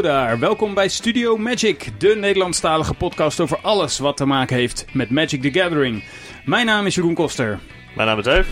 [0.00, 4.84] Hallo daar, welkom bij Studio Magic, de Nederlandstalige podcast over alles wat te maken heeft
[4.92, 6.04] met Magic the Gathering.
[6.44, 7.58] Mijn naam is Jeroen Koster.
[7.96, 8.48] Mijn naam is Euf.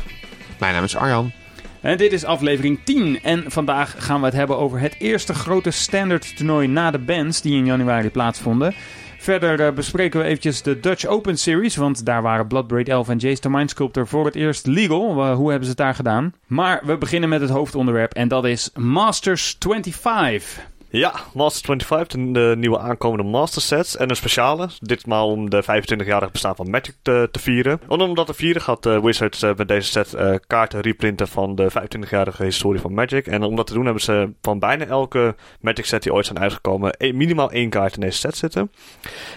[0.59, 1.33] Mijn naam is Arjan.
[1.81, 5.71] En dit is aflevering 10 en vandaag gaan we het hebben over het eerste grote
[5.71, 8.75] standard toernooi na de bands die in januari plaatsvonden.
[9.19, 13.19] Verder uh, bespreken we eventjes de Dutch Open Series, want daar waren Bloodbraid Elf en
[13.19, 15.35] Jace the Mind Sculptor voor het eerst legal.
[15.35, 16.35] Hoe hebben ze het daar gedaan?
[16.47, 20.77] Maar we beginnen met het hoofdonderwerp en dat is Masters 25.
[20.91, 24.69] Ja, Masters 25, de, nieuwe aankomende Master sets en een speciale.
[24.81, 27.81] Ditmaal om de 25-jarig bestaan van Magic te, vieren.
[27.89, 31.29] En om dat te vieren gaat uh, Wizards uh, met deze set uh, kaarten reprinten
[31.29, 33.27] van de 25-jarige historie van Magic.
[33.27, 36.39] En om dat te doen hebben ze van bijna elke Magic set die ooit zijn
[36.39, 38.71] uitgekomen een, minimaal één kaart in deze set zitten.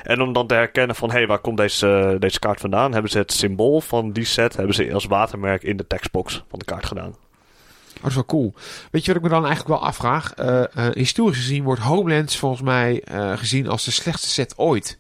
[0.04, 3.12] En om dan te herkennen van hé, hey, waar komt deze, deze kaart vandaan, hebben
[3.12, 6.66] ze het symbool van die set hebben ze als watermerk in de textbox van de
[6.66, 7.16] kaart gedaan.
[8.02, 8.54] Oh, dat is wel cool.
[8.92, 10.34] Weet je wat ik me dan eigenlijk wel afvraag?
[10.40, 14.98] Uh, uh, historisch gezien wordt Homelands volgens mij uh, gezien als de slechtste set ooit.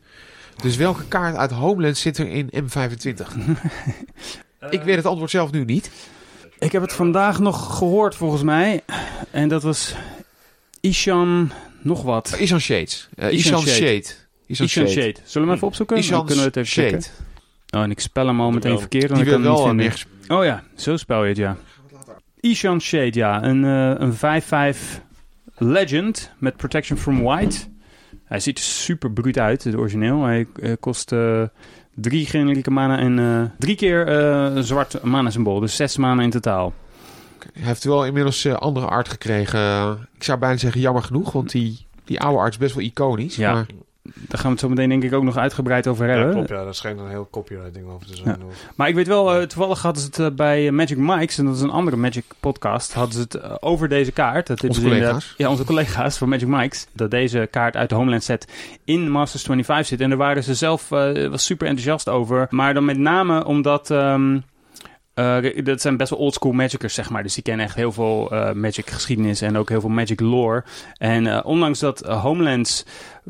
[0.61, 3.27] Dus welke kaart uit Homelands zit er in M25?
[4.69, 5.91] ik weet het antwoord zelf nu niet.
[6.59, 8.81] Ik heb het vandaag nog gehoord volgens mij.
[9.31, 9.95] En dat was
[10.79, 12.35] Ishan nog wat.
[12.39, 13.09] Ishan Shades.
[13.15, 13.75] Ishan, Ishan Shade.
[13.75, 14.03] Shade.
[14.47, 14.89] Ishan, Ishan Shade.
[14.91, 15.15] Shade.
[15.23, 15.97] Zullen we hem even opzoeken?
[15.97, 17.01] Ishan Dan kunnen we het even Shade.
[17.01, 17.11] checken.
[17.69, 19.15] Oh, en ik spel hem al meteen verkeerd.
[19.15, 21.57] Die kan wil wel niet meer Oh ja, zo spel je het, ja.
[22.41, 23.43] Ishan Shade, ja.
[23.43, 25.01] Een, uh, een 5-5
[25.55, 27.59] legend met protection from white.
[28.25, 30.23] Hij ziet er super bruut uit, het origineel.
[30.23, 31.43] Hij uh, kost uh,
[31.95, 35.59] drie generieke mana en drie keer een zwart mana symbool.
[35.59, 36.73] Dus zes mana in totaal.
[37.53, 39.91] Hij heeft wel inmiddels andere art gekregen.
[40.15, 43.35] Ik zou bijna zeggen jammer genoeg, want die, die oude art is best wel iconisch.
[43.35, 43.53] Ja.
[43.53, 43.65] Maar...
[44.03, 46.27] Daar gaan we het zo meteen denk ik ook nog uitgebreid over hebben.
[46.27, 46.49] Ja, klopt.
[46.49, 48.27] Ja, daar schijnt een heel copyright ding over te zijn.
[48.39, 48.45] Ja.
[48.75, 51.55] Maar ik weet wel, uh, toevallig hadden ze het uh, bij Magic Mike's, en dat
[51.55, 54.47] is een andere Magic podcast, hadden ze het uh, over deze kaart.
[54.47, 55.33] Dat onze collega's?
[55.37, 56.87] De, ja, onze collega's van Magic Mike's.
[56.93, 58.47] Dat deze kaart uit de Homeland set
[58.83, 60.01] in Masters 25 zit.
[60.01, 62.47] En daar waren ze zelf was super enthousiast over.
[62.49, 63.89] Maar dan met name omdat...
[63.89, 64.43] Um,
[65.15, 67.23] uh, dat zijn best wel oldschool magicers, zeg maar.
[67.23, 70.63] Dus die kennen echt heel veel uh, magic geschiedenis en ook heel veel magic lore.
[70.97, 72.85] En uh, ondanks dat Homelands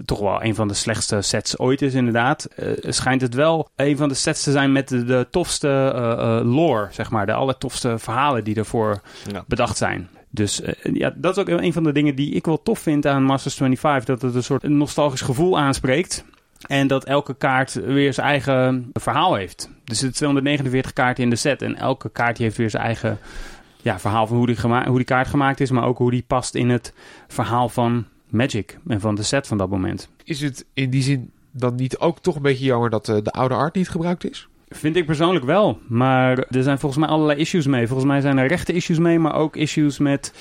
[0.06, 2.48] toch wel een van de slechtste sets ooit is, inderdaad,
[2.80, 5.68] schijnt het wel een van de sets te zijn met de, de tofste
[6.46, 7.26] lore, zeg maar.
[7.26, 9.44] De allertofste verhalen die ervoor ja.
[9.48, 10.10] bedacht zijn.
[10.30, 10.62] Dus
[10.94, 13.56] ja, dat is ook een van de dingen die ik wel tof vind aan Masters
[13.56, 14.06] 25.
[14.06, 16.26] Dat het een soort nostalgisch gevoel aanspreekt.
[16.68, 19.70] En dat elke kaart weer zijn eigen verhaal heeft.
[19.92, 21.62] Er zitten 249 kaarten in de set.
[21.62, 23.20] En elke kaart heeft weer zijn eigen
[23.82, 25.72] ja, verhaal van hoe die, hoe die kaart gemaakt is.
[25.72, 26.94] Maar ook hoe die past in het
[27.28, 28.78] verhaal van Magic.
[28.88, 30.10] En van de set van dat moment.
[30.24, 33.56] Is het in die zin dan niet ook toch een beetje jammer dat de oude
[33.56, 34.48] art niet gebruikt is?
[34.70, 35.80] Vind ik persoonlijk wel.
[35.88, 37.88] Maar er zijn volgens mij allerlei issues mee.
[37.88, 40.34] Volgens mij zijn er rechte issues mee, maar ook issues met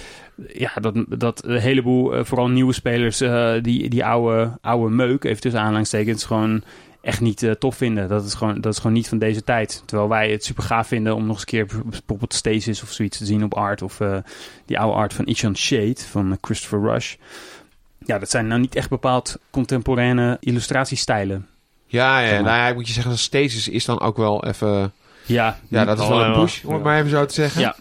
[0.48, 5.24] ja, dat, dat een heleboel, uh, vooral nieuwe spelers, uh, die, die oude, oude meuk,
[5.24, 6.62] even tussen aanhalingstekens, gewoon
[7.02, 8.08] echt niet uh, tof vinden.
[8.08, 9.82] Dat is, gewoon, dat is gewoon niet van deze tijd.
[9.84, 13.18] Terwijl wij het super gaaf vinden om nog eens een keer bijvoorbeeld Stasis of zoiets
[13.18, 13.82] te zien op art.
[13.82, 14.00] Of
[14.66, 17.14] die oude art van Ishan Shade van Christopher Rush.
[18.04, 21.46] Ja, dat zijn nou niet echt bepaald contemporaine illustratiestijlen.
[21.86, 24.92] Ja, ja, nou ja, moet je zeggen, Stasis is dan ook wel even...
[25.26, 27.60] Ja, ja dat is wel een push, om het maar even zo te zeggen.
[27.60, 27.76] Ja.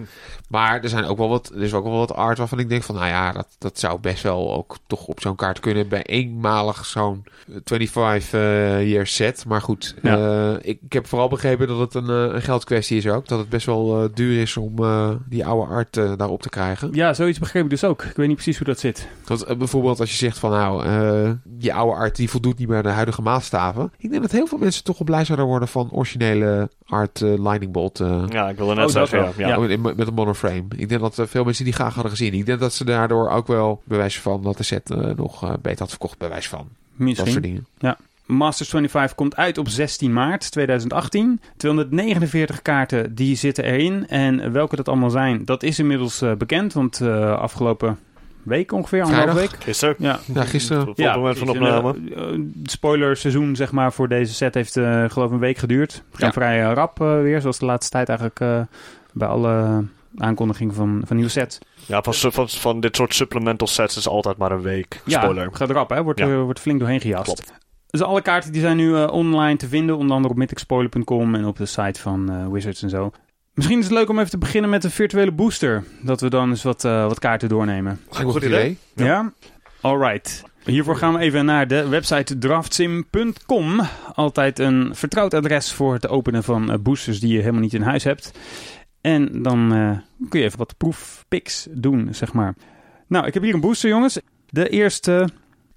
[0.50, 2.84] Maar er zijn ook wel wat, er is ook wel wat art waarvan ik denk
[2.84, 6.04] van, nou ja, dat, dat zou best wel ook toch op zo'n kaart kunnen bij
[6.04, 7.24] eenmalig zo'n
[7.64, 9.46] 25 uh, year set.
[9.48, 10.18] Maar goed, ja.
[10.18, 13.28] uh, ik, ik, heb vooral begrepen dat het een, uh, een geldkwestie is ook.
[13.28, 14.76] Dat het best wel uh, duur is om
[15.30, 16.90] die oude art daarop te krijgen.
[16.92, 18.04] Ja, zoiets begreep ik dus ook.
[18.04, 19.08] Ik weet niet precies hoe dat zit.
[19.26, 20.86] Dat, bijvoorbeeld als je zegt van, nou,
[21.60, 23.92] je oude art die voldoet niet meer aan de huidige maatstaven.
[23.98, 27.72] Ik denk dat heel veel mensen toch wel blij zouden worden van originele art Lightning
[27.72, 27.98] Bolt.
[28.30, 29.48] ja, ik wilde net oh, zeggen, ja.
[29.48, 29.78] ja.
[29.78, 30.63] Met een mono frame.
[30.75, 32.33] Ik denk dat uh, veel mensen die graag hadden gezien.
[32.33, 35.53] Ik denk dat ze daardoor ook wel bewijs van dat de set uh, nog uh,
[35.61, 36.17] beter had verkocht.
[36.17, 36.67] Bewijs van.
[36.95, 37.25] Misschien.
[37.25, 37.65] Dat soort dingen.
[37.77, 37.97] Ja.
[38.25, 41.41] Masters 25 komt uit op 16 maart 2018.
[41.57, 44.07] 249 kaarten die zitten erin.
[44.07, 46.74] En welke dat allemaal zijn, dat is inmiddels bekend.
[46.74, 47.97] Want afgelopen
[48.44, 49.56] week ongeveer, anderhalf week.
[49.59, 49.95] Gisteren.
[50.00, 50.88] Ja, ja gisteren.
[50.88, 51.95] Op het moment van opname.
[52.63, 56.03] spoiler seizoen zeg maar voor deze set heeft geloof ik een week geduurd.
[56.18, 56.31] Ja.
[56.31, 58.68] vrij rap weer, zoals de laatste tijd eigenlijk
[59.12, 59.83] bij alle
[60.15, 61.57] aankondiging van, van nieuwe sets.
[61.85, 65.01] Ja, van, van, van dit soort supplemental sets is altijd maar een week.
[65.06, 65.44] Spoiler.
[65.44, 66.03] Ja, gaat erop, hè?
[66.03, 66.27] Wordt, ja.
[66.27, 67.23] er, wordt flink doorheen gejast.
[67.23, 67.53] Klopt.
[67.89, 71.45] Dus alle kaarten die zijn nu uh, online te vinden, onder andere op mythicspoiler.com en
[71.45, 73.11] op de site van uh, Wizards en zo.
[73.53, 75.83] Misschien is het leuk om even te beginnen met een virtuele booster.
[76.01, 78.00] Dat we dan eens wat, uh, wat kaarten doornemen.
[78.09, 78.77] Goed, goed idee.
[78.95, 79.06] Ja?
[79.06, 79.33] ja?
[79.81, 80.44] Alright.
[80.63, 83.81] Hiervoor gaan we even naar de website draftsim.com.
[84.13, 88.03] Altijd een vertrouwd adres voor het openen van boosters die je helemaal niet in huis
[88.03, 88.31] hebt.
[89.01, 89.98] En dan uh,
[90.30, 92.56] kun je even wat proefpicks doen, zeg maar.
[93.07, 94.19] Nou, ik heb hier een booster, jongens.
[94.50, 95.30] De eerste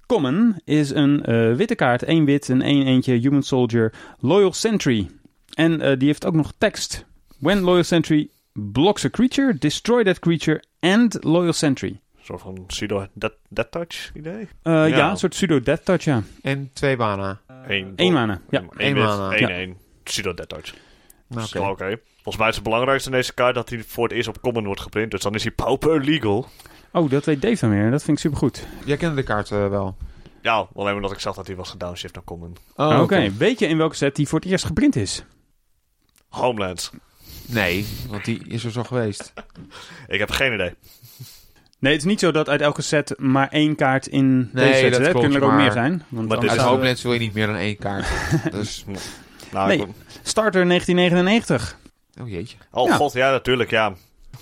[0.05, 5.09] common is een eh, witte kaart, één wit en één eentje Human Soldier Loyal Sentry.
[5.53, 7.05] En eh, die heeft ook nog tekst.
[7.39, 11.89] When Loyal Sentry blocks a creature, destroy that creature and Loyal Sentry.
[11.89, 14.33] Een soort van pseudo dead, dead touch idee.
[14.61, 14.85] Eh, ja.
[14.85, 15.09] Ja.
[15.09, 16.23] een soort pseudo death touch, ja.
[16.41, 17.41] En twee mana.
[17.67, 18.59] Eén Eén mana, ja.
[18.59, 19.31] Eén Eén wit, mana.
[19.31, 19.53] één Ja.
[19.53, 19.77] één.
[20.03, 20.73] Pseudo dead touch.
[21.27, 21.59] Nou, oké.
[21.59, 21.99] Oké.
[22.23, 24.65] Volgens mij is het belangrijkste in deze kaart dat hij voor het eerst op common
[24.65, 25.11] wordt geprint.
[25.11, 26.47] Dus dan is hij pauper legal.
[26.91, 27.91] Oh, dat weet Dave dan weer.
[27.91, 28.67] Dat vind ik supergoed.
[28.85, 29.95] Jij kende de kaart eh, wel.
[30.41, 32.55] Ja, alleen omdat ik zag dat hij was gedownshift naar common.
[32.75, 35.23] Oh, Oké, weet je in welke set die voor het eerst geprint is?
[36.29, 36.91] Homelands.
[37.45, 39.33] Nee, want die is er zo geweest.
[40.07, 40.73] Ik heb geen idee.
[41.79, 44.79] Nee, het is niet zo dat uit elke set maar één kaart in Nee, deze
[44.79, 45.09] set dat zit.
[45.11, 46.03] klopt, kunnen er ook meer zijn.
[46.09, 48.05] Want Maar Uit Homelands wil je niet meer dan één kaart.
[48.51, 48.85] dus,
[49.51, 49.77] Nou, Nee.
[49.77, 49.87] ik-
[50.23, 51.77] Starter 1999.
[52.21, 52.57] Oh jeetje.
[52.71, 52.95] Oh Ja.
[52.95, 53.93] god, ja natuurlijk, ja.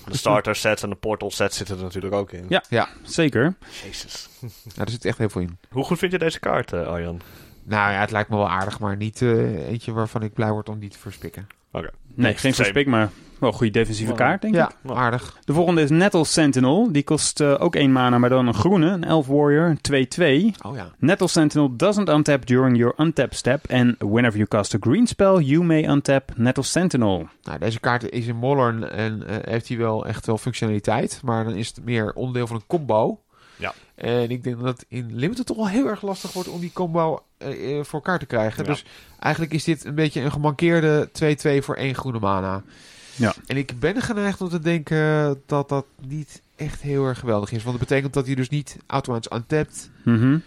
[0.07, 2.45] De starter sets en de portal sets zitten er natuurlijk ook in.
[2.50, 2.63] Ja.
[2.69, 3.56] Ja, Zeker.
[3.83, 4.29] Jezus.
[4.41, 5.57] nou, er zit echt heel veel in.
[5.69, 7.21] Hoe goed vind je deze kaart, eh, Arjan?
[7.63, 10.69] Nou ja, het lijkt me wel aardig, maar niet eh, eentje waarvan ik blij word
[10.69, 11.47] om die te verspikken.
[12.15, 12.53] Nee, geen same.
[12.53, 13.09] verspik, maar
[13.41, 14.59] wel een goede defensieve kaart, denk ik.
[14.59, 15.38] Ja, aardig.
[15.44, 16.91] De volgende is Nettle Sentinel.
[16.91, 18.89] Die kost eh, ook één mana, maar dan een groene.
[18.89, 20.07] Een Elf Warrior, een
[20.56, 20.62] 2-2.
[20.65, 20.91] Oh ja.
[20.97, 23.71] Nettle Sentinel doesn't untap during your untap step.
[23.71, 27.27] And whenever you cast a green spell, you may untap Nettle Sentinel.
[27.44, 31.21] Nou, deze kaart is in Modern en eh, heeft hij wel echt wel functionaliteit.
[31.24, 33.19] Maar dan is het meer onderdeel van een combo.
[33.62, 33.74] Ja.
[33.96, 36.72] En ik denk dat het in Limited toch wel heel erg lastig wordt om die
[36.74, 38.63] combo eh, eh, voor elkaar te krijgen.
[38.63, 38.69] Ja.
[38.69, 38.86] Dus
[39.19, 42.63] eigenlijk is dit een beetje een gemankeerde 2-2 voor één groene mana.
[43.16, 43.34] Ja.
[43.46, 47.63] En ik ben geneigd om te denken dat dat niet echt heel erg geweldig is.
[47.63, 49.90] Want dat betekent dat hij dus niet automatisch untapt.
[50.04, 50.38] Mhm.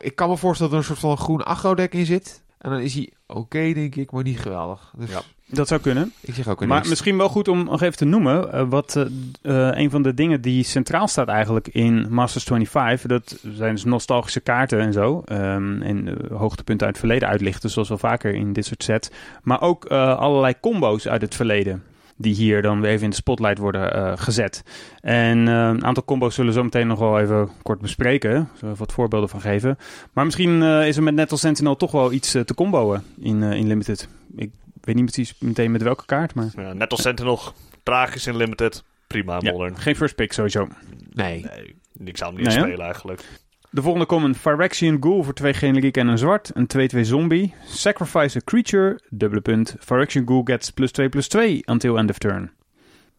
[0.00, 2.42] Ik kan me voorstellen dat er een soort van groen aggro deck in zit.
[2.58, 4.92] En dan is hij oké, denk ik, maar niet geweldig.
[4.96, 5.22] Dus Ja.
[5.50, 6.12] Dat zou kunnen.
[6.20, 6.88] ik zeg ook een Maar niks.
[6.88, 8.52] misschien wel goed om nog even te noemen.
[8.52, 8.96] eh, wat
[9.42, 13.08] eh, eh, een van de dingen die centraal staat eigenlijk in Masters 25.
[13.08, 15.22] Dat zijn dus nostalgische kaarten en zo.
[15.24, 17.70] ehm, en hoogtepunten uit het verleden uitlichten.
[17.70, 19.10] Zoals wel vaker in dit soort sets.
[19.42, 21.82] Maar ook allerlei combo's uit het verleden.
[22.16, 24.62] Die hier dan weer even in de spotlight worden gezet.
[25.00, 28.48] En een aantal combo's zullen we zo meteen nog wel even kort bespreken.
[28.56, 29.78] Zullen we wat voorbeelden van geven.
[30.12, 34.08] Maar misschien is er met Nettle Sentinel toch wel iets te comboen in, in Limited.
[34.36, 34.50] Ik
[34.88, 36.48] weet niet precies meteen met welke kaart, maar...
[36.56, 37.40] Ja, net als Sentinel,
[37.82, 38.82] tragisch in limited.
[39.06, 39.76] Prima, Ja, modern.
[39.78, 40.68] geen first pick sowieso.
[41.10, 41.44] Nee.
[41.44, 43.22] Nee, ik zou hem niet Nee, spelen eigenlijk.
[43.70, 46.50] De volgende komt een Phyrexian Ghoul voor twee generiek en een zwart.
[46.54, 47.54] Een 2-2 zombie.
[47.66, 49.00] Sacrifice a creature.
[49.10, 49.76] Dubbele punt.
[49.80, 52.50] Phyrexian Ghoul gets plus 2 plus 2 until end of turn.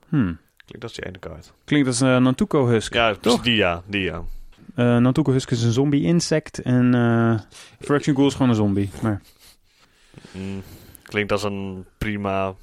[0.08, 0.38] Hmm.
[0.66, 1.54] Klinkt als die ene kaart.
[1.66, 2.94] Klinkt als een Nantuko Husk.
[2.94, 3.42] Ja, dus Toch?
[3.42, 4.22] die ja, die ja.
[4.76, 6.60] Eh Nantuko Husk is een zombie insect.
[6.62, 7.40] En eh
[7.80, 8.90] Phyrexian Ghoul is gewoon een zombie.
[9.02, 9.22] Maar
[10.32, 10.62] Mm,
[11.10, 12.54] klinkt als een prima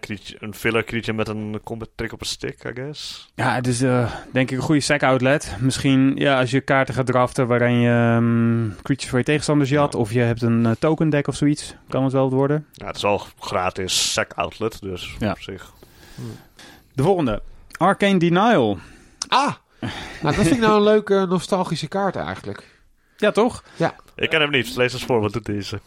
[0.00, 3.30] creature- een filler creature met een combat trick op een stick, I guess.
[3.34, 5.56] ja, het is eh, denk ik een goede sack outlet.
[5.60, 9.92] Misschien ja, als je kaarten gaat draften waarin je ehm, creatures voor je tegenstanders jat.
[9.92, 9.98] Ja.
[9.98, 11.74] Of je hebt een eh, token deck of zoiets.
[11.88, 12.66] Kan het wel worden.
[12.72, 15.30] Ja, het is al gratis sack outlet, dus Ja.
[15.30, 15.72] op zich.
[16.92, 17.42] De volgende.
[17.76, 18.78] Arcane Denial.
[19.28, 19.52] Ah!
[19.80, 19.90] Nou,
[20.22, 22.69] dat vind ik nou een leuke nostalgische kaart eigenlijk.
[23.20, 23.64] Ja, toch?
[24.14, 25.80] Ik ken hem niet, lees eens voor, wat doet deze?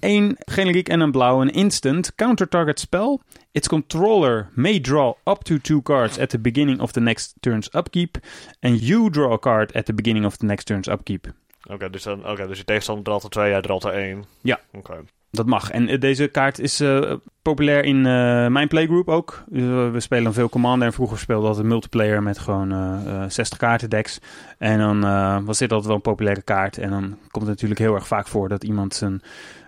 [0.00, 1.40] Eén generiek en een blauw.
[1.40, 2.14] Een instant.
[2.14, 3.18] Counter target spell.
[3.52, 7.68] Its controller may draw up to two cards at the beginning of the next turn's
[7.74, 8.16] upkeep.
[8.60, 11.26] And you draw a card at the beginning of the next turn's upkeep.
[11.70, 14.24] Oké, dus, dan- oké, dus je tegenstander draait er twee, jij draait er één.
[14.40, 14.60] Ja.
[14.72, 15.04] Oké.
[15.30, 15.70] Dat mag.
[15.70, 17.12] En eh, deze kaart is eh,
[17.48, 19.44] populair in eh, mijn playgroup ook.
[19.46, 20.86] Dus, we spelen veel Commander.
[20.86, 24.18] En vroeger speelde altijd multiplayer met gewoon eh, eh, 60 kaarten decks.
[24.58, 25.00] En dan
[25.44, 26.78] was dit altijd wel een populaire kaart.
[26.78, 29.22] En dan komt het natuurlijk heel erg vaak voor dat iemand zijn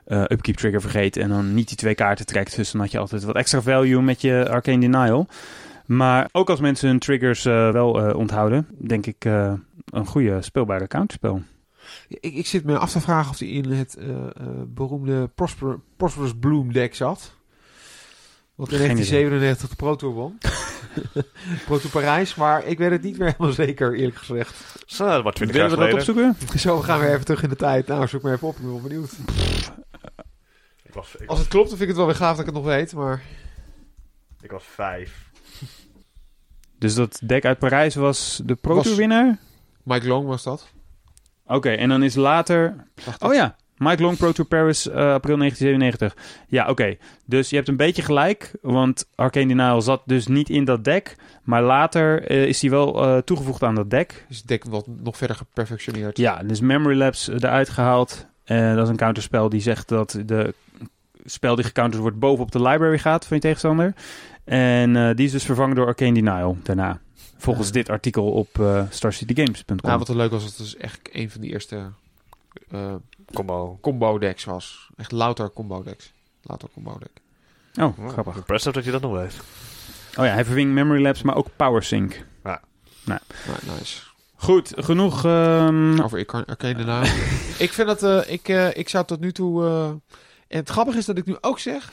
[0.06, 1.16] upkeep trigger vergeet.
[1.16, 2.56] En dan niet die twee kaarten trekt.
[2.56, 5.26] Dus dan had je altijd wat extra value met je Arcane Denial.
[5.86, 11.42] Maar ook als mensen hun triggers wel onthouden, denk ik een goede speelbare counterspel.
[12.10, 14.30] Ik, ik zit me af te vragen of hij in het eh, eh,
[14.66, 17.34] beroemde Prosper, Prosperous Bloom deck zat.
[18.54, 20.38] Wat in Geen 1997 de Pro Tour won.
[21.66, 24.82] Pro Tour Parijs, maar ik weet het niet meer helemaal zeker, eerlijk gezegd.
[24.86, 26.28] Zo, dat was 20 Willen jaar we dat geleden.
[26.34, 26.58] opzoeken?
[26.58, 27.86] Zo, we gaan weer even terug in de tijd.
[27.86, 29.12] Nou, zoek maar even op, ik ben wel benieuwd.
[30.82, 32.40] Ik was, ik, Als was, het klopt, dan vind ik het wel weer gaaf dat
[32.40, 33.22] ik het nog weet, maar...
[34.40, 35.30] ik was vijf.
[36.78, 39.38] Dus dat deck uit Parijs was de Pro Tour winnaar?
[39.82, 40.72] Mike Long was dat.
[41.50, 42.74] Oké, en dan is later...
[43.04, 46.16] Wacht, Oh ja, Mike Long Pro Tour Paris, eh, april 1997.
[46.48, 46.96] Ja, oké.
[47.26, 51.16] Dus je hebt een beetje gelijk, want Arcane Denial zat dus niet in dat deck.
[51.42, 54.26] Maar later eh, is hij wel eh, toegevoegd aan dat deck.
[54.28, 56.18] Is het deck wat nog verder geperfectioneerd.
[56.18, 58.26] Ja, dus Memory Lapse eruit gehaald.
[58.44, 60.54] Eh, dat is een counterspel die zegt dat de
[61.24, 63.94] spel die gecounterd wordt bovenop de library gaat van je tegenstander.
[64.44, 67.00] En eh, die is dus vervangen door Arcane Denial daarna.
[67.40, 69.76] Volgens dit artikel op eh StarCityGames.com.
[69.82, 71.90] Nou, wat er leuk was, dat het dus echt een van die eerste
[72.70, 72.94] eh,
[73.32, 73.78] Combo.
[73.80, 74.90] combo decks was.
[74.96, 76.12] Echt louter combo decks.
[76.42, 77.20] Louter combo deck.
[77.84, 78.36] Oh, grappig.
[78.36, 79.34] Impressive dat je dat nog weet.
[80.18, 82.24] Oh ja, hij verving Memory Labs, maar ook PowerSync.
[83.04, 83.20] Nou,
[83.78, 84.00] nice.
[84.34, 85.24] Goed, genoeg...
[85.24, 87.06] ehm, Over Arcane nou.
[87.64, 89.64] ik vind dat, eh, ik, eh, ik zou tot nu toe...
[89.64, 89.88] eh,
[90.48, 91.92] en het grappige is dat ik nu ook zeg...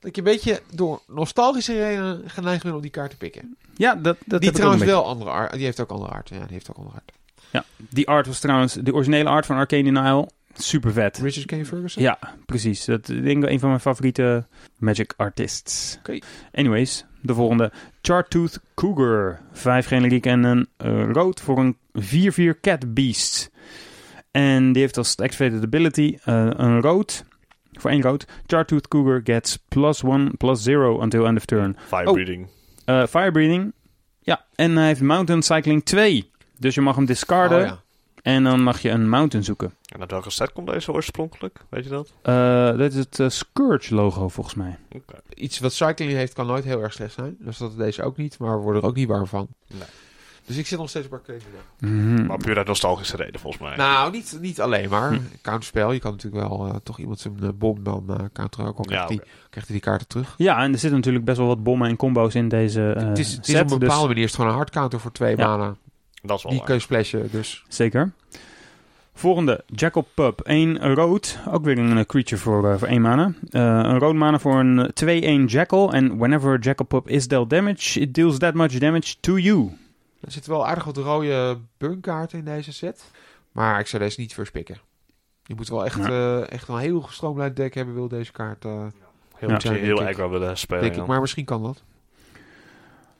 [0.00, 3.56] dat ik een beetje door nostalgische redenen geneigd ben om die kaart te pikken.
[3.76, 5.52] ja, dat, dat die trouwens wel andere art.
[5.52, 6.28] Die heeft ook andere art.
[6.28, 7.12] Ja, die heeft ook andere art.
[7.90, 8.74] Die art was trouwens...
[8.74, 11.18] De originele art van Arcane Nile, super vet.
[11.18, 12.02] Richard Kane Ferguson?
[12.02, 12.84] Ja, precies.
[12.84, 14.46] Dat ik denk ik een van mijn favoriete
[14.78, 15.96] Magic artists.
[15.98, 16.18] Oké.
[16.52, 17.72] Anyways, de volgende.
[18.02, 19.40] Chartooth Cougar.
[19.52, 21.76] Vijf generiek en een eh, rood voor een
[22.56, 23.50] 4-4 Cat Beast.
[24.30, 27.24] En die heeft als activated ability eh, een rood.
[27.78, 28.26] Voor één rood.
[28.46, 31.76] Chartooth Cougar gets plus 1 plus 0 until end of turn.
[31.86, 32.12] Fire Oh.
[32.12, 32.46] breeding.
[32.84, 33.72] Eh Fire Breathing.
[34.20, 36.30] Ja, en hij heeft Mountain Cycling 2.
[36.58, 37.80] Dus je mag hem discarden Oh, ja.
[38.22, 39.74] en dan mag je een mountain zoeken.
[39.94, 41.58] En uit welke set komt deze oorspronkelijk?
[41.68, 42.12] Weet je dat?
[42.22, 44.78] Eh dit is het eh, Scourge logo volgens mij.
[44.92, 45.14] Oké.
[45.34, 47.36] Iets wat cycling heeft kan nooit heel erg slecht zijn.
[47.40, 48.38] Dus dat is deze ook niet.
[48.38, 49.48] Maar we worden er ook niet warm van.
[49.66, 49.80] Nee.
[50.48, 51.38] Dus ik zit nog steeds op Arcane.
[51.80, 52.26] Mhm.
[52.26, 53.76] Maar puur uit nostalgische reden volgens mij.
[53.76, 55.12] Nou, niet, niet alleen maar.
[55.12, 55.20] Hm.
[55.42, 55.92] Counterspel.
[55.92, 58.66] Je kan natuurlijk wel eh, toch iemand zijn eh, bom dan eh counteren.
[58.66, 60.34] Ook al krijgt, Ja, hij, krijgt hij die kaarten terug.
[60.36, 63.18] Ja, en er zitten natuurlijk best wel wat bommen en combo's in deze eh het
[63.18, 65.36] is, het is op een bepaalde dus, manier is gewoon een hard counter voor twee
[65.36, 65.46] Ja.
[65.46, 65.76] mana.
[66.22, 67.28] dat is wel Die kun splashen.
[67.30, 68.12] Dus Zeker.
[69.18, 70.40] Volgende, Jackal Pup.
[70.40, 71.38] 1 rood.
[71.48, 73.32] Ook weer een creature voor, voor 1 mana.
[73.50, 75.92] Eh, een rood mana voor een 2-1 Jackal.
[75.92, 79.70] En whenever Jackal Pup is dealt damage, it deals that much damage to you.
[80.20, 83.10] Er zitten wel aardig wat rode bunkaarten in deze set.
[83.52, 84.78] Maar ik zou deze niet verspikken.
[85.42, 88.64] Je moet wel echt, eh, echt een heel gestroomlijnd deck hebben, wil deze kaart.
[88.64, 88.86] eh,
[89.36, 89.58] Heel, Ja.
[89.72, 90.08] heel ik.
[90.08, 90.82] aggro willen spelen.
[90.82, 91.02] denk ja.
[91.02, 91.06] ik.
[91.08, 91.82] Maar misschien kan dat.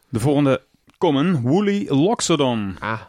[0.09, 0.63] De volgende,
[0.99, 2.77] Common, Woolly Loxodon.
[2.79, 3.01] Ah,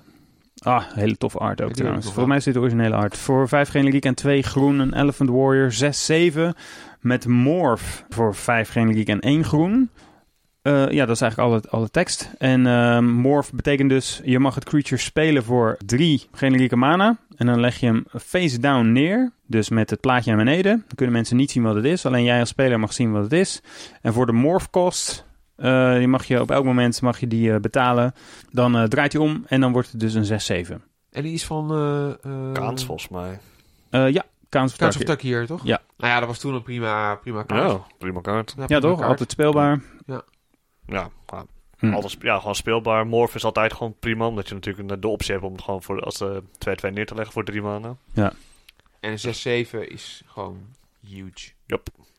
[0.64, 2.06] Ah, hele toffe art ook Ik trouwens.
[2.06, 3.18] Volgens mij is dit de originele art.
[3.18, 6.56] Voor 5 generiek en 2 groen, een Elephant Warrior 6-7.
[7.00, 9.90] Met Morph voor 5 generiek en 1 groen.
[10.62, 12.32] Eh, ja, dat is eigenlijk alle, alle tekst.
[12.38, 17.18] En ehm, Morph betekent dus, je mag het creature spelen voor 3 generieke mana.
[17.36, 19.32] En dan leg je hem face down neer.
[19.46, 20.72] Dus met het plaatje naar beneden.
[20.72, 22.06] Dan kunnen mensen niet zien wat het is.
[22.06, 23.62] Alleen jij als speler mag zien wat het is.
[24.02, 25.26] En voor de Morph kost...
[25.56, 28.14] eh, die mag je op elk moment mag je die eh, betalen.
[28.52, 30.82] Dan eh, draait hij om en dan wordt het dus een 6-7.
[31.12, 31.68] en die is van...
[32.54, 33.40] Kaans volgens mij.
[33.90, 35.66] Eh, ja, of Kaans of hier, toch?
[35.66, 35.82] Ja.
[35.98, 37.72] Nou ja, dat was toen een prima, prima kaart.
[37.72, 38.54] Ja, prima kaart.
[38.58, 38.98] Ja, prima toch?
[38.98, 39.10] kaart.
[39.10, 39.82] Altijd speelbaar.
[40.06, 40.22] Ja,
[40.90, 41.44] maar
[41.78, 41.94] Hm.
[41.94, 43.08] altijd, ja, gewoon speelbaar.
[43.08, 46.02] Morph is altijd gewoon prima, omdat je natuurlijk de optie hebt om het gewoon voor,
[46.02, 47.96] als eh, 2-2 neer te leggen voor 3 mana.
[48.14, 48.36] En
[49.00, 49.20] een
[49.68, 50.58] 6-7 is gewoon
[51.08, 51.52] huge.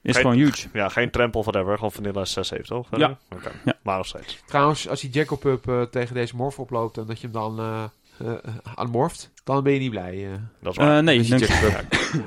[0.03, 0.69] Is Geen- gewoon huge.
[0.73, 2.89] Ja, geen trempel of whatever, gewoon vanilla 6 heeft toch?
[2.97, 3.19] Ja.
[3.35, 3.75] Oké, Ja.
[3.83, 4.43] maar nog steeds.
[4.47, 7.59] Trouwens, als die Jackal Pup eh, tegen deze morf oploopt en dat je hem dan
[7.59, 7.85] eh
[8.19, 8.33] eh,
[8.75, 10.27] aan morft, dan ben je niet blij.
[10.33, 10.33] eh.
[10.61, 10.97] Dat is waar.
[10.97, 11.51] Eh, nee, die denk-.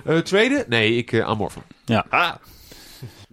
[0.05, 0.65] Eh, tweede?
[0.67, 1.61] Nee, ik uh, aanmorfen.
[2.09, 2.35] Ah!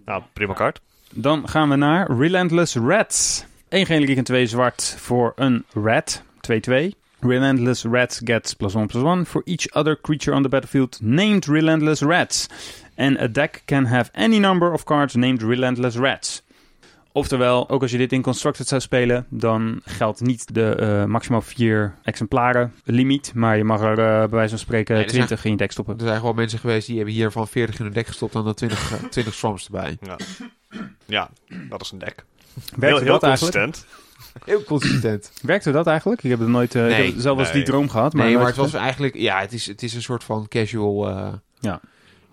[0.05, 0.81] Nou, prima kaart.
[1.13, 3.45] Dan gaan we naar Relentless Rats.
[3.69, 6.21] 1 gele en 2 zwart voor een rat.
[6.41, 6.99] 2-2.
[7.19, 11.45] Relentless Rats gets plus 1 plus 1 for each other creature on the battlefield named
[11.45, 12.47] Relentless Rats.
[12.97, 16.43] And a deck can have any number of cards named Relentless Rats.
[17.13, 21.41] Oftewel, ook als je dit in Constructed zou spelen, dan geldt niet de eh, maximaal
[21.41, 23.31] 4 exemplaren limiet.
[23.35, 25.57] Maar je mag er eh, bij wijze van spreken Nee, er zijn- 20 in je
[25.57, 25.97] deck stoppen.
[25.97, 28.43] Er zijn gewoon mensen geweest die hebben hier van 40 in hun deck gestopt en
[28.43, 29.97] dan 20, eh, 20 swamps erbij.
[30.01, 30.15] Ja.
[31.05, 31.29] Ja,
[31.69, 32.25] dat is een deck.
[32.55, 33.55] Werkte heel heel dat eigenlijk?
[33.55, 33.99] consistent.
[34.45, 35.31] Heel consistent.
[35.41, 36.23] Werkte dat eigenlijk?
[36.23, 37.05] Ik heb het nooit, eh, Nee.
[37.11, 37.51] heb zelf Nee.
[37.51, 38.13] die droom gehad.
[38.13, 39.15] Maar nee, maar het was eigenlijk...
[39.15, 41.09] Ja, het is, het is een soort van casual...
[41.09, 41.79] eh, Ja.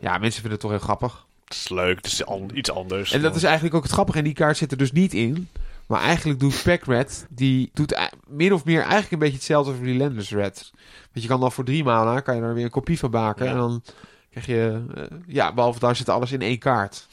[0.00, 1.26] Ja, mensen vinden het toch heel grappig.
[1.44, 3.12] Het is leuk, het is an- iets anders.
[3.12, 4.18] En dat is eigenlijk ook het grappige.
[4.18, 5.48] En die kaart zit er dus niet in.
[5.86, 9.80] Maar eigenlijk doet Pack Red, die doet min of meer eigenlijk een beetje hetzelfde als
[9.80, 10.70] Relentless Red.
[11.12, 13.44] Want je kan dan voor drie mana, kan je er weer een kopie van maken.
[13.44, 13.50] Ja.
[13.50, 13.82] En dan
[14.30, 17.06] krijg je, eh, ja, behalve daar zit alles in één kaart.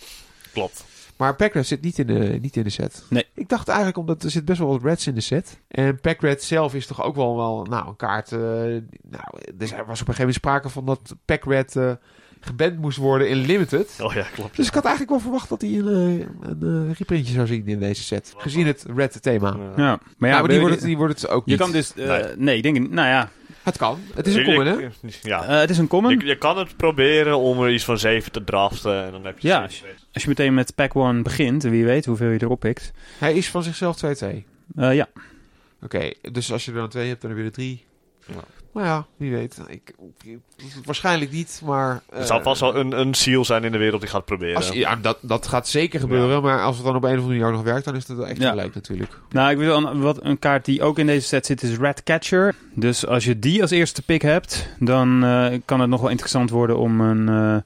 [0.53, 0.85] Klopt.
[1.17, 3.03] Maar Pack Red zit niet in, de, niet in de set.
[3.09, 3.25] Nee.
[3.33, 5.59] Ik dacht eigenlijk, omdat er zit best wel wat Reds in de set.
[5.67, 8.31] En Pack Red zelf is toch ook wel, wel nou, een kaart.
[8.31, 8.81] eh, nou,
[9.59, 11.91] er was op een gegeven moment sprake van dat Pack Red eh,
[12.39, 13.99] geband moest worden in Limited.
[14.01, 14.55] Oh ja, klopt.
[14.55, 17.67] Dus ik had eigenlijk wel verwacht dat hij een, eh, een eh, reprintje zou zien
[17.67, 18.33] in deze set.
[18.37, 19.57] Gezien het red thema.
[19.75, 19.99] Ja.
[20.17, 21.59] Maar ja, maar die wordt, je- het, die wordt het ook je niet.
[21.59, 21.93] kan dus...
[21.93, 22.23] eh, Nee.
[22.37, 22.57] nee.
[22.57, 22.89] ik denk.
[22.89, 23.29] Nou ja,
[23.65, 23.99] Het kan.
[24.13, 24.87] Het is een common, hè?
[25.21, 25.43] Ja.
[25.43, 26.19] eh, het is een common.
[26.19, 29.39] Je, je kan het proberen om er iets van 7 te draften en dan heb
[29.39, 29.61] je Ja.
[30.13, 32.91] Als je meteen met pack 1 begint, wie weet hoeveel je erop pikt.
[33.19, 34.45] Hij is van zichzelf 2-2.
[34.75, 35.07] Eh, ja,
[35.81, 37.85] Oké, dus als je er dan twee hebt, dan heb je er drie.
[38.27, 38.43] Ja.
[38.75, 39.57] Nou ja, wie weet.
[39.67, 39.93] Ik,
[40.85, 42.01] waarschijnlijk niet, maar...
[42.09, 44.55] Er eh, zal vast wel een, een seal zijn in de wereld die gaat proberen.
[44.55, 47.39] als, ja, dat, dat gaat zeker gebeuren, maar als het dan op een of andere
[47.39, 48.49] manier nog werkt, dan is het wel echt Ja.
[48.49, 49.19] gelijk natuurlijk.
[49.29, 51.77] Nou, ik weet wel, een, wat, een kaart die ook in deze set zit is
[51.77, 52.55] Ratcatcher.
[52.73, 56.49] Dus als je die als eerste pick hebt, dan eh, kan het nog wel interessant
[56.49, 57.29] worden om een...
[57.29, 57.57] eh,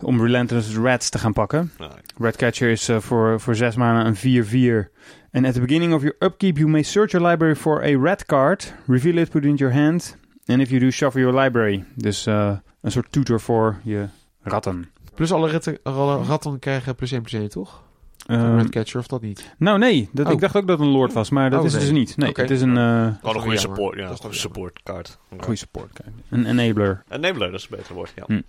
[0.00, 1.72] om Relentless Rats te gaan pakken.
[1.78, 1.88] Nee.
[2.18, 4.92] Ratcatcher is eh, voor, voor 6 maanden een 4-4.
[5.32, 8.24] And at the beginning of your upkeep, you may search your library for a rat
[8.26, 8.74] card.
[8.86, 10.16] Reveal it, put it in your hand.
[10.46, 11.84] And if you do, shuffle your library.
[11.94, 14.06] Dus eh, een soort tutor voor je
[14.42, 14.90] ratten.
[15.14, 17.82] Plus alle, ratten, alle ratten krijgen plus 1 plus 1, toch?
[18.26, 19.54] Ehm, Redcatcher of dat niet?
[19.58, 20.08] nou, nee.
[20.12, 20.32] Dat, Oh.
[20.32, 21.80] Ik dacht ook dat het een lord was, maar dat Oh, is nee.
[21.80, 22.16] dus niet.
[22.16, 22.40] Nee, Oké.
[22.40, 25.18] het is een eh Gewoon een goede support, ja, een support kaart.
[25.38, 25.92] goede support.
[25.92, 26.08] Kijk.
[26.28, 27.02] Een enabler.
[27.08, 28.24] En Nebula, dat is een beter woord, ja.
[28.26, 28.40] Hm.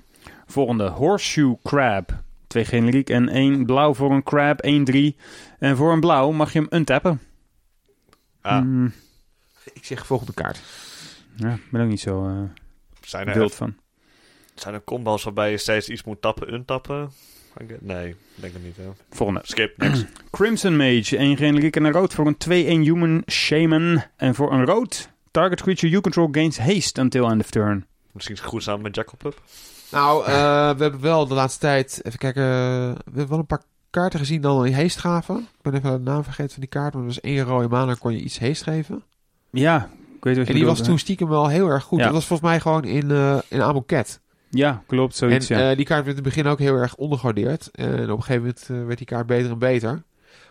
[0.45, 2.23] Volgende, Horseshoe Crab.
[2.47, 5.15] Twee generiek en één blauw voor een crab, 1-3.
[5.59, 7.19] En voor een blauw mag je hem untappen.
[8.41, 8.93] Ah, Mm,
[9.73, 10.61] Ik zeg volgende kaart.
[11.35, 12.63] Ja, ik ben ook niet zo eh
[13.01, 13.75] zijn, er, wild van.
[14.55, 17.11] zijn er combos waarbij je steeds iets moet tappen, untappen?
[17.79, 18.77] Nee, ik denk het niet.
[18.77, 18.83] Hè.
[19.09, 19.41] Volgende.
[19.43, 20.05] Skip, next.
[20.31, 24.03] Crimson Mage, één generiek en een rood voor een 2-1 Human Shaman.
[24.15, 27.85] En voor een rood, target creature you control gains haste until end of turn.
[28.11, 29.41] Misschien is het goed samen met Jackal Pup.
[29.91, 30.31] Nou, eh,
[30.75, 31.99] we hebben wel de laatste tijd...
[32.03, 32.43] Even kijken.
[32.43, 35.37] we hebben wel een paar kaarten gezien dan die heest gaven.
[35.37, 36.93] Ik ben even de naam vergeten van die kaart.
[36.93, 39.03] Maar er was één rode mana en kon je iets heest geven.
[39.49, 41.99] Ja, ik weet wat je En die bedoelt, was toen stiekem wel heel erg goed.
[41.99, 42.05] Ja.
[42.05, 44.21] Dat was volgens mij gewoon in, eh in Amoket.
[44.49, 45.69] Ja, klopt, zoiets, en ja.
[45.69, 47.69] eh, die kaart werd in het begin ook heel erg ondergewaardeerd.
[47.71, 50.03] En op een gegeven moment eh, werd die kaart beter en beter.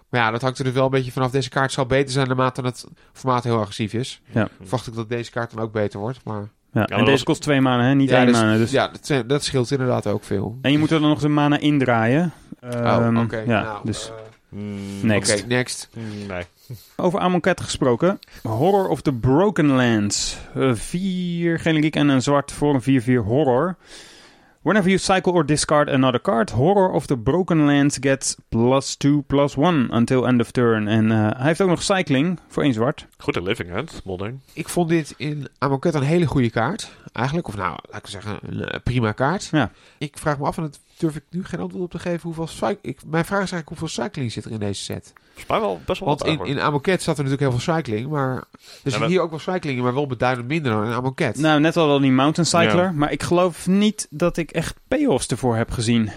[0.08, 1.30] Maar ja, dat hangt er dus wel een beetje vanaf.
[1.30, 4.20] Deze kaart zal beter zijn naarmate het formaat heel agressief is.
[4.30, 4.48] Ja.
[4.60, 6.20] Verwacht ik dat deze kaart dan ook beter wordt.
[6.24, 6.80] Maar ja.
[6.80, 7.94] En dat deze was- kost twee maanden, hè?
[7.94, 8.58] niet ja, één dus.
[8.58, 8.70] Dus...
[8.70, 10.58] ja dat, dat scheelt inderdaad ook veel.
[10.62, 12.32] En je moet er dan nog de mana indraaien.
[12.62, 13.38] Oh, Ehm, oké.
[13.38, 14.08] Ja, nou, dus...
[14.08, 14.14] eh,
[14.48, 15.38] Mm, Next.
[15.38, 15.88] Oké, next.
[15.94, 16.42] mm, Nee.
[16.96, 18.18] Over Amonkhet gesproken.
[18.42, 20.36] Horror of the Broken Lands.
[20.54, 23.76] Eh, vier generiek en een zwart voor een 4-4 horror.
[24.64, 29.22] Whenever you cycle or discard another card, Horror of the Broken Lands gets plus 2
[29.26, 30.88] plus 1 until end of turn.
[30.88, 33.06] En eh, hij heeft ook nog cycling voor één zwart.
[33.18, 34.42] Goed in Living Hand, modern.
[34.52, 36.90] Ik vond dit in Amoket een hele goede kaart.
[37.12, 37.48] Eigenlijk.
[37.48, 39.48] Of nou, laat ik zeggen, een eh, prima kaart.
[39.52, 39.70] Ja.
[39.98, 42.46] Ik vraag me af, en dat durf ik nu geen antwoord op te geven, hoeveel
[42.46, 45.12] cyc- ik, Mijn vraag is eigenlijk hoeveel cycling zit er in deze set.
[45.48, 48.08] Mij wel best wel Want wat in, in Amoket zat er natuurlijk heel veel cycling,
[48.08, 48.36] maar...
[48.36, 51.38] Er zit maar- hier ook wel cycling in, maar wel beduidend minder dan in Amoket.
[51.38, 52.84] Nou, net al wel die Mountain Cycler.
[52.84, 52.92] Ja.
[52.92, 56.10] Maar ik geloof niet dat ik echt payoffs ervoor heb gezien.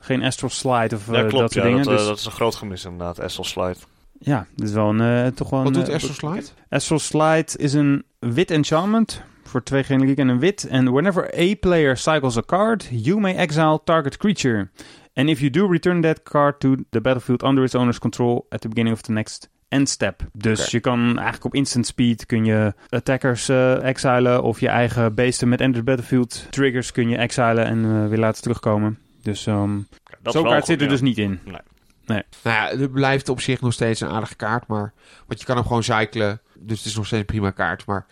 [0.00, 1.78] Geen Astral Slide of eh, ja, dat soort Ja, dingen.
[1.84, 3.76] dat, eh, dus dat is een groot gemis inderdaad, Essel Slide.
[4.18, 5.72] ja, dat is wel een, eh, toch wel Wat een...
[5.78, 6.46] doet eh, Astral Slide?
[6.68, 10.66] Astral Slide is een wit enchantment voor twee generiek en een wit.
[10.66, 14.68] En whenever a player cycles a card, you may exile target creature.
[15.14, 18.60] And if you do, return that card to the battlefield under its owner's control at
[18.60, 20.22] the beginning of the next end step.
[20.32, 25.14] Dus je kan eigenlijk op instant speed kun je attackers eh, exilen of je eigen
[25.14, 28.98] beesten met enter the battlefield triggers kun je exilen en eh, weer laten terugkomen.
[29.22, 29.78] Dus ehm
[30.22, 30.90] is zo'n kaart goed, zit er ja.
[30.90, 31.40] dus niet in.
[31.44, 34.92] Nou ja, het blijft op zich nog steeds een aardige kaart, maar...
[35.26, 37.86] Want je kan hem gewoon cyclen, dus het is nog steeds een prima kaart.
[37.86, 38.06] Maar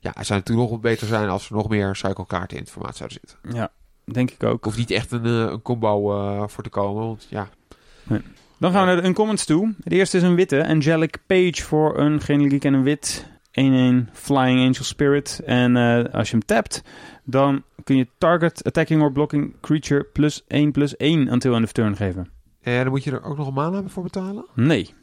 [0.00, 2.72] ja, het zou natuurlijk nog wat beter zijn als er nog meer cyclekaarten in het
[2.72, 3.56] formaat zouden zitten.
[3.58, 3.70] Ja,
[4.04, 4.64] denk ik ook.
[4.64, 7.48] Hoef niet echt een, eh, een combo eh, voor te komen, want ja...
[8.60, 9.74] Dan gaan we naar de uncommons toe.
[9.84, 10.66] Het eerste is een witte.
[10.66, 13.26] Angelic Page voor een generiek en een wit.
[13.50, 15.40] 1-1 Flying Angel Spirit.
[15.44, 16.82] En eh, als je hem tapt,
[17.24, 21.72] dan kun je target attacking or blocking creature plus 1 plus 1 until end of
[21.72, 22.28] turn geven.
[22.62, 24.46] En dan moet je er ook nog een mana voor betalen?
[24.54, 24.94] Nee.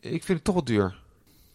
[0.00, 0.94] Ik vind het toch wat duur.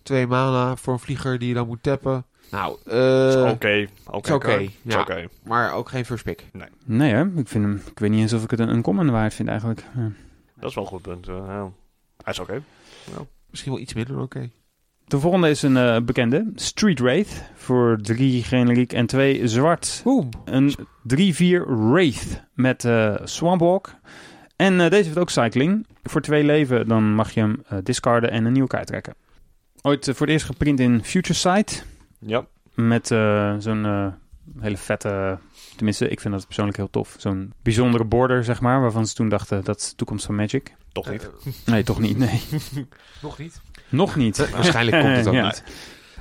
[0.04, 2.26] Twee mana voor een vlieger die je dan moet tappen.
[2.52, 4.68] Nou, eh Oké, oké.
[5.00, 6.46] oké, maar ook geen first pick.
[6.86, 7.22] Nee hè?
[7.26, 9.84] Ik, vind hem, ik weet niet eens of ik het een uncommon waard vind eigenlijk.
[9.96, 10.12] Ja.
[10.62, 11.28] Dat is wel een goed punt.
[11.28, 11.70] eh, ja.
[12.24, 12.62] Hij is oké.
[13.50, 14.50] Misschien wel iets minder, oké.
[15.06, 16.52] De volgende is een eh, bekende.
[16.56, 17.44] Street Wraith.
[17.56, 20.02] Voor 3 generiek en 2 zwart.
[20.46, 23.94] Een 3-4 Wraith met eh Swampwalk.
[24.56, 25.88] En eh, deze heeft ook cycling.
[26.04, 29.14] Voor twee leven dan mag je hem eh, discarden en een nieuwe kaart trekken.
[29.82, 31.86] Ooit voor het eerst geprint in Future Sight.
[32.20, 32.46] Ja.
[32.74, 34.14] Met eh, zo'n
[34.60, 35.38] hele vette...
[35.82, 37.16] Tenminste, ik vind dat persoonlijk heel tof.
[37.18, 38.82] Zo'n bijzondere border, zeg maar.
[38.82, 40.76] Waarvan ze toen dachten, dat is de toekomst van Magic.
[40.92, 41.24] Toch niet.
[41.46, 42.18] Eh, Nee, toch niet.
[42.18, 42.42] Nee.
[43.22, 43.62] nog niet.
[43.90, 44.38] Nog niet.
[44.52, 45.46] Waarschijnlijk komt het ook Ja.
[45.46, 45.64] niet.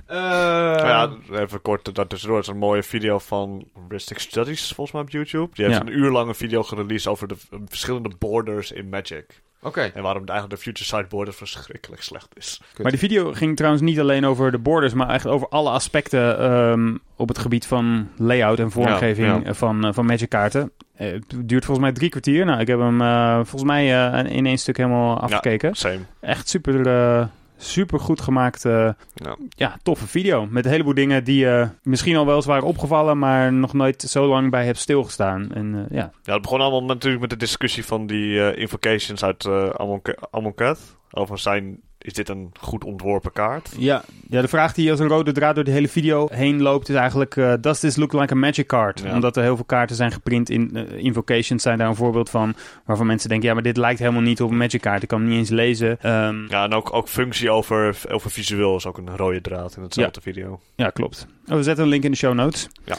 [0.06, 2.38] Maar ja, even kort daartussendoor.
[2.38, 5.54] Het is een mooie video van Ristic Studies, volgens mij op YouTube.
[5.54, 5.86] Die heeft Ja.
[5.86, 9.42] een uur lange video gereleased over de verschillende borders in Magic.
[9.62, 9.80] Oké.
[9.80, 12.60] En waarom eigenlijk de Future Sight border verschrikkelijk slecht is.
[12.82, 16.38] Maar die video ging trouwens niet alleen over de borders, maar eigenlijk over alle aspecten
[16.38, 19.54] ehm, op het gebied van layout en vormgeving Ja, ja.
[19.54, 20.72] Van, eh, van Magic kaarten.
[20.94, 22.44] Eh, het duurt volgens mij drie kwartier.
[22.44, 25.74] Nou, ik heb hem eh, volgens mij eh, in één stuk helemaal afgekeken.
[25.74, 25.98] Same.
[26.20, 27.26] Echt super, eh,
[27.62, 29.36] super goed gemaakte, Ja.
[29.48, 30.46] ja, toffe video.
[30.50, 34.02] Met een heleboel dingen die je misschien al wel eens waren opgevallen, maar nog nooit
[34.02, 35.52] zo lang bij hebt stilgestaan.
[35.52, 39.24] En eh, ja, Ja, het begon allemaal natuurlijk met de discussie van die eh, invocations
[39.24, 39.46] uit
[39.76, 40.96] Amon- Amonkhet.
[41.10, 43.70] Over zijn, is dit een goed ontworpen kaart?
[43.78, 46.88] Ja, ja, de vraag die als een rode draad door de hele video heen loopt
[46.88, 47.36] is eigenlijk...
[47.36, 49.00] eh does this look like a magic card?
[49.00, 49.14] Ja.
[49.14, 52.54] Omdat er heel veel kaarten zijn geprint in eh, Invocations zijn daar een voorbeeld van...
[52.84, 55.02] waarvan mensen denken, ja, maar dit lijkt helemaal niet op een magic kaart.
[55.02, 55.98] Ik kan hem niet eens lezen.
[56.00, 59.82] Ehm, Ja, en ook, ook functie over, over visueel is ook een rode draad in
[59.82, 60.60] hetzelfde video.
[60.74, 61.26] ja, klopt.
[61.46, 62.68] Oh, we zetten een link in de show notes.
[62.84, 62.96] Ja.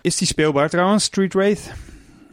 [0.00, 1.72] Is die speelbaar trouwens, Street Wraith?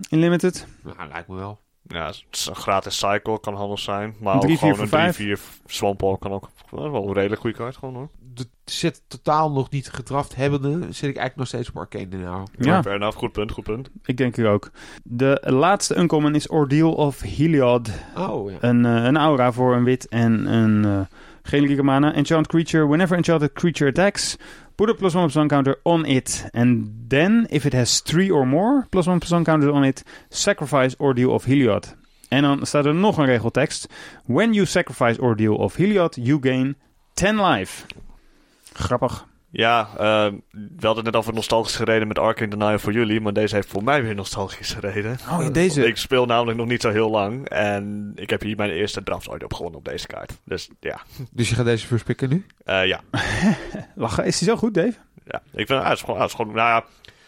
[0.10, 0.66] In Limited?
[0.84, 1.60] Nou, lijkt me wel.
[1.94, 4.16] Ja, het is een gratis cycle kan handig zijn.
[4.20, 5.40] Maar Drie, ook vier gewoon een vijf.
[5.40, 8.10] 3-4 Swampball kan ook wel een redelijk goede kaart gewoon hoor.
[8.34, 12.48] De set totaal nog niet gedraft hebbende, zit ik eigenlijk nog steeds op Arcane nou.
[12.58, 12.82] Ja.
[12.82, 13.90] Fair enough, goed punt, goed punt.
[14.06, 14.72] Ik denk er ook.
[15.04, 17.90] De laatste uncommon is Ordeal of Heliod.
[18.18, 18.58] Oh ja.
[18.60, 21.02] Een, eh, een aura voor een wit en een uh,
[21.44, 22.14] generieke mana.
[22.14, 22.88] Enchant creature.
[22.88, 24.38] Whenever enchanted creature attacks,
[24.76, 26.46] put a plus one plus one counter on it.
[26.54, 30.04] And then, if it has three or more plus one plus one counters on it,
[30.30, 31.96] sacrifice Ordeal of Heliod.
[32.30, 33.88] En dan staat er nog een regeltekst.
[34.26, 36.76] When you sacrifice Ordeal of Heliod, you gain
[37.14, 37.86] 10 life.
[38.74, 39.30] Grappig.
[39.54, 43.56] Ja, eh, we hadden net over nostalgische reden met Arcane Denial voor jullie, maar deze
[43.56, 45.18] heeft voor mij weer nostalgische reden.
[45.30, 45.88] Oh, ja, deze.
[45.88, 49.30] Ik speel namelijk nog niet zo heel lang en ik heb hier mijn eerste draft
[49.30, 50.32] ooit op gewonnen op deze kaart.
[50.46, 52.46] Dus ja, Dus je gaat deze first picken nu?
[52.66, 53.02] Eh, ja.
[53.96, 54.26] Lachen.
[54.26, 54.94] Is hij zo goed, Dave?
[55.26, 55.42] ja.
[55.54, 56.86] Ik vind, hij is gewoon, hij is gewoon, nou ja,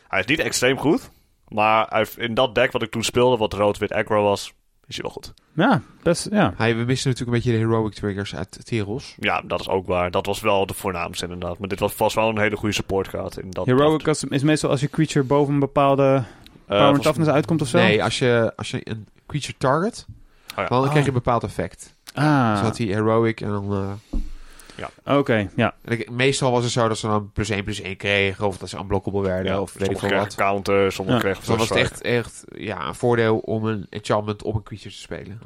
[0.08, 1.10] hij is niet extreem goed,
[1.48, 4.54] maar in dat deck wat ik toen speelde, wat rood-wit aggro was,
[4.96, 5.34] is hij wel goed.
[5.56, 6.54] Ja, best, ja.
[6.58, 9.16] Hij, we missen natuurlijk een beetje de heroic triggers uit Teros.
[9.20, 10.12] Ja, dat is ook waar.
[10.12, 11.58] Dat was wel de voornaamste inderdaad.
[11.60, 14.70] Maar dit was vast wel een hele goede support in dat Heroic custom is meestal
[14.70, 16.24] als je creature boven een bepaalde Eh,
[16.68, 17.78] power volgens- toughness uitkomt of zo.
[17.78, 20.66] Nee, als je, als je een creature target, Oh ja.
[20.68, 20.84] dan Oh.
[20.90, 21.96] krijg je een bepaald effect.
[22.14, 24.00] Ah, Dus had hij heroic en dan...
[25.04, 25.76] eh, oké, ja.
[25.86, 28.70] ik- meestal was het zo dat ze dan plus 1 plus 1 kregen, of dat
[28.70, 30.36] ze unblockable werden, Ja, of weet ik veel wat.
[30.36, 33.88] counter, sommigen Ja, kregen Dus dan was het echt, echt ja, een voordeel om een
[33.90, 35.40] enchantment op een creature te spelen.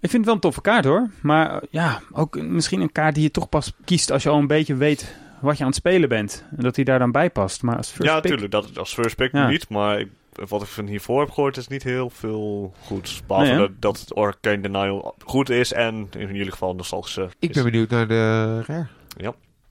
[0.00, 1.10] Ik vind het wel een toffe kaart hoor.
[1.22, 4.38] Maar eh, ja, ook misschien een kaart die je toch pas kiest als je al
[4.38, 6.44] een beetje weet wat je aan het spelen bent.
[6.56, 7.62] En dat hij daar dan bij past.
[7.62, 8.52] Maar als first Ja, pick- natuurlijk.
[8.52, 9.48] Dat als first pick Ja.
[9.48, 9.68] niet.
[9.68, 10.10] Maar ik-
[10.48, 13.22] wat ik van hiervoor heb gehoord is niet heel veel goeds.
[13.26, 17.54] Behalve Nee, dat, het Arcane Denial goed is en in jullie geval nostalgische Ik is.
[17.54, 18.86] ben benieuwd naar de rare.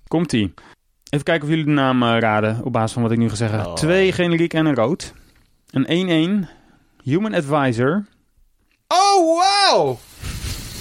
[0.07, 0.53] Komt-ie.
[1.09, 3.35] Even kijken of jullie de naam eh, raden op basis van wat ik nu ga
[3.35, 3.65] zeggen.
[3.65, 3.73] Oh.
[3.73, 5.13] Twee generiek en een rood.
[5.69, 6.49] Een 1-1.
[7.03, 8.05] Human Advisor.
[8.87, 9.97] Oh, wow!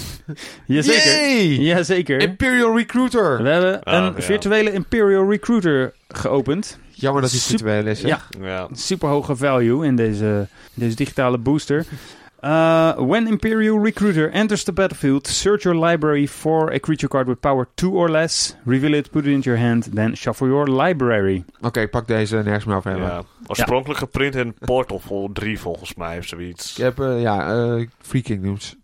[0.65, 1.11] Jazeker.
[1.21, 1.45] Yay!
[1.47, 2.21] Jazeker.
[2.21, 3.43] Imperial Recruiter!
[3.43, 4.21] We hebben Ah, een ja.
[4.21, 6.79] virtuele Imperial Recruiter geopend.
[7.01, 8.01] Jammer dat hij virtueel is.
[8.01, 8.07] hè?
[8.07, 8.67] Ja, Ja.
[8.71, 11.85] super hoge value in deze, deze digitale booster.
[12.43, 17.39] Uh, when Imperial Recruiter enters the battlefield, search your library for a creature card with
[17.39, 18.55] power 2 or less.
[18.65, 21.43] Reveal it, put it into your hand, then shuffle your library.
[21.61, 23.09] Oké, pak deze nergens meer over hebben.
[23.09, 23.23] ja.
[23.47, 26.71] Oorspronkelijk geprint in Portal vol 3 volgens mij of zoiets.
[26.77, 28.75] Ik heb, eh, ja, eh Free Kingdoms.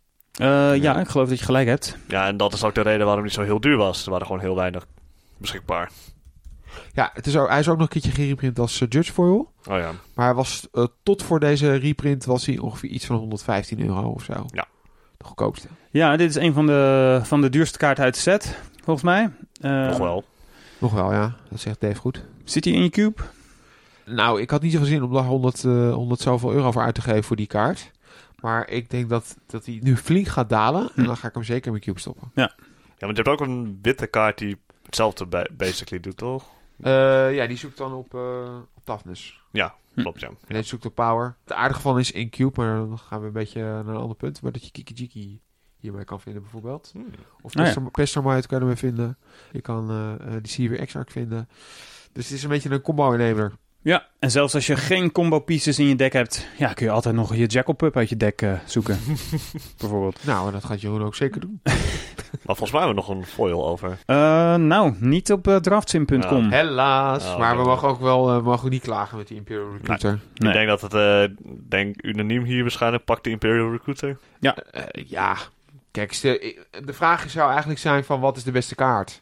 [0.42, 1.98] Uh, ja, ik geloof dat je gelijk hebt.
[2.08, 4.04] Ja, en dat is ook de reden waarom hij zo heel duur was.
[4.06, 4.86] Er waren gewoon heel weinig
[5.38, 5.92] beschikbaar.
[6.94, 9.52] Ja, het is ook, hij is ook nog een keertje gereprint als eh, Judge Foil.
[9.70, 9.92] Oh ja.
[10.14, 14.10] Maar hij was, eh, tot voor deze reprint was hij ongeveer iets van 115 euro
[14.10, 14.34] of zo.
[14.48, 14.66] Ja.
[15.18, 15.68] De goedkoopste.
[15.92, 19.30] Ja, dit is een van de, van de duurste kaarten uit de set, volgens mij.
[19.62, 20.24] Uh, Nog wel.
[20.78, 21.36] Nog wel, ja.
[21.50, 22.24] Dat zegt Dave goed.
[22.44, 23.22] Zit hij in je cube?
[24.06, 26.96] Nou, ik had niet zoveel zin om daar 100, eh 100 zoveel euro voor uit
[26.96, 27.92] te geven voor die kaart.
[28.42, 30.82] Maar ik denk dat, dat hij nu flink gaat dalen.
[30.82, 31.04] En Hm.
[31.04, 32.32] dan ga ik hem zeker in mijn cube stoppen.
[32.36, 32.54] Ja,
[33.00, 36.44] maar je hebt ook een witte kaart die hetzelfde ba- basically doet, toch?
[36.80, 39.42] Eh, ja, die zoekt dan op, eh op toughness.
[39.52, 40.02] Ja, Hm.
[40.02, 40.28] klopt ja.
[40.28, 41.36] En deze zoekt op power.
[41.44, 44.18] Het aardige van is in cube, maar dan gaan we een beetje naar een ander
[44.18, 44.42] punt.
[44.42, 45.42] Maar dat je Kiki Jiki
[45.78, 46.90] hierbij kan vinden bijvoorbeeld.
[46.94, 47.06] Hmm.
[47.42, 47.74] Of Ah, ja.
[47.74, 49.18] Pestor- Pestormite kan je ermee vinden.
[49.52, 51.50] Je kan eh eh, die Seaver Exarch vinden.
[52.12, 53.54] Dus het is een beetje een combo-innemer.
[53.82, 56.92] Ja, en zelfs als je geen combo pieces in je deck hebt, ja, kun je
[56.92, 59.00] altijd nog je Jackal Pup uit je deck eh, zoeken.
[59.80, 60.20] Bijvoorbeeld.
[60.26, 61.60] Nou, en dat gaat Jeroen ook zeker doen.
[62.46, 63.90] Maar volgens mij hebben we nog een foil over.
[63.90, 66.44] Uh, nou, niet op uh, draftsim.com.
[66.44, 66.50] Ja.
[66.50, 67.26] Helaas.
[67.26, 70.20] Oh, maar we mogen ook wel uh, mogen niet klagen met die Imperial Recruiter.
[70.34, 70.50] Nee.
[70.50, 71.38] Ik denk dat het, eh
[71.70, 74.18] denk unaniem hier waarschijnlijk, pakt de Imperial Recruiter.
[74.40, 74.54] Eh,
[75.08, 75.36] ja,
[75.92, 76.40] kijk, stel-
[76.86, 79.22] de vraag zou eigenlijk zijn van wat is de beste kaart?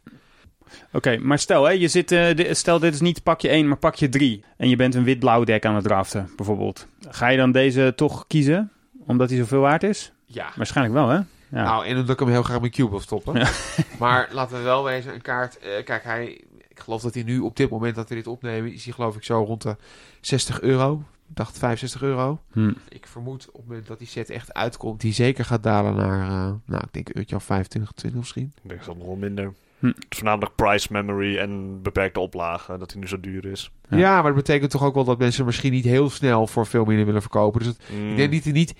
[0.92, 4.10] Oké, maar stel, hè, je zit, eh, stel dit is niet pakje 1, maar pakje
[4.10, 4.44] 3.
[4.58, 6.88] En je bent een wit-blauw deck aan het draften, bijvoorbeeld.
[7.10, 8.72] Ga je dan deze toch kiezen,
[9.06, 10.12] omdat hij zoveel waard is?
[10.26, 10.52] Ja.
[10.56, 11.16] Waarschijnlijk wel, hè?
[11.50, 11.64] Ja.
[11.64, 13.36] Nou, en omdat ik hem heel graag mijn cube wil stoppen.
[13.40, 13.50] Ja.
[14.00, 15.60] maar laten we wel wezen, een kaart...
[15.60, 16.42] eh, kijk, hij...
[16.68, 18.74] Ik geloof dat hij nu op dit moment dat we dit opnemen...
[18.74, 19.76] is hij geloof ik zo rond de
[20.22, 21.04] 60 euro.
[21.30, 22.40] Ik dacht 65 euro.
[22.52, 22.74] Hm.
[22.90, 26.22] Ik vermoed op het moment dat die set echt uitkomt, die zeker gaat dalen naar,
[26.22, 28.54] eh, nou, ik denk een uurtje of 25, 20 misschien.
[28.64, 29.54] Ik denk dat nog wel minder.
[29.80, 29.92] Hm.
[30.10, 33.72] Voornamelijk price memory en beperkte oplagen, dat hij nu zo duur is.
[33.90, 33.98] Ja.
[33.98, 34.14] Ja.
[34.16, 37.06] maar dat betekent toch ook wel dat mensen misschien niet heel snel voor veel minder
[37.06, 37.64] willen verkopen.
[37.64, 38.10] Dus Mm.
[38.10, 38.76] ik denk niet, niet,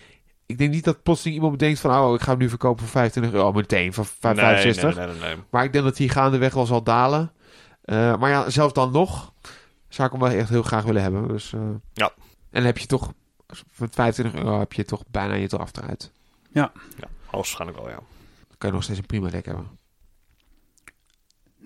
[0.46, 2.90] ik denk niet dat plotseling iemand bedenkt van, oh, ik ga hem nu verkopen voor
[2.92, 3.52] 25 euro.
[3.52, 4.96] Meteen, voor Nee, 65.
[4.96, 5.44] Nee, nee, nee, nee.
[5.50, 7.32] Maar ik denk dat die gaandeweg wel zal dalen.
[7.82, 9.34] Eh, maar ja, zelfs dan nog
[9.90, 11.28] zou ik hem wel echt heel graag willen hebben.
[11.28, 11.60] Dus, eh,
[11.94, 12.12] Ja.
[12.16, 13.14] En dan heb je toch,
[13.72, 16.12] voor 25 euro heb je toch bijna je draft eruit.
[16.52, 16.72] Ja,
[17.26, 17.96] hoogstwaarschijnlijk wel, ja.
[18.48, 19.68] Dan kan je nog steeds een prima deck hebben.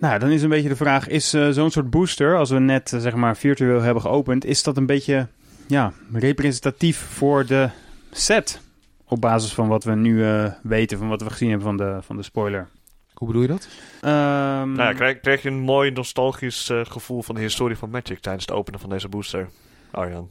[0.00, 2.92] Nou, dan is een beetje de vraag: is eh, zo'n soort booster, als we net
[2.92, 5.28] eh, zeg maar virtueel hebben geopend, is dat een beetje
[5.66, 7.68] ja, representatief voor de
[8.10, 8.60] set?
[9.04, 11.98] Op basis van wat we nu eh, weten, van wat we gezien hebben van de,
[12.02, 12.68] van de spoiler.
[13.14, 13.68] Hoe bedoel je dat?
[14.00, 17.90] Ehm, Nou ja, krijg, krijg je een mooi nostalgisch eh, gevoel van de historie van
[17.90, 19.48] Magic tijdens het openen van deze booster,
[19.90, 20.30] Arjan?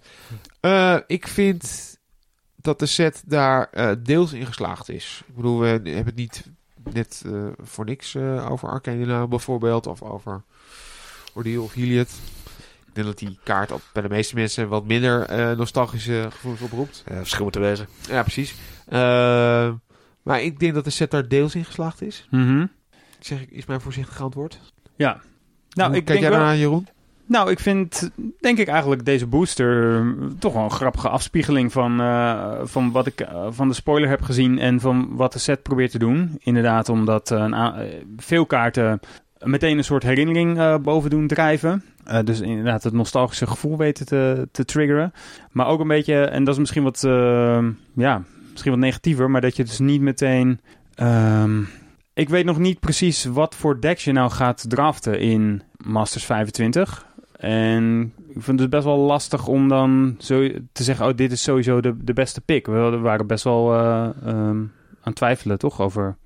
[0.59, 1.97] Eh, ik vind
[2.55, 5.23] dat de set daar eh, deels in geslaagd is.
[5.27, 6.43] Ik bedoel, we hebben het niet
[6.83, 10.41] net eh, voor niks eh, over Arcanina bijvoorbeeld, of over
[11.33, 12.09] Ordeal of Heliot.
[12.87, 16.63] Ik denk dat die kaart op, bij de meeste mensen wat minder eh, nostalgische gevoelens
[16.63, 17.03] oproept.
[17.09, 17.87] Ja, verschil moeten wezen.
[18.09, 18.55] Ja, precies.
[20.21, 22.27] Maar ik denk dat de set daar deels in geslaagd is.
[23.19, 24.59] Ik zeg, is mijn voorzichtig antwoord.
[24.95, 25.21] Ja.
[25.69, 26.87] Nou, Hoe ik kijk denk jij wel, daarna, Jeroen?
[27.29, 30.07] Nou, ik vind, denk ik eigenlijk deze booster eh,
[30.39, 34.21] toch wel een grappige afspiegeling van, eh, van wat ik eh, van de spoiler heb
[34.21, 36.39] gezien en van wat de set probeert te doen.
[36.39, 37.35] Inderdaad, omdat
[38.17, 38.99] veel kaarten
[39.39, 41.83] meteen een soort herinnering boven doen drijven.
[42.23, 45.13] Dus inderdaad het nostalgische gevoel weten te, te triggeren.
[45.51, 47.01] Maar ook een beetje, en dat is misschien wat,
[47.95, 50.59] ja, misschien wat negatiever, maar dat je dus niet meteen...
[50.95, 51.61] ehm,
[52.13, 57.07] ik weet nog niet precies wat voor decks je nou gaat draften in Masters 25.
[57.39, 61.31] En ik vind het dus best wel lastig om dan zo te zeggen: Oh, dit
[61.31, 62.65] is sowieso de, de beste pick.
[62.65, 64.69] We waren best wel eh, ehm, aan
[65.01, 65.81] het twijfelen, toch?
[65.81, 66.17] Over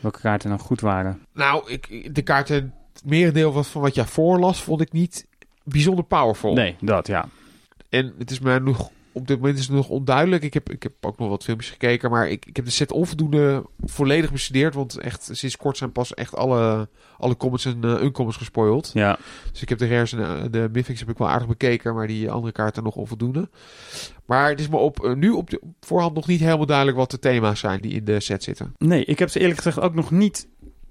[0.00, 1.20] welke kaarten nou goed waren.
[1.32, 5.26] Nou, ik, de kaarten, het merendeel van, van wat jij voorlas, vond ik niet
[5.64, 6.52] bijzonder powerful.
[6.52, 7.28] Nee, dat ja.
[7.88, 10.42] En het is mij nog, op dit moment is het nog onduidelijk.
[10.42, 12.92] Ik heb, ik heb ook nog wat filmpjes gekeken, maar ik, ik heb de set
[12.92, 14.74] onvoldoende volledig bestudeerd.
[14.74, 18.90] Want echt, sinds kort zijn pas echt alle, alle comments en uh, uncomments gespoild.
[18.94, 19.18] Ja,
[19.52, 22.06] Dus ik heb de rares en eh, de mythics heb ik wel aardig bekeken, maar
[22.06, 23.48] die andere kaarten nog onvoldoende.
[24.24, 27.10] Maar het is me op, eh, nu op de voorhand nog niet helemaal duidelijk wat
[27.10, 28.74] de thema's zijn die in de set zitten.
[28.78, 30.46] nee, ik heb ze eerlijk gezegd ook nog niet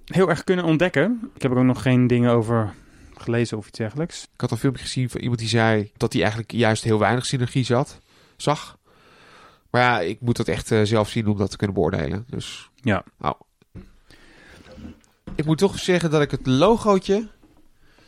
[0.05, 1.31] heel erg kunnen ontdekken.
[1.35, 2.73] Ik heb er ook nog geen dingen over
[3.21, 4.23] gelezen of iets dergelijks.
[4.33, 7.25] Ik had een filmpje gezien van iemand die zei dat hij eigenlijk juist heel weinig
[7.25, 7.99] synergie zat,
[8.37, 8.77] zag.
[9.71, 12.25] Maar ja, ik moet dat echt uh, zelf zien om dat te kunnen beoordelen.
[12.29, 13.03] Dus Ja.
[13.17, 13.35] Nou.
[15.35, 17.27] Ik moet toch zeggen dat ik het logootje,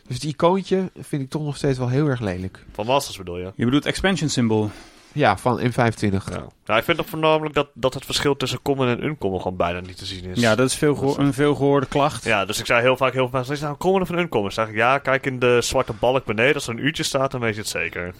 [0.06, 2.64] dus het icoontje, vind ik toch nog steeds wel heel erg lelijk.
[2.72, 3.52] Van Masters bedoel je?
[3.54, 4.70] Je bedoelt expansion symbol.
[5.12, 5.72] Ja, van M25.
[6.30, 6.46] Ja.
[6.64, 9.80] ja, ik vind toch voornamelijk dat, dat het verschil tussen common en uncommon gewoon bijna
[9.80, 10.40] niet te zien is.
[10.40, 12.24] Ja, dat is veel geho- een veel gehoorde klacht.
[12.24, 14.52] Ja, dus ik zei heel vaak, heel vaak, is nou common of een uncommon?
[14.52, 17.40] Zeg ik, ja, kijk in de zwarte balk beneden, als er een uurtje staat, dan
[17.40, 18.14] weet je het zeker.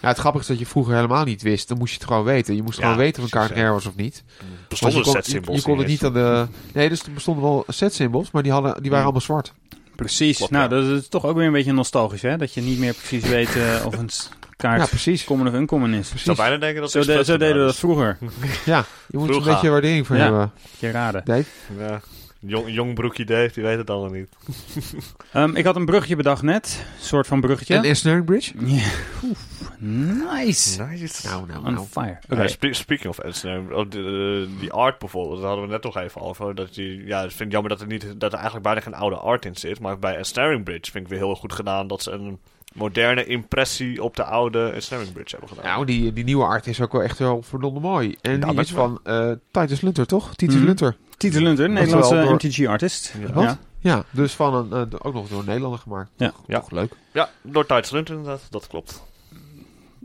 [0.00, 1.68] Ja, het grappige is dat je vroeger helemaal niet wist.
[1.68, 2.54] Dan moest je het gewoon weten.
[2.56, 4.24] Je moest Ja, gewoon weten of een precies, kaart er was of niet.
[4.68, 6.46] Bestonden Want je kon, set-symbols je, je kon het niet niet aan de...
[6.72, 9.02] Nee, dus er bestonden wel set symbols, maar die, hadden, die waren Hmm.
[9.02, 9.52] allemaal zwart.
[9.96, 10.36] Precies.
[10.36, 10.80] Klopt, nou, ja.
[10.80, 12.36] dat is toch ook weer een beetje nostalgisch, hè?
[12.36, 14.10] Dat je niet meer precies weet eh, of een
[14.56, 15.24] kaart Ja, precies.
[15.24, 16.12] common of uncommon is.
[16.12, 18.18] Ik zou bijna denken dat Zo, de- zo deden we dat vroeger.
[18.64, 20.22] Ja, je moet er een beetje waardering voor Ja.
[20.22, 20.52] hebben.
[20.78, 21.22] Je raden.
[21.24, 21.44] Dave?
[21.78, 22.00] Ja,
[22.40, 24.28] jong, jong broekje Dave, die weet het allemaal niet.
[25.32, 26.84] Ehm, ik had een brugje bedacht net.
[26.98, 27.74] Een soort van bruggetje.
[27.74, 28.52] En Ensnaring Bridge?
[28.64, 28.82] Ja.
[29.24, 30.82] Oef, nice.
[30.82, 31.26] Nice.
[31.28, 31.86] Nou, nou, On nou.
[31.86, 32.48] fire.
[32.48, 35.96] Spe- speaking of Ensnare, oh, de- de- die art bijvoorbeeld, daar hadden we net nog
[35.96, 36.54] even over.
[36.54, 38.94] Dat die, ja, ik vind het jammer dat er, niet, dat er eigenlijk bijna geen
[38.94, 39.80] oude art in zit.
[39.80, 42.38] Maar bij Ensnaring Bridge vind ik weer heel goed gedaan dat ze een
[42.74, 45.72] moderne impressie op de oude Ensnaring Bridge hebben gedaan.
[45.72, 48.16] Nou, die, die nieuwe art is ook wel echt wel verdomde mooi.
[48.20, 50.34] En Ja, die is van eh Titus Lunter, toch?
[50.34, 50.64] Titus Mhm.
[50.64, 50.96] Lunter.
[51.18, 53.14] Titel Lunter, Nederlandse door- MTG-artist.
[53.20, 53.32] Ja.
[53.32, 53.44] Wat?
[53.44, 53.58] Ja.
[53.80, 56.10] Ja, dus van een, eh, ook nog door een Nederlander gemaakt.
[56.16, 56.32] Ja.
[56.46, 56.60] Ja.
[56.60, 56.92] Toch leuk.
[57.12, 59.02] Ja, door Titus Lunter inderdaad, dat klopt.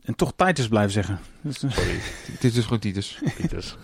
[0.03, 1.19] En toch Titus blijven zeggen.
[1.41, 1.99] Dus, Sorry,
[2.31, 3.21] Het is dus gewoon Titus.
[3.35, 3.75] Pieters.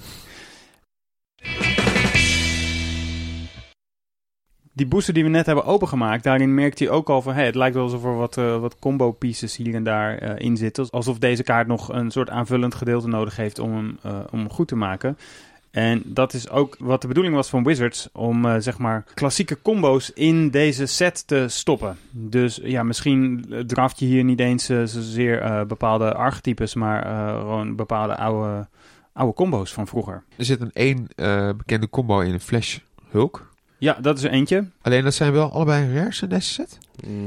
[4.73, 7.33] die booster die we net hebben opengemaakt, daarin merkt hij ook al van...
[7.33, 10.45] Hey, het lijkt wel alsof er wat, eh, wat combo pieces hier en daar eh,
[10.45, 10.89] in zitten.
[10.89, 14.49] Alsof deze kaart nog een soort aanvullend gedeelte nodig heeft om hem, eh, om hem
[14.49, 15.17] goed te maken.
[15.71, 18.09] En dat is ook wat de bedoeling was van Wizards.
[18.13, 21.97] Om eh, zeg maar klassieke combo's in deze set te stoppen.
[22.11, 26.73] Dus ja, misschien draft je hier niet eens eh, zozeer eh, bepaalde archetypes.
[26.73, 28.67] Maar eh, gewoon bepaalde oude,
[29.13, 30.23] oude combo's van vroeger.
[30.37, 32.77] Er zit een één eh, bekende combo in een Flash
[33.09, 33.47] Hulk.
[33.77, 34.65] Ja, dat is er eentje.
[34.81, 36.77] Alleen dat zijn wel allebei rares in deze set.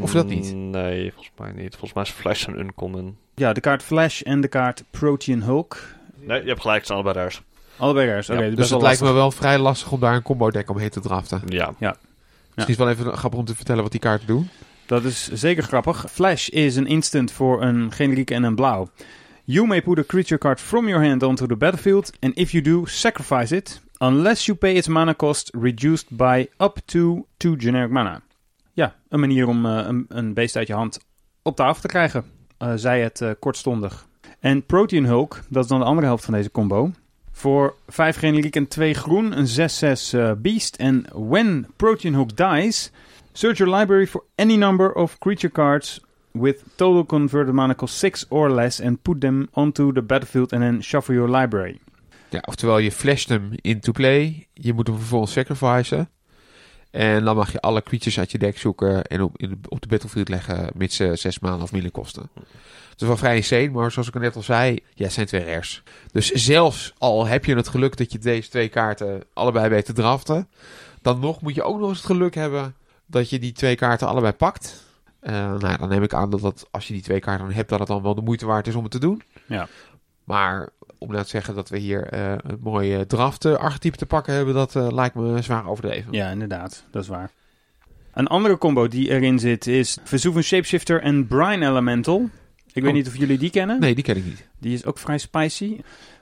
[0.01, 0.55] Of dat niet?
[0.55, 1.71] Nee, volgens mij niet.
[1.71, 3.05] Volgens mij is Flash een uncommon.
[3.35, 5.79] Ja, ja, de kaart Flash en de kaart Protean Hulk.
[6.21, 7.43] Nee, je hebt gelijk, het zijn allebei raars.
[7.77, 8.21] Allebei.
[8.21, 10.91] Oké, Ja, dus het lijkt me wel vrij lastig om daar een combo deck omheen
[10.91, 11.43] te draften.
[11.47, 11.75] Ja.
[11.79, 11.95] Misschien
[12.55, 14.49] is het wel even grappig om te vertellen wat die kaarten doen.
[14.87, 16.05] Dat is zeker grappig.
[16.11, 18.89] Flash is een instant voor een generieke en een blauw.
[19.45, 22.65] You may put a creature card from your hand onto the battlefield, and if you
[22.65, 27.91] do, sacrifice it, unless you pay its mana cost reduced by up to 2 generic
[27.91, 28.21] mana.
[28.73, 30.99] Ja, een manier om eh, een, een beest uit je hand
[31.43, 32.25] op tafel te krijgen.
[32.59, 34.07] Eh, zij het eh, kortstondig.
[34.41, 36.91] En Protean Hulk, dat is dan de andere helft van deze combo.
[37.33, 40.77] Voor 5 generiek en 2 groen, een 6-6 eh, beast.
[40.77, 42.91] En when Protean Hulk dies,
[43.33, 46.01] search your library for any number of creature cards
[46.33, 50.63] with total converted mana cost 6 or less and put them onto the battlefield and
[50.63, 51.81] then shuffle your library.
[52.31, 54.47] Ja, oftewel, je flasht hem into play.
[54.53, 56.11] Je moet hem vervolgens sacrificen.
[56.91, 59.89] En dan mag je alle creatures uit je deck zoeken en op, in op de
[59.89, 62.31] battlefield leggen, mits ze zes maanden of minder kosten.
[62.93, 65.45] Het is wel vrij insane, maar zoals ik net al zei, ja, het zijn twee
[65.45, 65.83] rares.
[66.13, 69.93] Dus zelfs al heb je het geluk dat je deze twee kaarten allebei weet te
[69.93, 70.49] draften,
[71.03, 72.75] dan nog moet je ook nog eens het geluk hebben
[73.07, 74.85] dat je die twee kaarten allebei pakt.
[75.21, 77.79] Eh, nou, dan neem ik aan dat, dat als je die twee kaarten hebt, dat
[77.79, 79.23] het dan wel de moeite waard is om het te doen.
[79.47, 79.69] Ja.
[80.25, 80.69] Maar
[81.03, 84.35] om nou te zeggen dat we hier eh, een mooie draft eh, archetype te pakken
[84.35, 86.13] hebben, dat eh, lijkt me zwaar overdreven.
[86.13, 86.85] Ja, inderdaad.
[86.91, 87.31] Dat is waar.
[88.13, 92.29] Een andere combo die erin zit is Vesuvian Shapeshifter en Brine Elemental.
[92.73, 92.97] Ik weet Oh.
[92.97, 93.81] niet of jullie die kennen.
[93.81, 94.49] Nee, die ken ik niet.
[94.59, 95.77] Die is ook vrij spicy.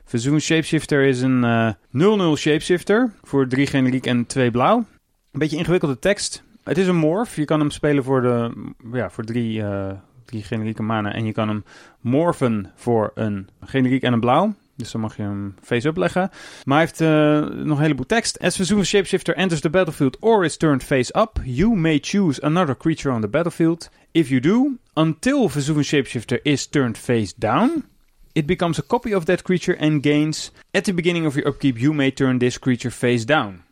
[0.04, 4.76] Vesuvian Shapeshifter is een eh 0-0 Shapeshifter voor 3 generiek en 2 blauw.
[4.76, 6.42] Een beetje ingewikkelde tekst.
[6.64, 7.36] Het is een morph.
[7.36, 8.52] Je kan hem spelen voor, de,
[8.92, 9.92] ja, voor drie, eh,
[10.24, 11.12] drie generieke mana.
[11.12, 11.64] En je kan hem
[12.00, 14.54] morphen voor een generiek en een blauw.
[14.80, 16.30] Dus dan mag je hem face-up leggen.
[16.64, 18.38] Maar hij heeft eh, nog een heleboel tekst.
[18.38, 23.14] As Vesuvian Shapeshifter enters the battlefield or is turned face-up, you may choose another creature
[23.14, 23.90] on the battlefield.
[24.12, 27.84] If you do, until Vesuvian Shapeshifter is turned face down,
[28.32, 30.52] it becomes a copy of that creature and gains.
[30.70, 33.62] At the beginning of your upkeep, you may turn this creature face down.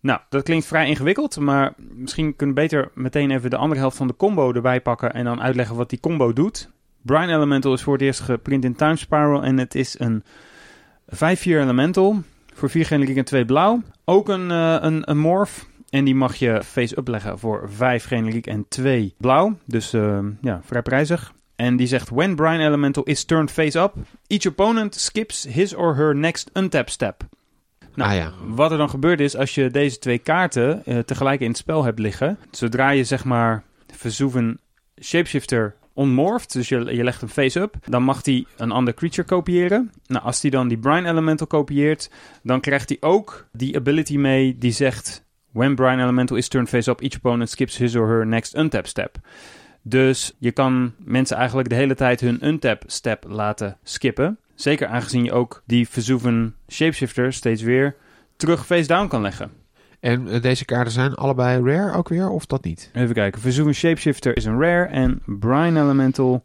[0.00, 3.96] Nou, dat klinkt vrij ingewikkeld, maar misschien kunnen we beter meteen even de andere helft
[3.96, 6.70] van de combo erbij pakken en dan uitleggen wat die combo doet.
[7.06, 10.22] Brine Elemental is voor het eerst geprint in Time Spiral en het is een
[11.14, 12.22] 5-4 Elemental
[12.54, 13.82] voor 4 generiek en 2 blauw.
[14.04, 18.46] Ook een, eh, een, een morph en die mag je face-up leggen voor 5 generiek
[18.46, 19.58] en 2 blauw.
[19.64, 21.32] Dus eh, ja, vrij prijzig.
[21.56, 23.94] En die zegt: When Brine Elemental is turned face up,
[24.26, 27.22] each opponent skips his or her next untap step.
[27.94, 28.32] Nou, ah ja.
[28.46, 31.84] Wat er dan gebeurt is, als je deze twee kaarten eh, tegelijk in het spel
[31.84, 34.60] hebt liggen, zodra je zeg maar Vesuven
[35.02, 39.90] Shapeshifter onmorpht, dus je, je legt hem face-up, dan mag hij een ander creature kopiëren.
[40.06, 42.10] Nou, als hij dan die Brine Elemental kopieert,
[42.42, 45.24] dan krijgt hij ook die ability mee die zegt...
[45.52, 49.18] When Brine Elemental is turned face-up, each opponent skips his or her next untap step.
[49.82, 54.38] Dus je kan mensen eigenlijk de hele tijd hun untap step laten skippen.
[54.54, 57.96] Zeker aangezien je ook die Vesuven Shapeshifter steeds weer
[58.36, 59.50] terug face down kan leggen.
[60.06, 62.90] En eh, deze kaarten zijn allebei rare ook weer, of dat niet?
[62.92, 63.40] Even kijken.
[63.40, 66.42] Vesuven Shapeshifter is een rare en Brine Elemental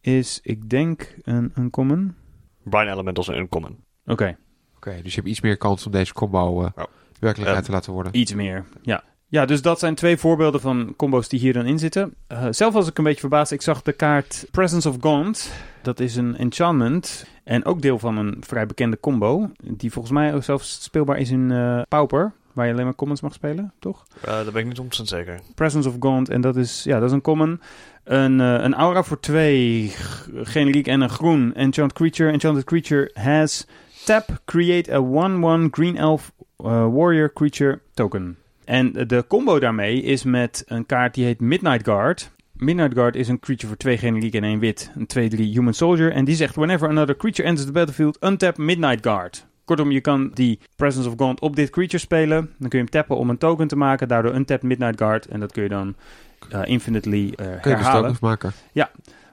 [0.00, 2.14] is, ik denk, een uncommon.
[2.62, 3.76] Brine Elementals en Uncommon.
[4.06, 4.36] Oké,
[4.76, 6.86] Oké, dus je hebt iets meer kans om deze combo eh, Ja.
[7.20, 7.66] werkelijkheid Ja.
[7.66, 8.16] te laten worden.
[8.18, 8.64] iets meer.
[8.82, 9.02] Ja.
[9.28, 12.14] Ja, dus dat zijn twee voorbeelden van combo's die hier dan in zitten.
[12.26, 13.52] Eh, zelf was ik een beetje verbaasd.
[13.52, 15.50] Ik zag de kaart Presence of Gaunt.
[15.82, 17.26] Dat is een enchantment.
[17.44, 19.50] En ook deel van een vrij bekende combo.
[19.62, 22.32] Die volgens mij ook zelfs speelbaar is in eh, Pauper.
[22.54, 24.06] Waar je alleen maar commons mag spelen, toch?
[24.18, 25.40] Uh, daar ben ik niet 100% zeker.
[25.54, 26.28] Presence of Gaunt.
[26.28, 27.60] En dat is, ja, dat is een common.
[28.04, 29.92] Een, eh, een aura voor twee,
[30.34, 31.54] generiek en een groen.
[31.54, 32.30] Enchanted creature.
[32.30, 33.66] Enchanted creature has
[34.04, 38.36] tap, create a 1-1 green elf eh, warrior creature token.
[38.64, 42.30] En de combo daarmee is met een kaart die heet Midnight Guard.
[42.52, 44.92] Midnight Guard is een creature voor twee generiek en één wit.
[44.94, 46.12] Een 2-3 human soldier.
[46.12, 49.46] En die zegt, whenever another creature enters the battlefield, untap Midnight Guard.
[49.64, 52.36] Kortom, je kan die Presence of Gaunt op dit creature spelen.
[52.58, 54.08] Dan kun je hem tappen om een token te maken.
[54.08, 55.26] Daardoor untap Midnight Guard.
[55.26, 55.94] En dat kun je dan
[56.50, 58.16] eh, infinitely eh, Kun je dus herhalen.
[58.20, 58.52] maken?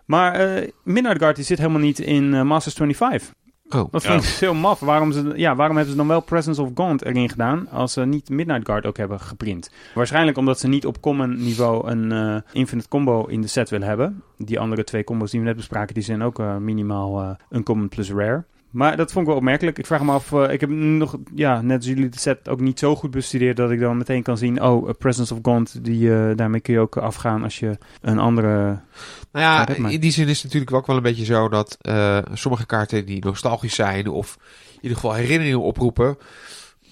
[0.05, 3.33] Maar eh, Midnight Guard die zit helemaal niet in Masters 25.
[3.69, 4.11] Oh, Dat Ja.
[4.11, 4.79] vind ik heel maf.
[4.79, 8.05] Waarom, ze, ja, waarom hebben ze dan wel Presence of Gaunt erin gedaan als ze
[8.05, 9.71] niet Midnight Guard ook hebben geprint?
[9.93, 14.23] Waarschijnlijk omdat ze niet op common niveau een infinite combo in de set willen hebben.
[14.37, 18.11] Die andere twee combos die we net bespraken, die zijn ook minimaal eh uncommon plus
[18.11, 18.43] rare.
[18.71, 19.77] Maar dat vond ik wel opmerkelijk.
[19.77, 22.59] Ik vraag me af, eh, ik heb nog, ja, net als jullie de set ook
[22.59, 25.85] niet zo goed bestudeerd dat ik dan meteen kan zien, oh, eh, Presence of Gaunt,
[25.85, 28.79] die, eh, daarmee kun je ook afgaan als je een andere...
[29.31, 32.17] Nou ja, in die zin is het natuurlijk ook wel een beetje zo dat eh,
[32.33, 34.37] sommige kaarten die nostalgisch zijn of
[34.71, 36.17] in ieder geval herinneringen oproepen.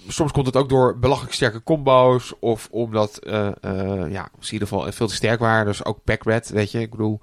[0.08, 5.06] Soms komt het ook door belachelijk sterke combo's of omdat, ja, in ieder geval veel
[5.06, 5.66] te sterk waren.
[5.66, 6.80] Dus ook backred, weet je.
[6.80, 7.20] Ik bedoel,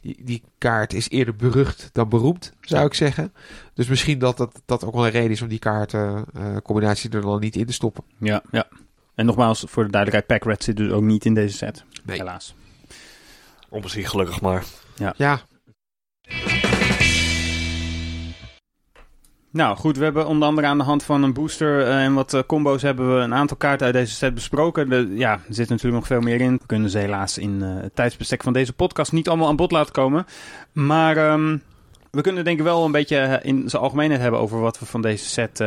[0.00, 3.32] die, die kaart is eerder berucht dan beroemd, zou ik zeggen.
[3.74, 7.40] Dus misschien dat dat, dat ook wel een reden is om die kaartencombinatie er dan
[7.40, 8.04] niet in te stoppen.
[8.18, 8.68] Ja, ja.
[9.14, 11.84] En nogmaals, voor de duidelijkheid, Pack Red zit dus ook niet in deze set.
[12.02, 12.16] Nee.
[12.18, 12.54] Helaas.
[13.68, 14.64] Onbezien gelukkig maar.
[15.16, 15.40] Ja,
[19.52, 22.34] Nou goed, we hebben onder andere aan de hand van een booster eh, en wat
[22.34, 24.88] eh, combo's hebben we een aantal kaarten uit deze set besproken.
[24.88, 26.52] De, ja, er zit natuurlijk nog veel meer in.
[26.52, 29.70] We kunnen ze helaas in eh, het tijdsbestek van deze podcast niet allemaal aan bod
[29.70, 30.26] laten komen.
[30.72, 31.56] Maar ehm,
[32.10, 35.02] we kunnen denk ik wel een beetje in zijn algemeenheid hebben over wat we van
[35.02, 35.64] deze set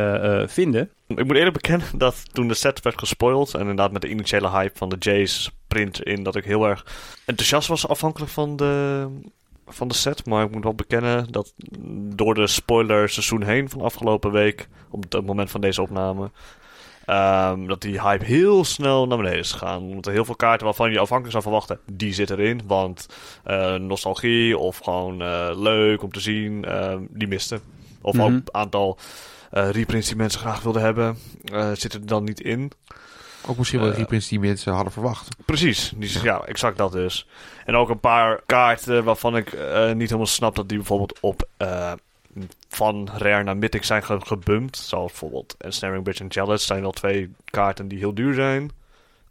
[0.50, 0.90] vinden.
[1.06, 3.54] Ik moet eerlijk bekennen dat toen de set werd gespoild...
[3.54, 6.22] en inderdaad met de initiële hype van de Jace print in...
[6.22, 6.86] dat ik heel erg
[7.24, 9.06] enthousiast was afhankelijk van de,
[9.66, 10.26] van de set.
[10.26, 11.54] Maar ik moet wel bekennen dat
[12.16, 14.68] door de spoiler seizoen heen van afgelopen week...
[14.90, 16.30] op het moment van deze opname...
[17.04, 19.82] ehm, dat die hype heel snel naar beneden is gegaan.
[19.82, 21.78] Omdat er heel veel kaarten waarvan je afhankelijk zou verwachten...
[21.92, 22.60] die zitten erin.
[22.66, 23.06] Want
[23.44, 26.64] eh, nostalgie of gewoon eh, leuk om te zien...
[26.64, 27.60] eh, die misten.
[28.02, 28.22] Of Mhm.
[28.22, 28.98] ook een aantal...
[29.50, 31.16] eh reprints die mensen graag wilden hebben,
[31.74, 32.72] zitten er dan niet in.
[33.46, 35.28] Ook misschien wel Eh, reprints die mensen hadden verwacht.
[35.44, 36.44] Precies, die, ja.
[36.44, 37.26] exact dat dus.
[37.64, 41.48] En ook een paar kaarten waarvan ik eh, niet helemaal snap dat die bijvoorbeeld op
[41.56, 41.92] eh,
[42.68, 44.76] van rare naar mythic zijn ge gebumpt.
[44.76, 48.70] Zoals bijvoorbeeld Ensnaring Bridge en Jealous zijn wel twee kaarten die heel duur zijn.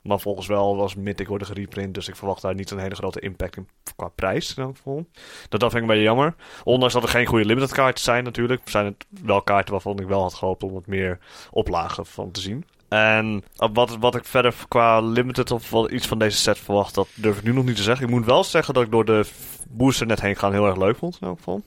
[0.02, 3.20] Maar volgens wel was mythic worden gereprint, dus ik verwacht daar niet een hele grote
[3.20, 4.54] impact in qua prijs.
[4.56, 5.06] In elk geval.
[5.50, 6.36] Dat, dat vind ik een beetje jammer.
[6.64, 10.08] Ondanks dat er geen goede limited kaarten zijn natuurlijk, zijn het wel kaarten waarvan ik
[10.08, 11.20] wel had gehoopt om wat meer
[11.52, 12.66] oplagen van te zien.
[12.94, 17.08] En wat, wat ik verder qua limited of wel iets van deze set verwacht, dat
[17.14, 18.06] durf ik nu nog niet te zeggen.
[18.06, 19.26] Ik moet wel zeggen dat ik door de
[19.70, 21.62] booster net heen gaan heel erg leuk vond in elk geval.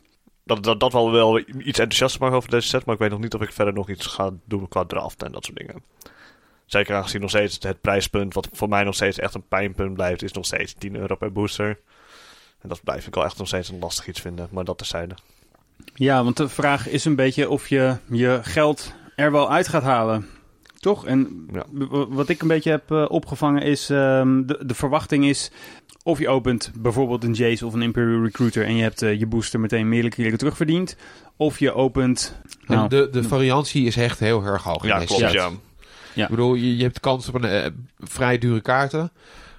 [0.45, 3.20] Dat, dat, dat wel, wel iets enthousiast maakt over deze set, maar ik weet nog
[3.20, 5.83] niet of ik verder nog iets ga doen qua draft en dat soort dingen.
[6.66, 10.22] Zeker aangezien nog steeds het prijspunt, wat voor mij nog steeds echt een pijnpunt blijft,
[10.22, 11.79] is nog steeds 10 euro per booster.
[12.61, 15.14] En dat blijf ik wel echt nog steeds een lastig iets vinden, maar dat terzijde.
[15.95, 19.83] Ja, want de vraag is een beetje of je je geld er wel uit gaat
[19.83, 20.36] halen.
[20.87, 21.07] Toch?
[21.07, 21.64] En Ja.
[22.09, 23.91] wat ik een beetje heb eh, opgevangen is...
[23.91, 25.51] ehm, de, de verwachting is...
[26.03, 28.64] Of je opent bijvoorbeeld een Jace of een Imperial Recruiter...
[28.64, 30.97] en je hebt eh, je booster meteen meerdere keren terugverdiend.
[31.37, 32.41] Of je opent...
[32.66, 34.82] Nou, En de, de variantie is echt heel erg hoog.
[34.82, 35.32] in Ja, klopt, set.
[35.32, 35.51] ja.
[36.14, 39.11] Ik bedoel, je, je hebt kans op een eh, vrij dure kaarten.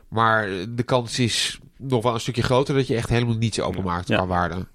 [0.07, 4.07] Maar de kans is nog wel een stukje groter dat je echt helemaal niets openmaakt
[4.07, 4.15] Ja.
[4.15, 4.65] qua waarde.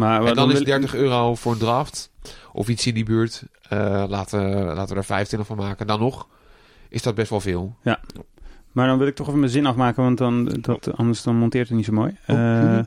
[0.00, 2.10] Maar en dan is wil- 30 euro voor een draft
[2.52, 3.42] of iets in die buurt.
[3.68, 5.86] eh, laten, laten we er 25 van maken.
[5.86, 6.26] Dan nog
[6.88, 7.76] is dat best wel veel.
[8.72, 10.02] Maar dan wil ik toch even mijn zin afmaken...
[10.02, 12.16] want dan, dat, anders dan monteert het niet zo mooi.
[12.26, 12.86] Oh, Eh, sorry.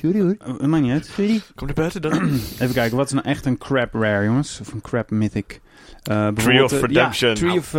[0.00, 0.56] Sorry hoor.
[0.60, 1.06] eh, maakt niet uit.
[1.06, 1.40] Sorry.
[1.54, 2.30] Kom er buiten dan?
[2.60, 4.60] Even kijken, wat is nou echt een crap rare, jongens?
[4.60, 5.60] Of een crap mythic?
[6.02, 7.30] Eh, Tree of Redemption.
[7.30, 7.72] Ja, Tree of...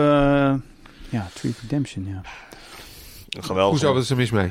[1.09, 2.21] ja, Tree of Redemption, ja.
[3.39, 3.79] Geweldig.
[3.79, 4.43] Hoezo, wat is er mis mee?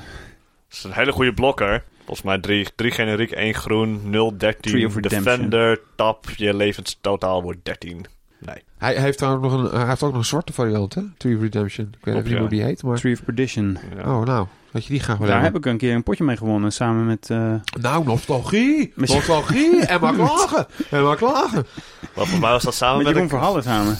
[0.68, 1.85] Het is een hele goede blokker.
[2.05, 4.86] Volgens mij drie, drie generiek, één groen, 0, Tree 13.
[4.86, 5.22] of Redemption.
[5.24, 8.05] Defender, tap, je levenstotaal wordt 13.
[8.38, 8.55] Nee.
[8.78, 11.02] Hij, hij heeft, daar ook nog een, hij heeft ook nog een zwarte variant, hè?
[11.16, 11.86] Tree of Redemption.
[11.98, 12.40] Ik weet even niet ja.
[12.40, 12.96] hoe die heet, maar...
[12.98, 13.78] Tree of Perdition.
[13.96, 14.16] Ja.
[14.18, 14.46] Oh, nou.
[14.72, 17.07] Dat je die graag wil Daar heb ik een keer een potje mee gewonnen, samen
[17.07, 17.30] met...
[17.30, 18.92] eh, Nou, nostalgie.
[18.94, 19.80] Met- Nostalgie.
[19.86, 20.66] en maar klagen.
[20.90, 21.66] En maar klagen.
[22.00, 23.14] Maar volgens mij was dat samen met met...
[23.14, 23.96] Jeroen een- Verhallen samen.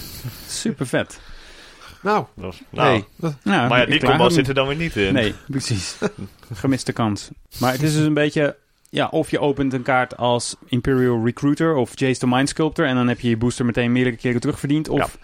[0.49, 1.21] Super vet.
[2.05, 3.05] Nou, Nou, nou, nee.
[3.17, 5.13] Dat- Ja, maar ja, die combo zit er dan weer niet in.
[5.13, 5.97] Nee, precies.
[6.55, 7.31] Gemiste kans.
[7.59, 8.57] Maar het is dus een beetje...
[8.91, 12.87] Ja, of je opent een kaart als Imperial Recruiter of Jace the Mind Sculptor...
[12.87, 14.89] en dan heb je je booster meteen meerdere keren terugverdiend.
[14.89, 15.19] Of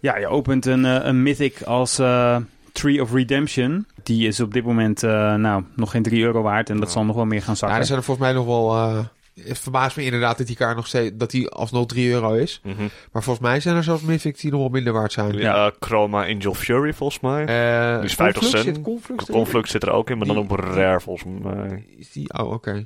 [0.00, 2.36] ja, je opent een, eh, een Mythic als eh,
[2.72, 3.86] Tree of Redemption.
[4.02, 6.70] Die is op dit moment eh, nou, nog geen 3 euro waard...
[6.70, 6.92] en dat Ja.
[6.92, 7.78] zal nog wel meer gaan Ja, zakken.
[7.78, 8.96] er zijn er volgens mij nog wel...
[9.34, 11.12] eh, het verbaast me inderdaad dat die kaart nog steeds...
[11.14, 12.60] dat die alsnog 3 euro is.
[12.64, 12.82] Mhm.
[13.12, 15.32] Maar volgens mij zijn er zelfs Mythic die nog wel minder waard zijn.
[15.32, 17.44] Ja, Chroma Angel Fury volgens mij.
[17.44, 18.64] Eh, Die is 50 Conflux?
[18.64, 18.76] cent.
[18.76, 21.84] Zit Conflux zit er ook in, maar dan op rare volgens mij.
[21.98, 22.38] Is die...
[22.38, 22.84] Oh, oké.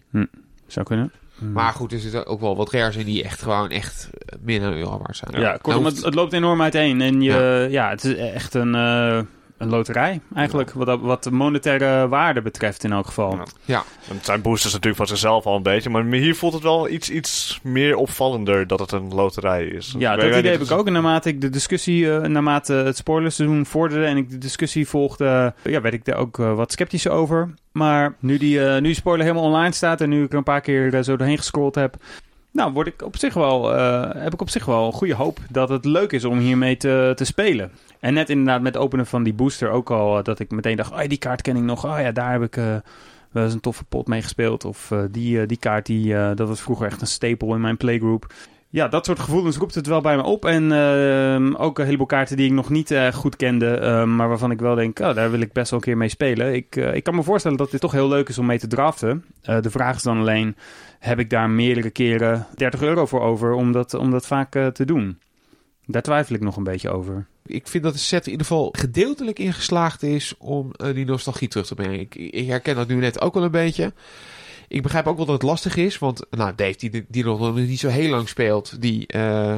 [0.66, 1.12] Zou kunnen.
[1.38, 1.52] Hmm.
[1.52, 4.60] Maar goed, er zitten ook wel wat rares in die echt gewoon echt eh, meer
[4.60, 5.40] dan een euro waard zijn.
[5.40, 7.00] Ja, kortom, Nou, het, het loopt enorm uiteen.
[7.00, 7.90] En je, ja.
[7.90, 9.20] het is echt een, eh,
[9.58, 10.70] een loterij eigenlijk.
[10.72, 13.38] Wat, dat- wat de monetaire waarde betreft in elk geval.
[13.64, 13.82] Ja.
[14.08, 17.10] Het zijn boosters natuurlijk van zichzelf al een beetje, maar hier voelt het wel iets,
[17.10, 19.94] iets meer opvallender dat het een loterij is.
[19.98, 20.86] Ja, Ik dat idee heb ik ook.
[20.86, 25.54] En naarmate ik de discussie, eh, naarmate het spoilerseizoen vorderde en ik de discussie volgde,
[25.62, 27.54] eh, ja, werd ik daar ook eh, wat sceptisch over.
[27.72, 30.60] Maar nu die, nu die spoiler helemaal online staat en nu ik er een paar
[30.60, 31.96] keer zo doorheen gescrolld heb,
[32.56, 35.38] nou, word ik op zich wel, eh, heb ik op zich wel een goede hoop
[35.50, 37.70] dat het leuk is om hiermee te, te spelen.
[38.00, 40.76] En net inderdaad met het openen van die booster ook al, eh, dat ik meteen
[40.76, 41.84] dacht, oh, die kaart ken ik nog.
[41.84, 42.76] Oh ja, daar heb ik eh,
[43.30, 44.64] wel eens een toffe pot mee gespeeld.
[44.64, 48.32] Of die, die kaart, die, dat was vroeger echt een stapel in mijn playgroup.
[48.68, 50.44] Ja, dat soort gevoelens roept het wel bij me op.
[50.44, 54.28] En ehm, ook een heleboel kaarten die ik nog niet eh, goed kende, ehm, maar
[54.28, 56.54] waarvan ik wel denk, oh, daar wil ik best wel een keer mee spelen.
[56.54, 58.66] Ik, eh, ik kan me voorstellen dat dit toch heel leuk is om mee te
[58.66, 59.24] draften.
[59.42, 60.56] Eh, de vraag is dan alleen,
[60.98, 64.84] heb ik daar meerdere keren 30 euro voor over om dat, om dat vaak te
[64.84, 65.18] doen?
[65.86, 67.26] Daar twijfel ik nog een beetje over.
[67.46, 71.66] Ik vind dat de set in ieder geval gedeeltelijk ingeslaagd is om die nostalgie terug
[71.66, 72.00] te brengen.
[72.00, 73.92] Ik, ik herken dat nu net ook wel een beetje.
[74.76, 75.98] Ik begrijp ook wel dat het lastig is.
[75.98, 79.56] Want nou, Dave, die, die nog niet zo heel lang speelt, die, uh,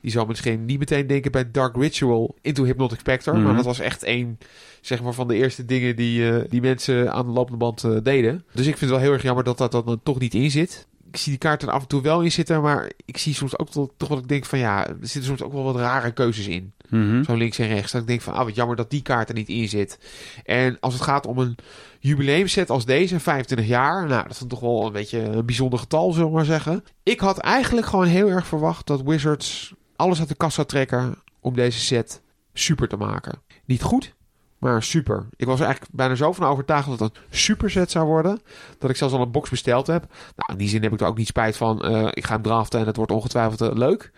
[0.00, 3.32] die zal misschien niet meteen denken bij Dark Ritual into Hypnotic Spectre.
[3.32, 3.56] Maar mhm.
[3.56, 4.38] dat was echt een
[4.80, 7.98] zeg maar, van de eerste dingen die, uh, die mensen aan de lopende band uh,
[8.02, 8.44] deden.
[8.52, 10.50] Dus ik vind het wel heel erg jammer dat dat, dat dan toch niet in
[10.50, 10.86] zit.
[11.10, 13.58] Ik zie die kaarten er af en toe wel in zitten, maar ik zie soms
[13.58, 16.12] ook toch, toch wat ik denk van ja, er zitten soms ook wel wat rare
[16.12, 16.72] keuzes in.
[16.88, 17.92] Mm Zo links en rechts.
[17.92, 19.98] Dat ik denk van, ah, wat jammer dat die kaart er niet in zit.
[20.44, 21.56] En als het gaat om een
[22.00, 24.06] jubileumset als deze, 25 jaar.
[24.06, 26.84] Nou, dat is toch wel een beetje een bijzonder getal, zullen we maar zeggen.
[27.02, 31.22] Ik had eigenlijk gewoon heel erg verwacht dat Wizards alles uit de kast zou trekken
[31.40, 33.42] om deze set super te maken.
[33.64, 34.14] Niet goed,
[34.58, 35.26] maar super.
[35.36, 38.40] Ik was er eigenlijk bijna zo van overtuigd dat het een super set zou worden.
[38.78, 40.06] Dat ik zelfs al een box besteld heb.
[40.36, 41.90] Nou, in die zin heb ik er ook niet spijt van.
[41.90, 44.12] Uh, ik ga hem draften en het wordt ongetwijfeld uh, leuk.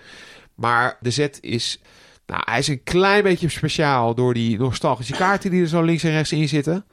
[0.54, 1.82] Maar de set is...
[2.26, 6.02] Nou, hij is een klein beetje speciaal door die nostalgische kaarten die er zo links
[6.02, 6.84] en rechts in zitten.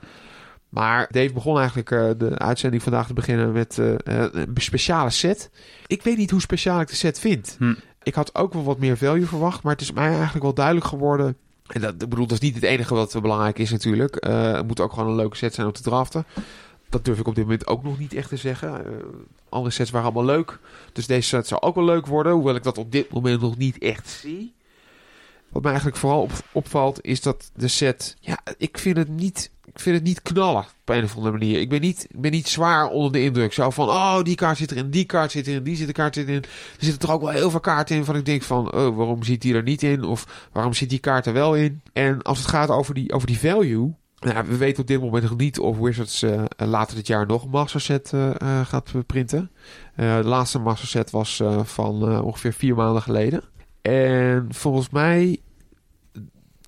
[0.69, 5.49] Maar Dave begon eigenlijk uh, de uitzending vandaag te beginnen met een speciale set.
[5.87, 7.55] Ik weet niet hoe speciaal ik de set vind.
[7.59, 7.73] Hm.
[8.03, 10.85] Ik had ook wel wat meer value verwacht, maar het is mij eigenlijk wel duidelijk
[10.85, 11.37] geworden.
[11.67, 14.25] En dat, bedoel, dat is niet het enige wat belangrijk is natuurlijk.
[14.27, 16.25] Uh, het moet ook gewoon een leuke set zijn om te draften.
[16.89, 18.85] Dat durf ik op dit moment ook nog niet echt te zeggen.
[19.49, 20.59] andere sets waren allemaal leuk.
[20.93, 22.33] Dus deze set zou ook wel leuk worden.
[22.33, 24.53] Hoewel ik dat op dit moment nog niet echt zie.
[25.49, 28.15] Wat mij eigenlijk vooral op, opvalt is dat de set...
[28.19, 31.59] Ja, ik vind het niet ik vind het niet knallen op een of andere manier.
[31.59, 33.53] Ik ben niet, ik ben niet zwaar onder de indruk.
[33.53, 36.15] Zo van, oh, die kaart zit erin, die kaart zit erin, die zit de kaart
[36.15, 36.43] zit erin.
[36.43, 39.23] Er zitten er ook wel heel veel kaarten in van ik denk van, oh, waarom
[39.23, 40.03] zit die er niet in?
[40.03, 41.81] Of waarom zit die kaart er wel in?
[41.93, 43.93] En als het gaat over die, over die value...
[44.19, 47.43] Nou, we weten op dit moment nog niet of Wizards uh, later dit jaar nog
[47.43, 49.51] een master set uh, uh, gaat printen.
[49.95, 53.43] de laatste master set was van ongeveer vier maanden geleden.
[53.87, 55.39] En volgens mij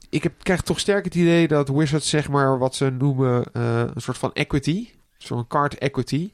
[0.09, 3.80] ik heb, krijg toch sterk het idee dat Wizards, zeg maar, wat ze noemen uh,
[3.93, 6.32] een soort van equity, zo'n card equity.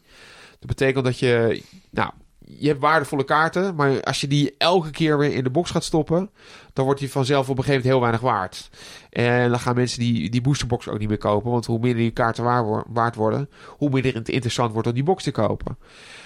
[0.59, 5.17] Dat betekent dat je, nou, je hebt waardevolle kaarten, maar als je die elke keer
[5.17, 6.29] weer in de box gaat stoppen,
[6.73, 8.69] dan wordt die vanzelf op een gegeven moment heel weinig waard.
[9.09, 12.11] En dan gaan mensen die, die boosterbox ook niet meer kopen, want hoe minder die
[12.11, 12.43] kaarten
[12.87, 15.77] waard worden, hoe minder het interessant wordt om die box te kopen.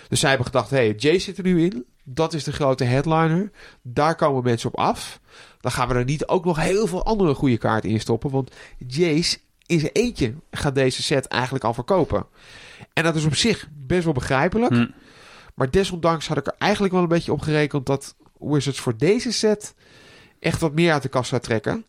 [0.08, 2.84] Dus zij hebben gedacht, hé, hey, Jay zit er nu in, dat is de grote
[2.84, 3.52] headliner,
[3.82, 5.20] daar komen mensen op af.
[5.62, 8.30] Dan gaan we er niet ook nog heel veel andere goede kaarten in stoppen.
[8.30, 8.52] Want
[8.88, 12.26] Jace in zijn eentje gaat deze set eigenlijk al verkopen.
[12.94, 14.74] En dat is op zich best wel begrijpelijk.
[14.74, 14.88] Hm.
[15.56, 19.32] Maar desondanks had ik er eigenlijk wel een beetje op gerekend dat Wizards voor deze
[19.32, 19.76] set
[20.40, 21.86] echt wat meer uit de kast zou trekken.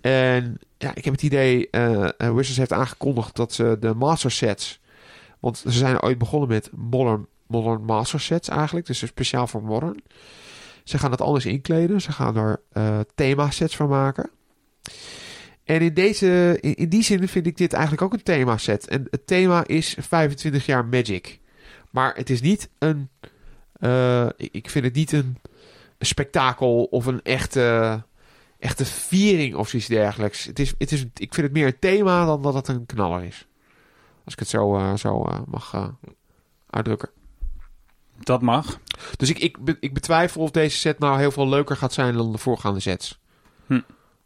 [0.00, 4.80] En ja, ik heb het idee, uh, Wizards heeft aangekondigd dat ze de master sets,
[5.40, 10.02] want ze zijn ooit begonnen met modern, modern master sets eigenlijk, dus speciaal voor modern.
[10.84, 12.00] Ze gaan het anders inkleden.
[12.00, 14.30] Ze gaan er uh, thema-sets van maken.
[15.64, 18.88] En in, deze, in, die zin vind ik dit eigenlijk ook een thema-set.
[18.88, 21.40] En het thema is 25 jaar Magic.
[21.90, 23.08] Maar het is niet een.
[23.80, 25.38] Uh, ik vind het niet een,
[25.98, 28.02] spektakel of een echte,
[28.58, 30.44] echte viering of zoiets dergelijks.
[30.44, 33.24] Het is, het is, ik vind het meer een thema dan dat het een knaller
[33.24, 33.46] is.
[34.24, 35.94] Als ik het zo, uh, mag
[36.70, 37.10] uitdrukken.
[38.18, 38.78] Dat mag.
[39.16, 42.32] Dus ik, ik, ik betwijfel of deze set nou heel veel leuker gaat zijn dan
[42.32, 43.18] de voorgaande sets.
[43.66, 43.80] Hm.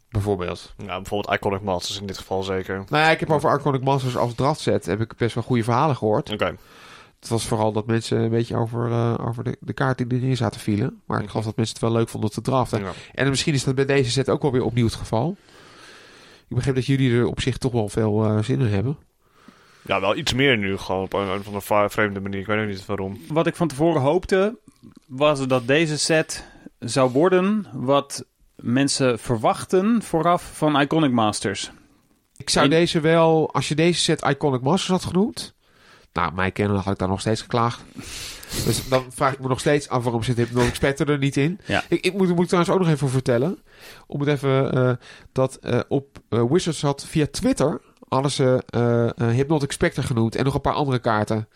[0.09, 0.73] Bijvoorbeeld.
[0.77, 2.75] Ja, bijvoorbeeld Iconic Masters in dit geval zeker.
[2.75, 5.63] Nou ja, ik heb over Iconic Masters als draft set heb ik best wel goede
[5.63, 6.31] verhalen gehoord.
[6.31, 6.55] Oké.
[7.19, 10.37] Het was vooral dat mensen een beetje over, uh, over de, de kaart die erin
[10.37, 11.01] zaten vielen.
[11.05, 12.81] Maar ik geloof dat mensen het wel leuk vonden te draften.
[12.81, 12.91] Ja.
[13.13, 15.37] En misschien is dat bij deze set ook wel weer opnieuw het geval.
[16.47, 18.97] Ik begreep dat jullie er op zich toch wel veel uh, zin in hebben.
[19.91, 22.39] Ja, wel iets meer nu, gewoon op een, van een vreemde manier.
[22.39, 23.21] Ik weet ook niet waarom.
[23.27, 24.57] Wat ik van tevoren hoopte,
[25.07, 26.45] was dat deze set
[26.79, 28.25] zou worden wat
[28.55, 31.71] mensen verwachten vooraf van Iconic Masters.
[32.37, 35.55] Ik zou deze wel, als je deze set Iconic Masters had genoemd,
[36.13, 37.81] nou, mij kennen had ik daar nog steeds geklaagd.
[38.65, 41.59] Dus dan vraag ik me nog steeds af waarom zit Hypnotic Spectre er niet in.
[41.65, 41.83] Ja.
[41.87, 43.59] Ik, ik moet, moet trouwens ook nog even vertellen.
[44.07, 44.91] Om het even, uh,
[45.31, 47.81] dat uh, op uh, Wizards had via Twitter
[48.13, 48.63] hadden ze
[49.15, 51.47] Hypnotic Spectre genoemd en nog een paar andere kaarten.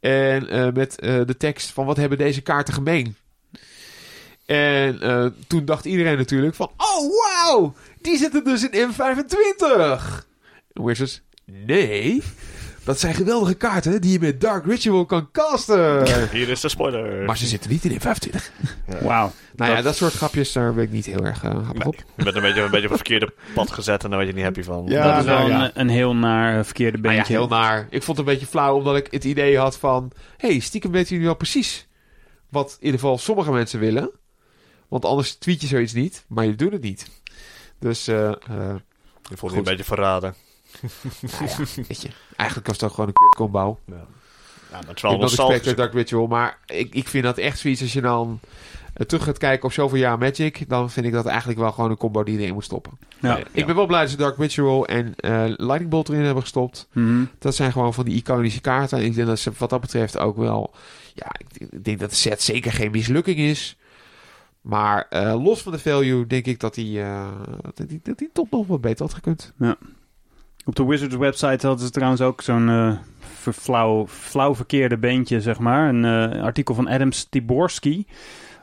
[0.00, 3.16] En met de tekst van wat hebben deze kaarten gemeen?
[4.46, 4.98] En
[5.46, 6.70] toen dacht iedereen natuurlijk van...
[6.76, 7.76] Oh, wow!
[8.00, 10.02] Die zitten dus in M25!
[10.72, 12.22] Wizards, nee.
[12.90, 16.28] Dat zijn geweldige kaarten die je met Dark Ritual kan casten.
[16.30, 17.24] Hier is de spoiler.
[17.24, 18.52] Maar ze zitten niet in de 25.
[19.00, 19.32] Wauw.
[19.56, 21.94] Nou ja, Dat- soort grapjes, daar ben ik niet heel erg uh, happig op.
[22.16, 24.34] Je bent een beetje, een beetje op het verkeerde pad gezet en daar word je
[24.36, 24.86] niet happy van.
[24.86, 25.64] Ja, dat is wel nou ja.
[25.64, 27.32] een, een heel naar eh, verkeerde Nou ja, beentje.
[27.36, 27.86] heel naar.
[27.90, 30.12] Ik vond het een beetje flauw, omdat ik het idee had van...
[30.36, 31.86] hey, stiekem weten jullie wel precies
[32.48, 34.10] wat in ieder geval sommige mensen willen.
[34.88, 37.10] Want anders tweet je zoiets niet, maar je doet het niet.
[37.78, 38.34] Dus, eh eh,
[39.28, 39.56] Je voelt je Goed.
[39.56, 40.34] een beetje verraden.
[41.20, 42.08] nou ja, weet je.
[42.40, 43.78] Eigenlijk was het ook gewoon een kut combo.
[43.86, 43.94] Ja,
[44.70, 47.58] ja dat is Ik wel respect voor Dark Ritual, maar ik, ik vind dat echt
[47.58, 48.40] zoiets als je dan
[48.94, 51.90] eh, terug gaat kijken op zoveel jaar Magic, dan vind ik dat eigenlijk wel gewoon
[51.90, 52.92] een combo die erin moet stoppen.
[53.20, 53.34] Ja.
[53.34, 56.42] Nee, Ik ben wel blij dat ze Dark Ritual en eh Lightning Bolt erin hebben
[56.42, 56.88] gestopt.
[56.92, 57.24] Mhm.
[57.38, 58.98] Dat zijn gewoon van die iconische kaarten.
[58.98, 60.74] En ik denk dat ze wat dat betreft ook wel...
[61.14, 63.76] Ja, ik, ik denk dat de set zeker geen mislukking is.
[64.60, 67.28] Maar eh, los van de value denk ik dat die, eh,
[67.74, 69.52] dat die, dat die top nog wat beter had gekund.
[70.70, 75.58] Op de Wizards website hadden ze trouwens ook zo'n eh, flauw, flauw verkeerde beentje, zeg
[75.58, 75.88] maar.
[75.88, 78.06] Een eh, artikel van Adam Stiborski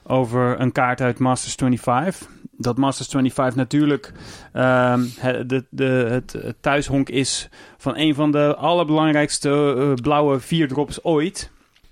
[0.04, 2.30] over een kaart uit Masters 25.
[2.52, 4.14] Dat Masters 25 natuurlijk
[4.54, 11.04] ehm, het, de, het, thuishonk is van een van de allerbelangrijkste eh, blauwe vier drops
[11.04, 11.52] ooit.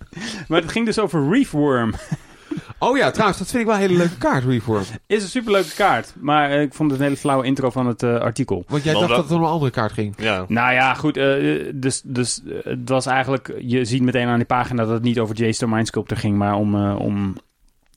[0.48, 1.94] Maar het ging dus over Reefworm.
[2.80, 4.84] Oh ja, trouwens, dat vind ik wel een hele leuke kaart, Reform.
[5.08, 8.04] Is een superleuke kaart, maar eh, ik vond het een hele flauwe intro van het
[8.04, 8.64] eh, artikel.
[8.68, 10.14] Want jij dacht dat- het om een andere kaart ging.
[10.18, 10.46] Ja.
[10.48, 11.18] Nou ja, goed.
[11.18, 13.54] eh, dus, dus het was eigenlijk...
[13.62, 16.76] Je ziet meteen aan die pagina dat het niet over J-Star Mindsculptor ging, maar om,
[16.76, 17.36] eh, om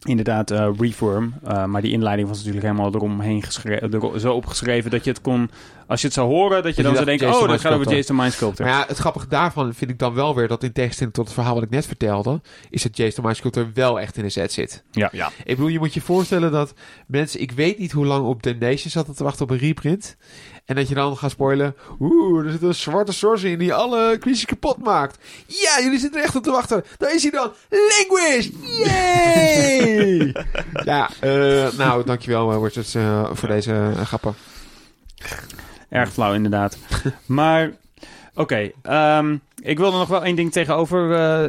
[0.05, 1.35] inderdaad eh, Reform.
[1.45, 5.21] Eh, maar die inleiding was natuurlijk helemaal eromheen geschreven, er, zo opgeschreven dat je het
[5.21, 5.51] kon...
[5.87, 7.29] Als je het zou horen, dat je dan zou denken...
[7.29, 7.97] Oh, dat gaat over.
[7.97, 8.67] J-Star Mindsculptor.
[8.67, 11.35] Maar ja, het grappige daarvan vind ik dan wel weer dat in tegenstelling tot het
[11.35, 12.41] verhaal wat ik net vertelde,
[12.71, 14.83] is dat Jason Mindsculptor wel echt in de set zit.
[14.91, 15.09] Ja.
[15.13, 15.31] Ja.
[15.39, 16.75] Ik bedoel, je moet je voorstellen dat
[17.07, 20.17] mensen, ik weet niet hoe lang op Damnation zaten te wachten op een reprint.
[20.65, 24.17] En dat je dan gaat spoilen, oeh, er zit een zwarte sorcerer in die alle
[24.19, 25.19] creatures kapot maakt.
[25.47, 26.85] Ja, jullie zitten er echt op te wachten.
[26.97, 28.49] Daar is hij dan, Languish!
[28.85, 29.88] Yay!
[30.85, 34.35] Ja, eh, nou, dankjewel uh, Richard eh, voor deze eh, grappen.
[35.89, 36.79] Erg flauw, inderdaad.
[37.27, 37.71] maar,
[38.35, 38.71] oké.
[38.83, 41.45] ehm, ik wilde nog wel één ding tegenover eh,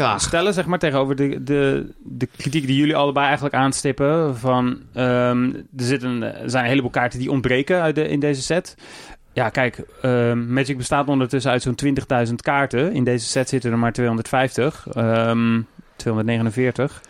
[0.00, 0.78] eh, stellen, zeg maar.
[0.78, 4.36] Tegenover de, de, de kritiek die jullie allebei eigenlijk aanstippen.
[4.36, 8.42] Van, ehm, er, zitten, er zijn een heleboel kaarten die ontbreken uit de, in deze
[8.42, 8.76] set.
[9.32, 11.74] Ja, kijk, ehm, Magic bestaat ondertussen uit zo'n
[12.28, 12.92] 20.000 kaarten.
[12.92, 14.86] In deze set zitten er maar 250.
[14.92, 15.60] ehm
[15.96, 17.00] 249.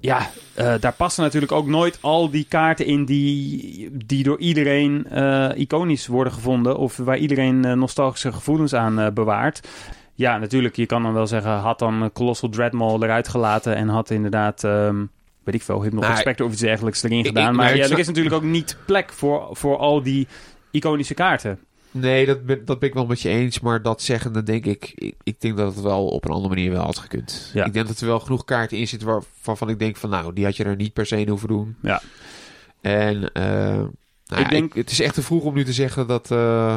[0.00, 5.06] Ja, eh, daar passen natuurlijk ook nooit al die kaarten in die, die door iedereen
[5.10, 6.76] eh, iconisch worden gevonden.
[6.78, 9.68] Of waar iedereen eh, nostalgische gevoelens aan bewaart.
[10.14, 14.10] Ja, natuurlijk, je kan dan wel zeggen, had dan Colossal Dreadmaul eruit gelaten en had
[14.10, 14.96] inderdaad, ehm,
[15.44, 17.42] weet ik veel, Nou, Spectre of iets dergelijks erin ik- gedaan.
[17.50, 20.26] ik- maar maar ja, er is natuurlijk ook niet plek voor, voor al die
[20.70, 21.58] iconische kaarten.
[21.90, 23.60] Nee, dat ben, dat ben ik wel met je eens.
[23.60, 25.14] Maar dat zeggende denk ik, ik...
[25.22, 27.50] Ik denk dat het wel op een andere manier wel had gekund.
[27.54, 27.64] Ja.
[27.64, 30.10] Ik denk dat er wel genoeg kaarten in zitten waar, waarvan ik denk van...
[30.10, 31.76] Nou, die had je er niet per se in hoeven doen.
[31.82, 32.02] Ja.
[32.80, 33.90] En eh, nou
[34.24, 36.30] ja, Ik denk- ik- het is echt te vroeg om nu te zeggen dat...
[36.30, 36.76] eh,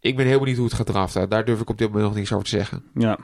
[0.00, 1.28] ik ben heel benieuwd hoe het gaat draften.
[1.28, 2.82] Daar durf ik op dit moment nog niks over te zeggen.
[2.94, 3.18] Ja.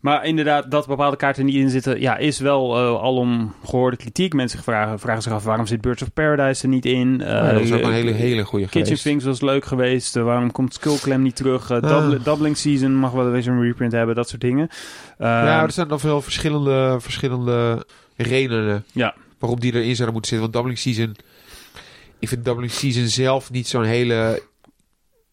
[0.00, 4.32] Maar inderdaad, dat bepaalde kaarten niet in zitten, ja, is wel eh, alom gehoorde kritiek.
[4.32, 7.18] Mensen vragen, vragen zich af, waarom zit Birds of Paradise er niet in?
[7.18, 9.02] Ja, dat is ook Eh, een hele, hele goede Kitchen geweest.
[9.02, 10.16] Finks was leuk geweest.
[10.16, 11.70] Eh, waarom komt Skullclam niet terug?
[11.70, 11.88] Eh, Ah.
[11.88, 14.68] Doubl- Doubling Season mag wel eens een reprint hebben, dat soort dingen.
[15.18, 17.86] Eh, ja, er zijn nog veel verschillende, verschillende
[18.16, 19.14] redenen Ja.
[19.38, 20.40] waarom die erin zouden moeten zitten.
[20.40, 21.16] Want Doubling Season...
[22.18, 24.42] Ik vind Doubling Season zelf niet zo'n hele...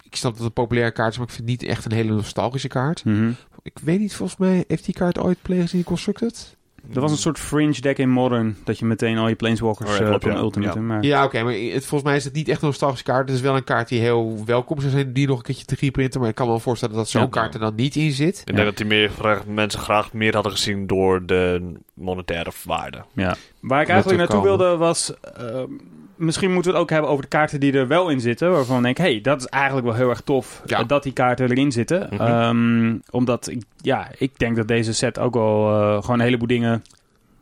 [0.04, 1.92] Ik snap dat het een populaire kaart is, maar ik vind het niet echt een
[1.92, 3.06] hele nostalgische kaart.
[3.06, 3.32] mhm.
[3.66, 6.56] Ik weet niet, volgens mij heeft die kaart ooit Players in Constructed?
[6.94, 9.98] Er was een soort fringe deck in Modern, dat je meteen al je Planeswalkers Oh
[9.98, 10.36] ja, eh, ja.
[10.38, 10.82] ultimaten.
[10.82, 10.88] Ja.
[10.88, 13.28] Maar, Ja, oké, maar het, volgens mij is het niet echt een nostalgische kaart.
[13.28, 15.76] Het is wel een kaart die heel welkom zou zijn, die nog een keertje te
[15.80, 16.20] reprinten.
[16.20, 17.28] Maar ik kan me wel voorstellen dat zo'n Ja.
[17.28, 18.40] kaart er dan niet in zit.
[18.46, 23.04] Ik denk dat die meer, graag- mensen graag meer hadden gezien door de monetaire waarde.
[23.14, 23.36] ja.
[23.60, 24.58] Waar ik eigenlijk naartoe komen.
[24.58, 25.14] wilde was...
[25.38, 25.64] eh,
[26.16, 28.52] misschien moeten we het ook hebben over de kaarten die er wel in zitten.
[28.52, 30.80] Waarvan ik denk, hey, dat is eigenlijk wel heel erg tof Ja.
[30.80, 32.08] eh, dat die kaarten erin zitten.
[32.12, 32.22] Mhm.
[32.22, 36.48] Ehm, omdat, ik, ja, ik denk dat deze set ook wel eh, gewoon een heleboel
[36.48, 36.84] dingen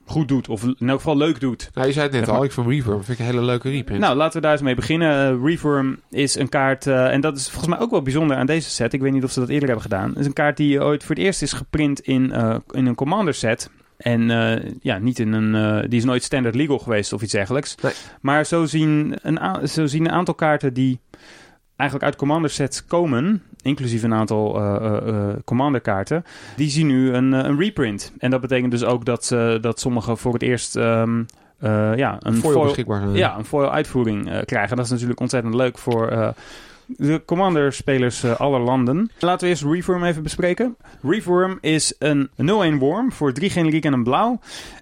[0.06, 0.50] goed doet.
[0.50, 1.70] Of in elk geval leuk doet.
[1.74, 3.06] Nou, je zei het net al, ik van Reverb.
[3.06, 4.00] vind ik een hele leuke reprint.
[4.00, 5.30] Nou, laten we daar eens mee beginnen.
[5.40, 8.70] Eh, Reform is een kaart, en dat is volgens mij ook wel bijzonder aan deze
[8.70, 8.94] set.
[8.94, 10.10] Ik weet niet of ze dat eerder hebben gedaan.
[10.10, 12.34] Het is een kaart die ooit voor het eerst is geprint in,
[12.72, 13.70] in een Commander set.
[14.04, 15.56] En eh, ja, niet in een.
[15.56, 17.76] eh, die is nooit standard legal geweest of iets dergelijks.
[17.82, 17.94] Nee.
[18.22, 21.00] Maar zo zien, een zo zien een aantal kaarten die
[21.76, 23.44] eigenlijk uit Commander sets komen.
[23.62, 26.24] Inclusief een aantal eh, Commander kaarten.
[26.56, 28.14] Die zien nu een, een reprint.
[28.18, 29.28] En dat betekent dus ook dat,
[29.62, 30.76] dat sommige voor het eerst.
[30.76, 31.24] ehm,
[31.60, 34.76] eh, ja, een foil foil, ja, een foil uitvoering krijgen.
[34.76, 36.34] Dat is natuurlijk ontzettend leuk voor,
[36.88, 39.12] de Commander-spelers uh, aller landen.
[39.20, 40.78] Laten we eerst Reform even bespreken.
[41.02, 42.30] Reform is een
[42.76, 44.40] 0-1 worm voor drie generiek en een blauw.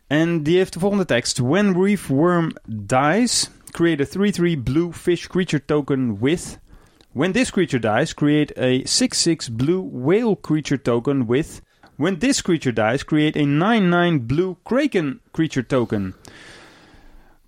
[0.07, 1.37] En die heeft de volgende tekst.
[1.37, 6.59] When Reform dies, create a 3-3 blue fish creature token with...
[7.13, 11.61] When this creature dies, create a 6-6 blue whale creature token with...
[11.95, 16.15] When this creature dies, create a 9-9 blue kraken creature token.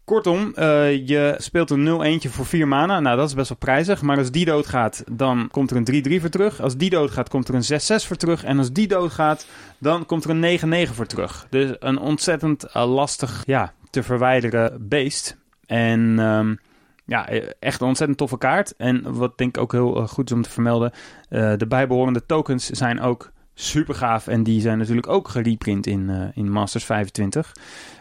[0.06, 2.99] Kortom, uh, je speelt een 0-1 voor 4 mana.
[2.99, 4.01] Nou, dat is best wel prijzig.
[4.01, 6.62] Maar als die doodgaat, dan komt er een 3-3 voor terug.
[6.62, 8.43] Als die doodgaat, komt er een 6-6 voor terug.
[8.43, 9.45] En als die doodgaat,
[9.78, 11.47] dan komt er een 9-9 voor terug.
[11.49, 15.38] Dus een ontzettend uh, lastig ja, te verwijderen beest.
[15.66, 16.60] En um,
[17.06, 17.30] ja,
[17.60, 18.76] echt een ontzettend toffe kaart.
[18.78, 20.91] En wat denk ik ook heel uh, goed is om te vermelden.
[21.30, 24.28] de bijbehorende tokens zijn ook super gaaf.
[24.28, 27.54] En die zijn natuurlijk ook gereprint in, in Masters 25.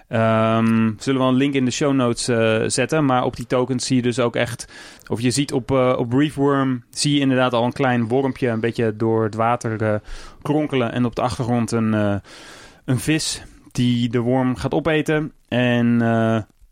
[0.09, 3.05] Um, zullen we een link in de show notes uh, zetten.
[3.05, 4.72] Maar op die tokens zie je dus ook echt...
[5.09, 6.84] Of je ziet op, uh, op Reefworm...
[6.90, 8.48] zie je inderdaad al een klein wormpje...
[8.48, 9.94] een beetje door het water uh,
[10.42, 10.92] kronkelen.
[10.92, 11.92] En op de achtergrond een,
[12.84, 13.42] een vis...
[13.72, 15.32] die de worm gaat opeten.
[15.48, 16.03] En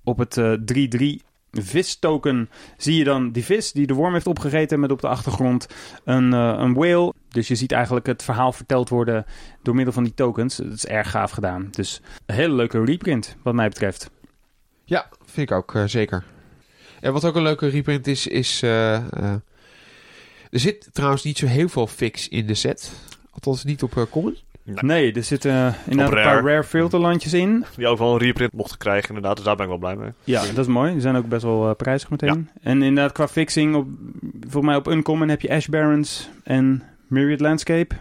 [0.05, 4.91] op het 3-3 vis-token zie je dan die vis die de worm heeft opgegeten met
[4.91, 5.66] op de achtergrond
[6.05, 7.14] een, een whale.
[7.31, 9.26] Dus je ziet eigenlijk het verhaal verteld worden
[9.62, 10.57] door middel van die tokens.
[10.57, 11.68] Dat is erg gaaf gedaan.
[11.70, 14.11] Dus een hele leuke reprint wat mij betreft.
[14.85, 16.24] Ja, vind ik ook uh, zeker.
[17.01, 18.62] En wat ook een leuke reprint is, is...
[18.62, 18.95] Uh,
[20.51, 22.93] er zit trouwens niet zo heel veel fix in de set.
[23.31, 24.37] Althans niet op common.
[24.64, 27.64] Nee, nee er zitten uh, inderdaad een paar rare filterlandjes in.
[27.76, 29.37] Die ook wel een reprint mochten krijgen, inderdaad.
[29.37, 30.11] Dus daar ben ik wel blij mee.
[30.24, 30.93] Ja, dat is mooi.
[30.93, 32.49] Die zijn ook best wel uh, prijzig meteen.
[32.55, 32.61] Ja.
[32.70, 33.87] En inderdaad, qua fixing, op,
[34.41, 37.94] volgens mij op Uncommon heb je Ash Barons en Myriad Landscape.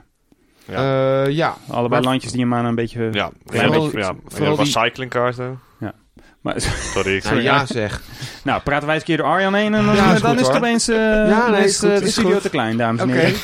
[0.65, 1.25] Ja.
[1.25, 1.57] Uh, ja.
[1.67, 3.09] Allebei maar, landjes die je maar een beetje...
[3.11, 4.15] Ja, een beetje, ja.
[4.25, 4.65] Vooral die...
[4.65, 5.59] cyclingkaarten.
[5.79, 5.93] Ja.
[6.41, 6.61] Maar,
[6.93, 8.01] Sorry, ik nou, ja zeg.
[8.43, 10.47] nou, praten wij eens een keer door Arjan heen en dan, ja, is, dan is
[10.47, 12.41] het opeens uh, ja, nee, is, is, de studio goed.
[12.41, 13.35] te klein, dames en heren.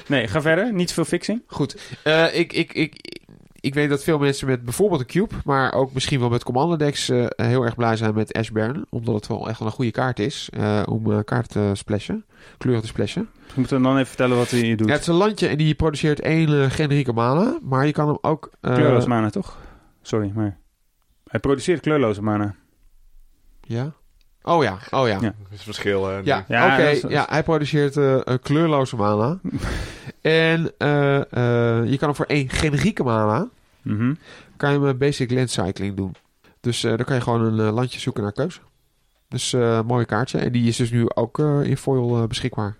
[0.09, 0.73] Nee, ga verder.
[0.73, 1.41] Niet veel fixing.
[1.47, 1.77] Goed.
[2.03, 3.18] Uh, ik, ik, ik,
[3.61, 6.77] ik weet dat veel mensen met bijvoorbeeld een Cube, maar ook misschien wel met Commander
[6.77, 8.85] decks uh, heel erg blij zijn met Ashburn.
[8.89, 12.25] Omdat het wel echt wel een goede kaart is uh, om uh, kaart te splashen,
[12.57, 13.29] kleuren te splashen.
[13.47, 14.87] We moeten dan even vertellen wat hij doet.
[14.87, 18.17] Ja, het is een landje en die produceert één generieke mana, maar je kan hem
[18.21, 18.51] ook...
[18.61, 19.57] kleurloze mana, toch?
[20.01, 20.57] Sorry, maar...
[21.29, 22.55] Hij produceert kleurloze mana.
[23.61, 23.93] Ja?
[24.49, 25.17] Oh ja, oh ja.
[25.21, 25.33] ja.
[25.49, 26.11] Dat is verschil.
[26.11, 26.95] Uh, ja, ja oké.
[26.97, 27.11] Okay.
[27.11, 29.39] Ja, hij produceert uh, een kleurloze mana.
[30.21, 31.21] en uh,
[31.89, 33.47] je kan hem voor één generieke mana...
[33.81, 34.17] Mm -hmm.
[34.57, 36.15] kan je hem basic land cycling doen.
[36.59, 38.59] Dus dan kan je gewoon een landje zoeken naar keuze.
[39.27, 40.37] Dus een mooi kaartje.
[40.37, 42.75] En die is dus nu ook in foil beschikbaar.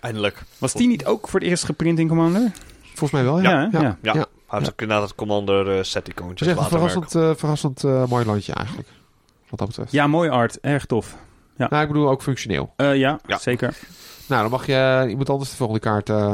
[0.00, 0.42] Eindelijk.
[0.58, 2.52] Was die niet ook voor het eerst geprint in Commander?
[2.82, 3.50] Volgens mij wel, ja.
[3.50, 3.80] Ja, ja.
[3.80, 3.96] ja.
[4.02, 4.26] ja.
[4.46, 6.48] Hij heeft ook inderdaad het Commander uh, set icoontjes.
[6.48, 8.88] Het is echt een verrassend, verrassend mooi landje eigenlijk
[9.52, 9.92] wat dat betreft.
[9.92, 10.60] Ja, mooi art.
[10.60, 11.16] Erg tof.
[11.56, 11.66] Ja.
[11.70, 12.72] Nou, ik bedoel ook functioneel.
[12.76, 13.76] Uh, ja, ja, zeker.
[14.28, 16.32] Nou, dan mag je iemand anders de volgende kaart uh,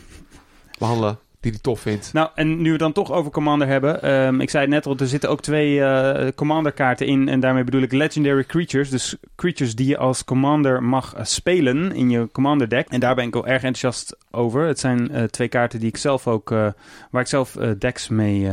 [0.78, 2.12] behandelen die die tof vindt.
[2.12, 4.10] Nou, en nu we dan toch over Commander hebben.
[4.10, 7.28] Um, ik zei het net al, er zitten ook twee uh, Commander kaarten in.
[7.28, 8.90] En daarmee bedoel ik Legendary Creatures.
[8.90, 12.88] Dus creatures die je als Commander mag spelen in je Commander deck.
[12.88, 14.66] En daar ben ik wel erg enthousiast over.
[14.66, 16.68] Het zijn uh, twee kaarten die ik zelf ook, uh,
[17.10, 18.50] waar ik zelf decks mee,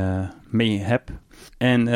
[0.49, 1.09] mee heb.
[1.57, 1.87] En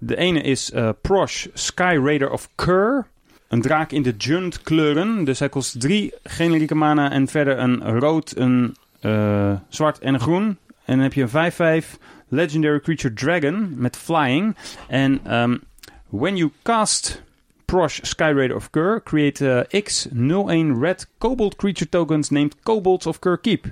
[0.00, 3.06] de ene is uh, Prosh Sky Raider of Kur.
[3.48, 5.24] Een draak in de Jund kleuren.
[5.24, 10.20] Dus hij kost drie generieke mana en verder een rood, een uh, zwart en een
[10.20, 10.58] groen.
[10.84, 11.86] En dan heb je een 5-5
[12.28, 14.56] Legendary Creature Dragon met Flying.
[14.88, 15.62] En um,
[16.08, 17.22] when you cast
[17.64, 23.38] Prosh Sky Raider of Kur, create X01 red Cobalt creature tokens named Kobolds of Kur
[23.38, 23.66] Keep.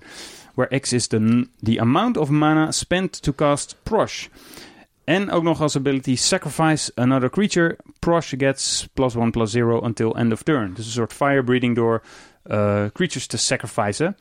[0.55, 4.29] Where X is the, the amount of mana spent to cast Prosh.
[5.09, 7.77] En ook nog als ability Sacrifice Another Creature.
[7.99, 10.75] Prosh gets plus 1 plus 0 until end of turn.
[10.75, 12.03] Dus een soort fire breeding door
[12.47, 14.17] uh, creatures te sacrificen.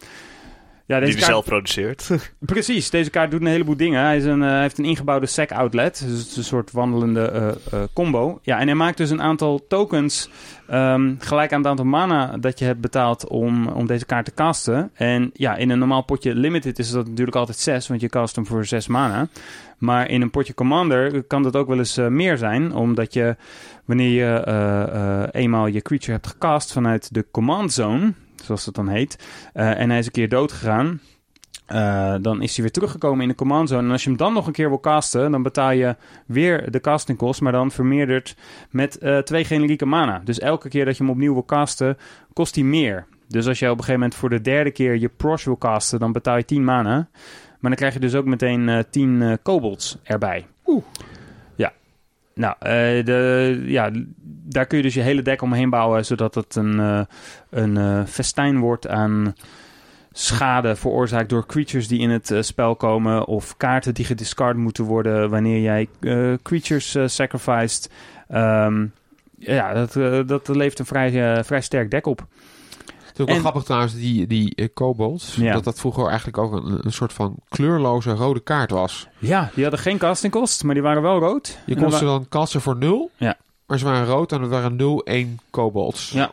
[0.87, 2.09] Ja, deze die hij zelf produceert.
[2.39, 4.03] Precies, deze kaart doet een heleboel dingen.
[4.03, 6.03] Hij, is een, uh, heeft een ingebouwde sec outlet.
[6.07, 8.39] Dus het is een soort wandelende uh, uh, combo.
[8.41, 10.29] Ja, en hij maakt dus een aantal tokens
[10.71, 14.33] um, gelijk aan het aantal mana dat je hebt betaald om, om deze kaart te
[14.33, 14.91] casten.
[14.93, 18.35] En ja, in een normaal potje limited is dat natuurlijk altijd 6, want je cast
[18.35, 19.27] hem voor 6 mana.
[19.77, 23.35] Maar in een potje commander kan dat ook wel eens meer zijn, omdat je
[23.85, 28.13] wanneer je eenmaal je creature hebt gecast vanuit de command zone
[28.47, 29.27] zoals het dan heet.
[29.53, 30.99] Uh, en hij is een keer dood gegaan.
[31.71, 33.83] Uh, dan is hij weer teruggekomen in de command zone.
[33.83, 35.95] En als je hem dan nog een keer wil casten, dan betaal je
[36.25, 38.35] weer de casting cost, maar dan vermeerderd
[38.69, 40.21] met uh, twee generieke mana.
[40.23, 41.97] Dus elke keer dat je hem opnieuw wil casten,
[42.33, 43.05] kost hij meer.
[43.27, 45.99] Dus als je op een gegeven moment voor de derde keer je Prosh wil casten,
[45.99, 46.93] dan betaal je 10 mana.
[47.59, 50.45] Maar dan krijg je dus ook meteen uh, 10 uh, kobolds erbij.
[50.65, 50.83] Oeh.
[51.55, 51.73] Ja.
[52.33, 52.55] Nou,
[53.03, 53.91] de, ja,
[54.49, 57.01] daar kun je dus je hele deck omheen bouwen, zodat het een, eh,
[57.49, 59.35] een eh, festijn wordt aan
[60.11, 63.25] schade veroorzaakt door creatures die in het eh, spel komen.
[63.27, 65.87] Of kaarten die gediscard moeten worden wanneer jij
[66.43, 67.89] creatures sacrificed.
[68.27, 68.85] Ehm,
[69.39, 69.93] ja, dat,
[70.27, 72.19] dat levert een vrij, vrij sterk deck op.
[72.19, 75.35] Het is ook wel En- grappig trouwens, die, die kobolds.
[75.35, 75.53] Ja.
[75.53, 79.07] Dat dat vroeger eigenlijk ook een, een soort van kleurloze rode kaart was.
[79.17, 81.47] Ja, die hadden geen casting kost, maar die waren wel rood.
[81.65, 83.11] Je En kon dan ze dan kasten voor 0.
[83.15, 83.37] Ja.
[83.67, 86.09] Maar ze waren rood en het waren 0-1 kobolds.
[86.09, 86.31] Ja.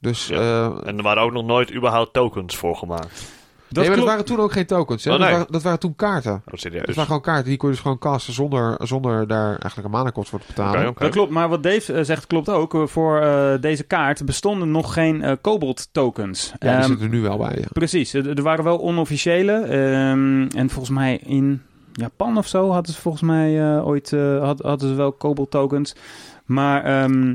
[0.00, 0.36] Dus Ja.
[0.36, 3.32] eh, En er waren ook nog nooit überhaupt tokens voor gemaakt.
[3.68, 5.04] Dat nee, maar dat waren toen ook geen tokens.
[5.04, 5.12] Hè?
[5.12, 5.26] Oh, nee.
[5.28, 6.32] dat, waren, dat waren toen kaarten.
[6.32, 6.80] Oh, serieus.
[6.86, 7.44] Dat waren gewoon kaarten.
[7.48, 10.94] Die kon je dus gewoon casten zonder, zonder daar eigenlijk een mana-kost voor te betalen.
[10.98, 12.74] Dat klopt, maar wat Dave eh, zegt klopt ook.
[12.74, 16.46] Eh, Voor eh, deze kaart bestonden nog geen eh Cobalt tokens.
[16.50, 17.56] Ja, die Ehm, zitten er nu wel bij.
[17.60, 17.66] Ja.
[17.72, 19.52] Precies, er, waren wel onofficiële.
[19.52, 21.62] ehm, en volgens mij in
[21.92, 25.50] Japan of zo hadden ze volgens mij eh, ooit eh, had- hadden ze wel Cobalt
[25.50, 25.94] tokens.
[26.44, 27.34] Maar ehm,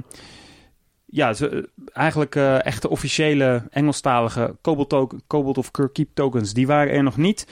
[1.05, 7.03] ja, ze, eigenlijk eh, echte officiële Engelstalige Cobalt, Cobalt of Keep tokens, die waren er
[7.03, 7.47] nog niet.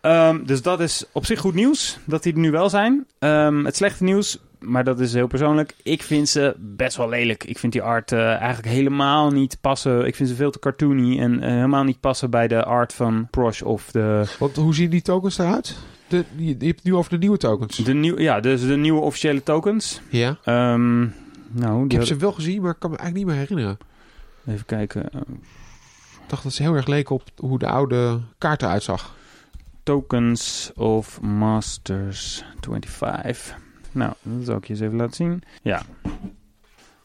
[0.00, 3.06] Ehm, dus dat is op zich goed nieuws, dat die er nu wel zijn.
[3.18, 5.74] Ehm, het slechte nieuws, maar dat is heel persoonlijk.
[5.82, 7.44] Ik vind ze best wel lelijk.
[7.44, 10.06] Ik vind die art eh, eigenlijk helemaal niet passen.
[10.06, 13.28] Ik vind ze veel te cartoony en eh, helemaal niet passen bij de art van
[13.30, 15.76] Prosh of de, hoe zien die tokens eruit?
[16.08, 17.76] De, je, je hebt het nu over de nieuwe tokens.
[17.76, 20.00] de, nieuw, ja, dus de nieuwe officiële tokens.
[20.10, 20.38] Ja.
[20.44, 21.00] Ehm,
[21.50, 23.78] nou, Ik heb ze wel gezien, maar ik kan me eigenlijk niet meer herinneren.
[24.46, 25.04] even kijken.
[26.22, 29.16] Ik dacht dat ze heel erg leken op hoe de oude kaart eruit zag.
[29.82, 33.56] Tokens of Masters 25.
[33.92, 35.42] Nou, dat zal ik je eens even laten zien.
[35.62, 35.82] Ja.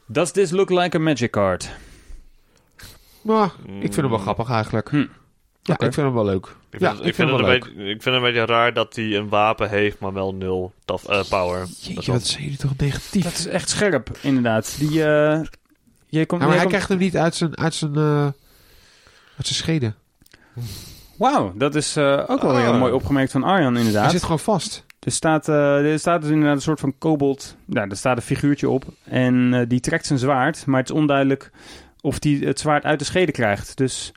[0.06, 1.70] Does this look like a magic card?
[3.22, 4.90] Maar ik vind hem wel grappig eigenlijk.
[4.90, 5.06] Hm.
[5.66, 6.46] Ja, ik vind hem wel leuk.
[6.70, 8.14] Ik Ja, vind, ik ik, vind vind hem het wel een beetje, ik vind het
[8.14, 11.66] een beetje raar dat hij een wapen heeft, maar wel nul taf, eh, power.
[11.80, 13.22] Jeetje, wat zijn jullie toch negatief.
[13.24, 14.76] Dat is echt scherp, inderdaad.
[14.78, 15.40] Die, eh
[16.06, 18.22] je komt, Ja, maar jij hij komt- krijgt hem niet uit zijn, uit zijn, eh,
[19.36, 19.94] uit zijn scheden.
[21.18, 22.78] Wauw, dat is eh, ook wel weer Ah.
[22.78, 24.10] mooi opgemerkt van Arjan, Hij inderdaad.
[24.10, 24.84] zit gewoon vast.
[25.00, 27.56] Er staat, eh, er staat dus inderdaad een soort van kobold.
[27.64, 28.84] Nou, er staat een figuurtje op.
[29.04, 30.66] En eh, die trekt zijn zwaard.
[30.66, 31.50] Maar het is onduidelijk
[32.00, 33.76] of hij het zwaard uit de schede krijgt.
[33.76, 34.12] Dus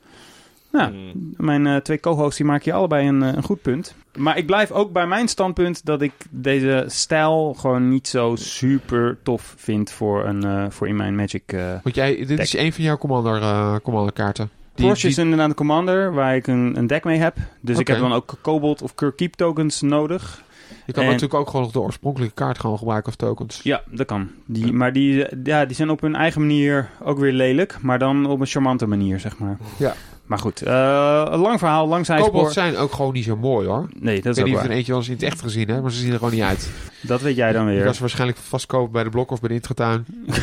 [0.78, 1.34] nou, Hmm.
[1.38, 3.96] mijn eh, twee co-hosts die maken je allebei een, eh, een goed punt.
[4.18, 9.18] Maar ik blijf ook bij mijn standpunt dat ik deze stijl gewoon niet zo super
[9.24, 11.44] tof vind voor, een, eh, voor in mijn Magic.
[11.54, 14.50] eh Want jij, dit is een van jouw commander, eh commander kaarten.
[14.76, 17.36] Die, Porsche is inderdaad een commander waar ik een, een deck mee heb.
[17.62, 20.44] Dus ik heb dan ook Cobalt of Keep tokens nodig.
[20.86, 23.60] je kan en- natuurlijk ook gewoon nog de oorspronkelijke kaart gewoon gebruiken of tokens.
[23.64, 24.28] Ja, dat kan.
[24.46, 27.78] Die, maar die, ja, die zijn op hun eigen manier ook weer lelijk.
[27.82, 29.58] Maar dan op een charmante manier, zeg maar.
[29.78, 29.94] Ja.
[30.28, 32.32] Maar goed, eh, een lang verhaal, lang zijspoor.
[32.32, 33.90] Kobolds zijn ook gewoon niet zo mooi hoor.
[34.00, 34.70] Nee, dat Ik is weet ook niet of waar.
[34.70, 36.42] er eentje wel eens in het echt gezien hebt, maar ze zien er gewoon niet
[36.44, 36.70] uit.
[37.02, 37.84] Dat weet jij dan weer.
[37.84, 40.06] kan ze waarschijnlijk vastkopen bij de blok of bij de intratuin.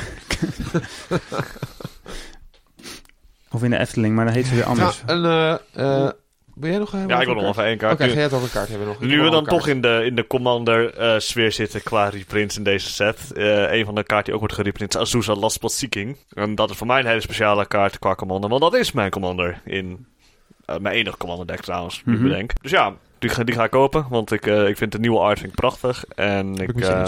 [3.50, 5.02] Of in de Efteling, maar dan heet ze weer anders.
[5.06, 6.10] Nou, en, eh, eh,
[6.54, 7.92] ben jij nog eh, Ja, ik wil nog even één kaart.
[7.92, 9.00] Oké, ga jij een kaart hebben nog?
[9.00, 12.88] Nu wil we dan toch in de, in de Commander-sfeer zitten qua reprints in deze
[12.90, 13.32] set.
[13.32, 16.16] eh, een van de kaarten die ook wordt gereprint is Azusa Last Spot Seeking.
[16.32, 18.50] En dat is voor mij een hele speciale kaart qua Commander.
[18.50, 20.06] Want dat is mijn Commander in
[20.64, 22.28] eh, mijn enige Commander deck trouwens, nu ik Mhm.
[22.28, 22.52] bedenk.
[22.62, 24.06] Dus ja, die, ga- die ga ik kopen.
[24.08, 26.04] Want ik, eh, ik vind de nieuwe art vind ik prachtig.
[26.14, 27.06] En ik ik, eh,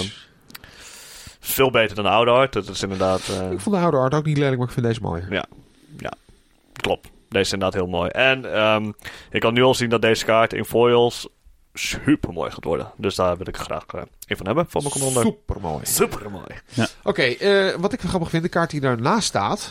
[1.40, 2.52] veel beter dan de oude art.
[2.52, 3.20] Dat is inderdaad...
[3.28, 5.22] eh, Ik vond de oude art ook niet lelijk, maar ik vind deze mooi.
[6.72, 7.08] Klopt.
[7.28, 8.10] Deze is inderdaad heel mooi.
[8.10, 8.92] En ehm,
[9.30, 11.28] ik kan nu al zien dat deze kaart in foils
[11.74, 12.92] super mooi gaat worden.
[12.96, 15.22] Dus daar wil ik graag eh een van hebben voor mijn commander.
[15.22, 15.86] Super mooi.
[15.86, 16.88] Super mooi.
[17.02, 19.70] Oké, eh, wat ik grappig vind, de kaart die daarnaast staat,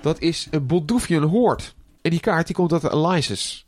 [0.00, 1.62] dat is een Boldovian Horde.
[2.02, 3.66] En die kaart die komt uit de Alliances.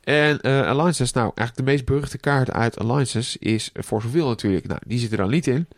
[0.00, 4.66] En eh Alliances, nou, eigenlijk de meest beruchte kaart uit Alliances is of Will natuurlijk.
[4.66, 5.68] Nou, die zit er dan niet in.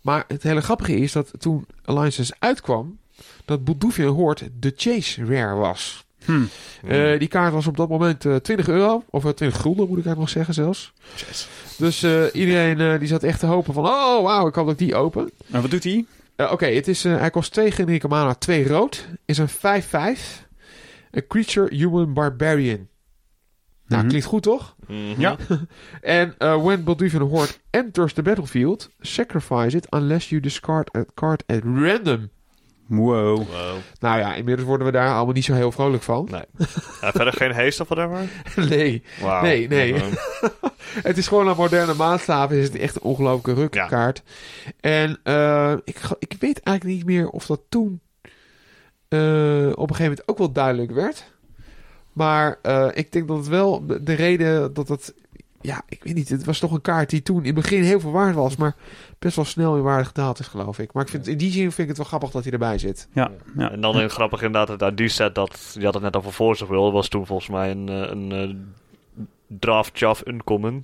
[0.00, 2.98] Maar het hele grappige is dat toen Alliances uitkwam,
[3.44, 6.06] dat Boldovian Horde de Chase Rare was.
[6.24, 6.42] Hm.
[6.86, 9.98] Eh, die kaart was op dat moment eh 20 euro, of eh, 20 gulden moet
[9.98, 10.92] ik eigenlijk nog zeggen zelfs.
[11.28, 11.48] Yes.
[11.78, 14.78] Dus eh, iedereen eh, die zat echt te hopen van, oh wauw, ik dat ik
[14.78, 15.30] die open.
[15.50, 16.04] En wat doet hij?
[16.36, 19.06] Eh, Oké, het is, eh, hij kost 2 generieke mana, 2 rood.
[19.24, 20.46] Is een 5-5.
[21.10, 22.88] Een creature human barbarian.
[23.86, 24.08] Nou, Mhm.
[24.08, 24.76] klinkt goed toch?
[24.86, 25.20] Mhm.
[25.20, 25.36] Ja.
[26.00, 31.42] En eh when Balduvian Horde enters the battlefield, sacrifice it unless you discard a card
[31.46, 32.30] at random.
[32.88, 33.36] Wow.
[33.36, 33.76] Wow.
[34.00, 36.28] Nou ja, inmiddels worden we daar allemaal niet zo heel vrolijk van.
[36.30, 36.44] Nee.
[37.00, 38.28] Ja, verder geen haste of whatever?
[38.68, 39.02] nee.
[39.42, 39.94] Nee, nee.
[39.94, 40.12] Ehm,
[41.02, 42.50] het is gewoon een moderne maatstaaf.
[42.50, 44.22] Is het echt een ongelooflijke rukkaart.
[44.80, 48.00] En eh, ik, ik weet eigenlijk niet meer of dat toen
[49.08, 49.18] eh,
[49.74, 51.32] op een gegeven moment ook wel duidelijk werd.
[52.12, 55.14] Maar eh, ik denk dat het wel de- de reden dat het
[55.60, 56.28] ja, ik weet niet.
[56.28, 58.76] Het was toch een kaart die toen in het begin heel veel waard was, maar
[59.18, 60.92] best wel snel in waarde gedaald is, geloof ik.
[60.92, 63.08] Maar ik vind, in die zin vind ik het wel grappig dat hij erbij zit.
[63.12, 63.70] Ja, ja.
[63.70, 66.68] En dan heel grappig inderdaad, dat die set, dat, je had het net over of
[66.68, 68.54] Will, was toen volgens mij een, eh, een, eh,
[69.46, 70.82] draft Chaff Uncommon.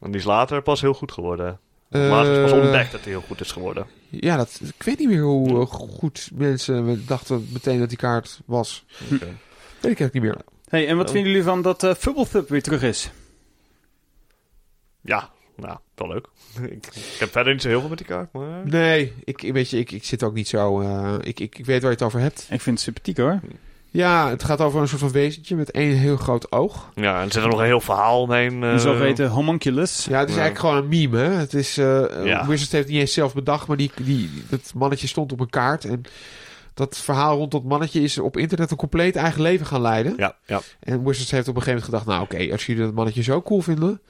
[0.00, 1.58] En die is later pas heel goed geworden.
[1.88, 3.86] Later is pas Eh, ontdekt dat hij heel goed is geworden.
[4.08, 8.40] Ja, dat, ik weet niet meer hoe eh, goed mensen dachten meteen dat die kaart
[8.44, 8.84] was.
[9.04, 9.18] Oké.
[9.18, 10.36] Weet ik eigenlijk niet meer.
[10.68, 11.12] Hey, en wat Oh.
[11.12, 13.10] vinden jullie van dat uh, Fubblethub weer terug is?
[15.00, 16.26] Ja, nou, wel leuk.
[16.76, 18.60] ik, ik heb verder niet zo heel veel met die kaart, maar...
[18.66, 20.80] Nee, ik, ik- weet je, ik, ik zit ook niet zo...
[20.80, 22.38] eh, ik, ik, ik weet waar je het over hebt.
[22.50, 23.40] Ik vind het sympathiek hoor.
[23.90, 26.90] Ja, het gaat over een soort van wezentje met één heel groot oog.
[26.94, 28.62] Ja, en er zit er nog een heel verhaal omheen.
[28.62, 30.04] eh, Een zogeheten homunculus.
[30.10, 30.40] Ja, het is Ja.
[30.40, 31.30] eigenlijk gewoon een meme, hè.
[31.30, 31.78] Het is...
[31.78, 31.84] eh
[32.24, 32.46] Ja.
[32.46, 35.50] Wizards heeft het niet eens zelf bedacht, maar die, die, dat mannetje stond op een
[35.50, 35.84] kaart.
[35.84, 36.02] En
[36.78, 40.14] dat verhaal rond dat mannetje is op internet een compleet eigen leven gaan leiden.
[40.16, 40.60] Ja, ja.
[40.80, 42.06] En Wizards heeft op een gegeven moment gedacht...
[42.06, 44.00] Nou, oké, als jullie dat mannetje zo cool vinden...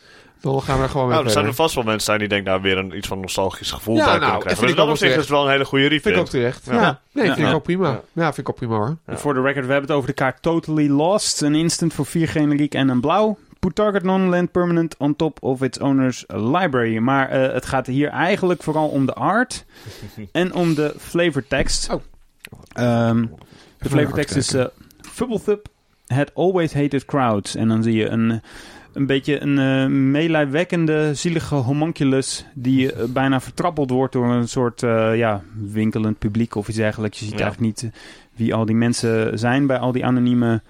[0.40, 2.28] dan gaan we er gewoon mee Nou, er zijn er vast wel mensen zijn die
[2.28, 4.48] denken daar weer een, iets van nostalgisch gevoel Ja, bij nou, krijgen.
[4.48, 6.28] vind Dus ik dat ook op zich is wel een hele goede Vind ik ook
[6.28, 6.64] terecht.
[6.66, 7.00] Ja, Ja.
[7.12, 7.34] nee, Ja.
[7.34, 7.88] vind ik ook prima.
[7.88, 8.00] Ja.
[8.12, 8.96] Ja, vind ik ook prima hoor.
[9.06, 9.16] Ja.
[9.16, 11.42] Voor de record, we hebben het over de kaart Totally Lost.
[11.42, 13.38] Een instant voor vier generiek en een blauw.
[13.58, 16.98] Put target non-land permanent on top of its owner's library.
[16.98, 19.64] Maar eh, het gaat hier eigenlijk vooral om de art
[20.32, 21.90] en om de flavor text.
[21.92, 22.02] Oh.
[22.72, 23.36] Ehm, de Even
[23.78, 24.64] flavor naar de text art is uh,
[25.12, 25.66] Fubblethub
[26.06, 27.54] had always hated crowds.
[27.54, 28.40] En dan zie je een,
[28.92, 32.44] een beetje een eh meelijwekkende, zielige homunculus...
[32.54, 34.80] die eh, bijna vertrappeld wordt door een soort
[35.14, 37.18] ja, winkelend publiek of iets dergelijks.
[37.18, 37.40] Je ziet Ja.
[37.44, 37.92] eigenlijk niet
[38.34, 40.60] wie al die mensen zijn bij al die anonieme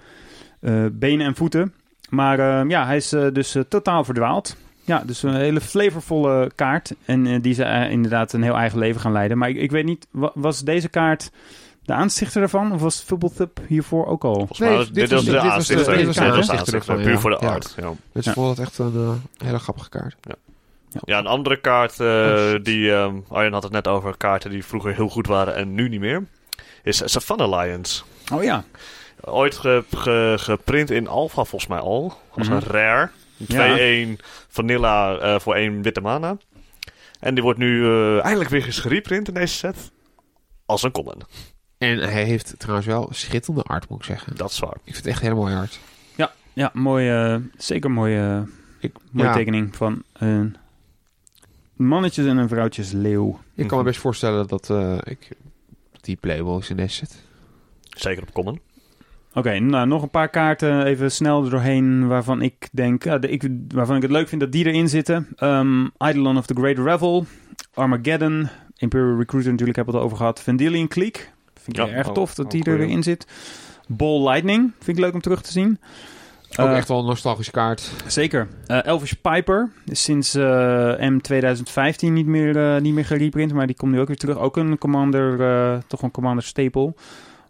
[0.91, 1.73] benen en voeten.
[2.09, 4.55] Maar ja, hij is dus totaal verdwaald.
[4.83, 6.95] Ja, dus een hele flavorvolle kaart.
[7.05, 9.37] En die ze inderdaad een heel eigen leven gaan leiden.
[9.37, 11.31] Maar ik, ik weet niet, wa- was deze kaart
[11.83, 12.71] de aanstichter ervan?
[12.73, 14.33] Of was Fubblethub hiervoor ook al?
[14.35, 15.95] Volgens mij Nee, dit dit was- was de dit was de- aanstichter.
[15.97, 17.19] dit was de Dit was de aanstichter aanstichter, ervan, puur ja.
[17.19, 17.51] voor de Ja.
[17.53, 17.73] art.
[17.77, 17.83] Ja.
[18.13, 18.21] Ja.
[18.31, 18.93] ik vond het echt een
[19.37, 20.15] eh, hele grappige kaart.
[21.05, 24.65] Ja, een andere kaart, eh, Oh, die ehm Arjen had het net over kaarten die
[24.65, 26.25] vroeger heel goed waren en nu niet meer,
[26.83, 28.03] is Savannah Lions.
[28.33, 28.63] Oh ja.
[29.21, 32.55] Ooit ge- ge- geprint in Alpha volgens mij al, als Mhm.
[32.57, 33.09] een rare.
[33.39, 33.75] Een Ja.
[33.75, 36.37] 2-1 vanilla eh, voor één witte mana.
[37.19, 39.91] En die wordt nu eh, eindelijk weer eens gereprint in deze set.
[40.65, 41.21] Als een common.
[41.79, 44.35] En hij heeft trouwens wel schitterende art, moet ik zeggen.
[44.35, 44.75] Dat is waar.
[44.75, 45.79] Ik vind het echt heel mooi art.
[46.59, 48.47] Ja, mooi, eh, zeker mooie,
[48.79, 50.55] Ik, mooie ja, tekening van een
[51.73, 53.39] mannetjes en een vrouwtjes leeuw.
[53.55, 55.29] ik kan me best voorstellen dat eh, ik
[56.01, 57.23] die playable is in deze set.
[57.81, 58.59] Zeker op common.
[59.33, 63.29] Oké, nou nog een paar kaarten even snel er doorheen waarvan ik denk, ja, de,
[63.29, 65.27] ik, waarvan ik het leuk vind dat die erin zitten.
[65.35, 67.25] Ehm Eidolon of the Great Revel,
[67.73, 70.41] Armageddon, Imperial Recruiter natuurlijk hebben we het al over gehad.
[70.41, 71.23] Vendilion Clique,
[71.75, 72.79] vind ik Ja, erg ook- tof dat ook die goeie.
[72.79, 73.27] erin zit.
[73.87, 75.79] Ball Lightning, vind ik leuk om terug te zien.
[76.59, 77.91] Ook Eh, echt wel een nostalgische kaart.
[78.07, 78.47] Zeker.
[78.65, 80.43] Eh, Elvish Piper is sinds eh,
[80.99, 84.37] M 2015 niet meer, eh, niet meer gereprint, maar die komt nu ook weer terug.
[84.37, 86.93] Ook een Commander, eh, toch een Commander staple.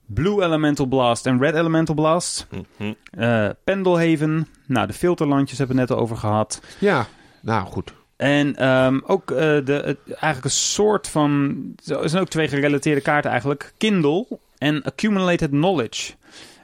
[0.05, 2.47] Blue Elemental Blast en Red Elemental Blast.
[2.77, 2.93] Mhm.
[3.11, 4.47] Eh Pendelhaven.
[4.65, 6.61] Nou, de filterlandjes hebben we het net al over gehad.
[6.79, 7.05] Ja,
[7.41, 7.93] nou goed.
[8.19, 11.55] En ehm, ook eh, de, het, eigenlijk een soort van...
[11.85, 13.73] Er zijn ook twee gerelateerde kaarten eigenlijk.
[13.77, 14.25] Kindle
[14.57, 16.13] en Accumulated Knowledge.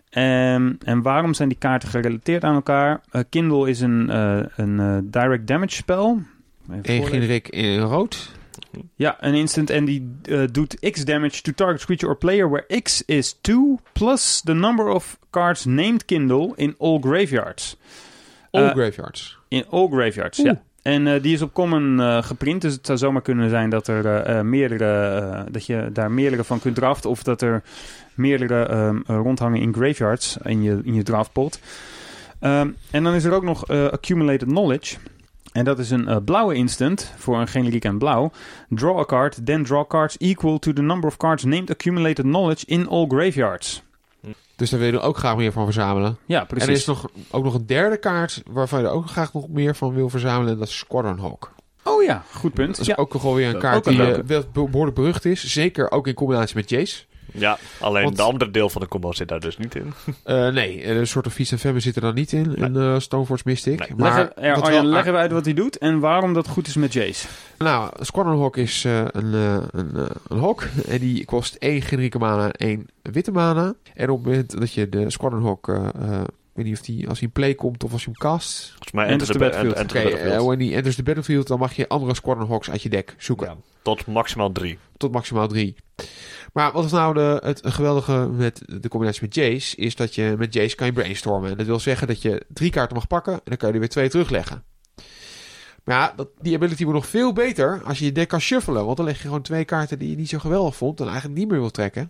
[0.10, 3.02] Ehm, en waarom zijn die kaarten gerelateerd aan elkaar?
[3.12, 6.22] Eh, Kindle is een, eh, een direct damage spel.
[6.72, 8.32] Even Eén generiek in rood.
[8.96, 10.12] Ja, een instant en die
[10.52, 14.88] doet X damage to target creature or player where X is 2 plus the number
[14.88, 17.78] of cards named Kindle in all graveyards.
[18.52, 19.38] All graveyards.
[19.48, 20.48] In all graveyards, Oeh.
[20.48, 20.62] ja.
[20.86, 23.88] En eh, die is op common eh, geprint, dus het zou zomaar kunnen zijn dat
[23.88, 27.64] er eh, meerdere, dat je daar meerdere van kunt draften, of dat er
[28.14, 31.60] meerdere ehm, eh, rondhangen in graveyards in je, in je draftpot.
[32.40, 34.98] Ehm, en dan is er ook nog accumulated knowledge.
[35.52, 38.32] En dat is een blauwe instant voor een generiek en blauw.
[38.70, 42.66] Draw a card, then draw cards equal to the number of cards named accumulated knowledge
[42.66, 43.85] in all graveyards.
[44.56, 46.18] Dus daar wil je ook graag meer van verzamelen.
[46.26, 46.68] Ja, En precies.
[46.68, 49.76] er is nog, ook nog een derde kaart waarvan je er ook graag nog meer
[49.76, 50.54] van wil verzamelen.
[50.54, 51.52] En dat is Squadron Hawk.
[51.84, 52.70] Oh ja, goed punt.
[52.70, 52.96] Dat is Ja.
[52.96, 55.46] ook wel weer een kaart een die be- behoorlijk berucht is.
[55.54, 57.04] Zeker ook in combinatie met Jace.
[57.38, 59.94] Ja, alleen Want- de andere deel van de combo zit daar dus niet in.
[60.24, 62.56] Eh, nee, een soort of and Famine zit er dan niet in.
[62.56, 63.80] En eh Stoneforge Mystic.
[63.80, 63.90] Nee.
[63.98, 66.48] Maar Leg, er, wat Arjan, wel- leg even uit wat hij doet en waarom dat
[66.48, 67.28] goed is met Jace.
[67.58, 69.96] Nou, Squadron Hawk is eh, een, eh, een,
[70.28, 70.68] een hawk.
[70.88, 73.74] En die kost één generieke mana, één witte mana.
[73.94, 75.68] En op het moment dat je de Squadron Hawk
[76.56, 78.68] weet niet of die als hij in play komt of als hij hem cast.
[78.68, 79.76] Volgens mij Enter Enter the the, Battlefield.
[79.76, 80.42] Enter Oké, Battlefield.
[80.42, 83.48] eh, wanneer enters the battlefield, dan mag je andere Squadron Hawks uit je deck zoeken.
[83.48, 84.78] Ja, tot maximaal drie.
[84.98, 85.76] Tot maximaal drie.
[86.54, 89.76] Maar wat is nou de, het geweldige met de combinatie met Jace?
[89.76, 91.52] Is dat je met Jace kan je brainstormen.
[91.52, 93.80] En dat wil zeggen dat je drie kaarten mag pakken en dan kan je er
[93.80, 94.64] weer twee terugleggen.
[95.84, 98.86] Maar ja, dat, die ability wordt nog veel beter als je je deck kan shuffelen.
[98.86, 101.38] Want dan leg je gewoon twee kaarten die je niet zo geweldig vond en eigenlijk
[101.40, 102.08] niet meer wil trekken.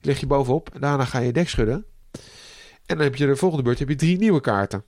[0.00, 1.84] Die leg je bovenop en daarna ga je je deck schudden.
[2.88, 4.84] En dan heb je de volgende beurt heb je drie nieuwe kaarten.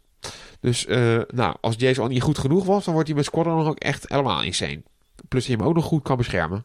[0.60, 3.66] Dus eh, nou, als Jace al niet goed genoeg was, dan wordt hij met Squadron
[3.66, 4.82] ook echt helemaal insane.
[5.28, 6.64] Plus je hem ook nog goed kan beschermen.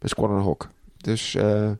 [0.00, 0.68] Met Squadron Hawk.
[0.96, 1.70] Dus eh,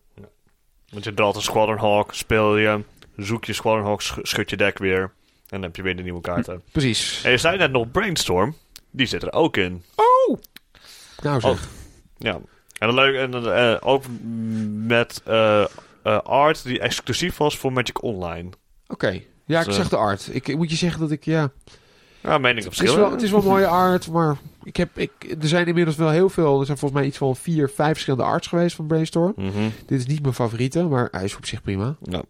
[0.92, 2.84] Want je draait een Squadron Hawk, speel je,
[3.16, 5.00] zoek je Squadron Hawk, sch- schud je deck weer.
[5.00, 5.10] En
[5.48, 6.62] dan heb je weer de nieuwe kaarten.
[6.72, 7.20] precies.
[7.24, 8.56] En je zei net nog Brainstorm.
[8.90, 9.82] Die zit er ook in.
[11.22, 11.68] Nou zeg.
[12.18, 12.40] Ja.
[12.78, 14.02] En een leuk, en eh, ook
[14.86, 15.22] met
[16.24, 18.50] art die exclusief was voor Magic Online.
[18.92, 19.20] Oké.
[19.44, 20.28] Ja, ik Dus, zag de art.
[20.32, 21.50] Ik, ik moet je zeggen dat ik, ja...
[22.20, 23.00] Ja, mening Het is, verschillen.
[23.00, 26.28] wel, het is wel mooie art, maar ik heb, ik, er zijn inmiddels wel heel
[26.28, 26.60] veel...
[26.60, 29.32] Er zijn volgens mij iets van vier, vijf verschillende arts geweest van Brainstorm.
[29.36, 29.68] Mhm.
[29.86, 31.96] Dit is niet mijn favoriete, maar hij is op zich prima.
[32.02, 32.22] Ja.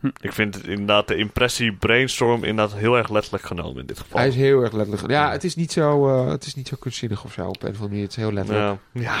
[0.00, 0.10] Hm.
[0.20, 4.18] Ik vind het inderdaad de impressie Brainstorm inderdaad heel erg letterlijk genomen in dit geval.
[4.18, 5.10] Hij is heel erg letterlijk.
[5.10, 7.68] Ja, het is niet zo, eh, het is niet zo kunstzinnig of zo op een
[7.68, 8.02] of andere manier.
[8.02, 8.78] Het is heel letterlijk.
[8.92, 9.00] ja.
[9.02, 9.18] ja.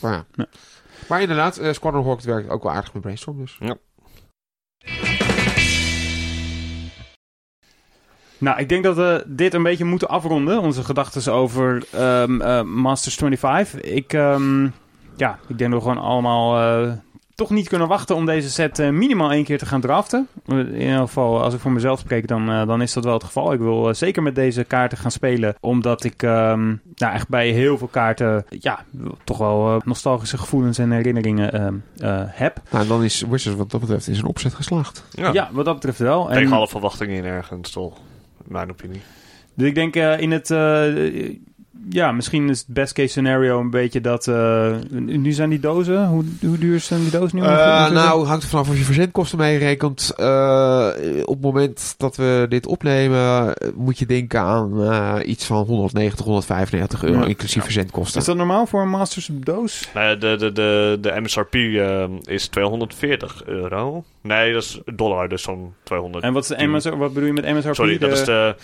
[0.00, 0.24] Maar, ja.
[0.34, 0.46] Ja.
[1.08, 3.58] maar inderdaad, eh, Squadron Hawk werkt ook wel aardig met Brainstorm dus.
[8.38, 10.60] Nou, ik denk dat we dit een beetje moeten afronden.
[10.60, 13.80] Onze gedachten over ehm, eh, Masters 25.
[13.80, 14.64] Ik, ehm,
[15.16, 16.92] ja, ik denk dat we gewoon allemaal eh,
[17.34, 20.28] toch niet kunnen wachten om deze set eh, minimaal één keer te gaan draften.
[20.46, 23.52] In ieder geval, als ik voor mezelf spreek, dan, dan is dat wel het geval.
[23.52, 25.54] Ik wil zeker met deze kaarten gaan spelen.
[25.60, 28.84] Omdat ik ehm, nou, echt bij heel veel kaarten ja,
[29.24, 32.60] toch wel eh, nostalgische gevoelens en herinneringen ehm, eh, heb.
[32.70, 35.04] Nou, dan is Wizards wat dat betreft in zijn opzet geslaagd.
[35.10, 35.32] Ja.
[35.32, 36.28] Ja, wat dat betreft wel.
[36.30, 37.96] En- Tegen alle verwachtingen in ergens, toch?
[38.48, 39.00] Mijn opinie.
[39.54, 40.48] Dus ik denk eh, in het...
[41.90, 44.26] ja, misschien is het best case scenario een beetje dat...
[44.28, 46.06] eh, nu zijn die dozen...
[46.06, 47.42] Hoe, hoe duur zijn die dozen nu?
[47.44, 47.92] Eh, ongeveer?
[47.94, 50.12] nou, hangt er vanaf of je verzendkosten meerekent.
[50.16, 50.88] Eh,
[51.24, 56.24] op het moment dat we dit opnemen, moet je denken aan eh, iets van 190,
[56.24, 57.26] 195 euro, Ja.
[57.26, 57.62] inclusief Ja.
[57.62, 58.20] verzendkosten.
[58.20, 59.88] Is dat normaal voor een Masters doos?
[59.94, 61.54] Nou de, de, de, de MSRP
[62.28, 64.04] is 240 euro.
[64.22, 66.24] Nee, dat is dollar, dus zo'n 200.
[66.24, 67.74] En wat, is de MSR, wat bedoel je met MSRP?
[67.74, 68.54] Sorry, dat is de,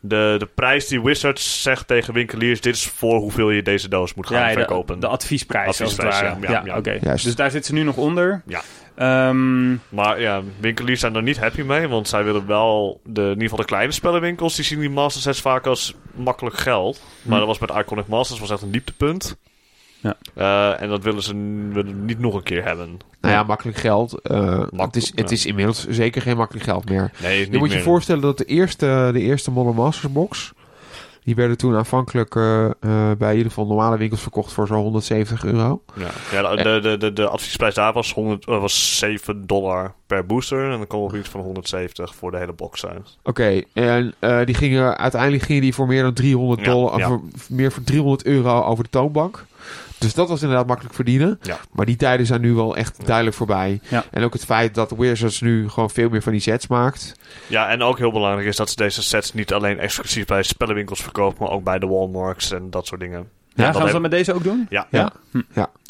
[0.00, 2.60] de, de prijs die Wizards zegt tegen winkeliers.
[2.60, 5.00] Dit is voor hoeveel je deze doos moet gaan ja, de, verkopen.
[5.00, 6.40] de adviesprijs, als het Adviesprijs, ware.
[6.40, 6.78] ja, Ja, ja, ja.
[6.78, 6.98] oké.
[7.22, 8.42] Dus daar zitten ze nu nog onder.
[8.46, 8.62] Ja.
[8.94, 11.88] Ehm, Maar ja, winkeliers zijn er niet happy mee.
[11.88, 15.22] Want zij willen wel, de, in ieder geval de kleine spellenwinkels, die zien die Master
[15.22, 17.00] Sets vaak als makkelijk geld.
[17.22, 17.46] Maar Hm.
[17.46, 19.36] dat was met Iconic Masters was echt een dieptepunt.
[20.00, 20.16] Ja.
[20.34, 22.98] Eh, en dat willen ze niet nog een keer hebben.
[23.20, 24.20] Nou ja, makkelijk geld.
[24.20, 25.34] eh, het, is, het ja.
[25.34, 27.12] is inmiddels zeker geen makkelijk geld meer.
[27.22, 30.52] Nee, niet Je moet je voorstellen dat de eerste, de eerste Modern Masters box...
[31.24, 32.70] die werden toen aanvankelijk eh,
[33.18, 35.82] bij in ieder geval normale winkels verkocht voor zo'n 170 euro.
[35.96, 40.64] Ja, ja de, de, de, adviesprijs daar was, 100, eh, was 7 dollar per booster.
[40.64, 43.04] En dan kwam op iets van 170 voor de hele box zijn.
[43.22, 47.06] Oké, en eh, die gingen, uiteindelijk gingen die voor meer dan 300 Ja, dollar, ja.
[47.06, 49.46] Voor, meer voor 300 euro over de toonbank.
[49.98, 51.38] Dus dat was inderdaad makkelijk verdienen.
[51.42, 51.58] Ja.
[51.72, 53.04] Maar die tijden zijn nu wel echt Ja.
[53.04, 53.80] duidelijk voorbij.
[53.88, 54.04] Ja.
[54.10, 57.14] En ook het feit dat Wizards nu gewoon veel meer van die sets maakt.
[57.46, 61.02] Ja, en ook heel belangrijk is dat ze deze sets niet alleen exclusief bij spellenwinkels
[61.02, 63.28] verkopen, maar ook bij de Walmarts en dat soort dingen.
[63.54, 64.66] ja, gaan ze heeft- dat met deze ook doen?
[64.70, 65.12] Ja, Ja.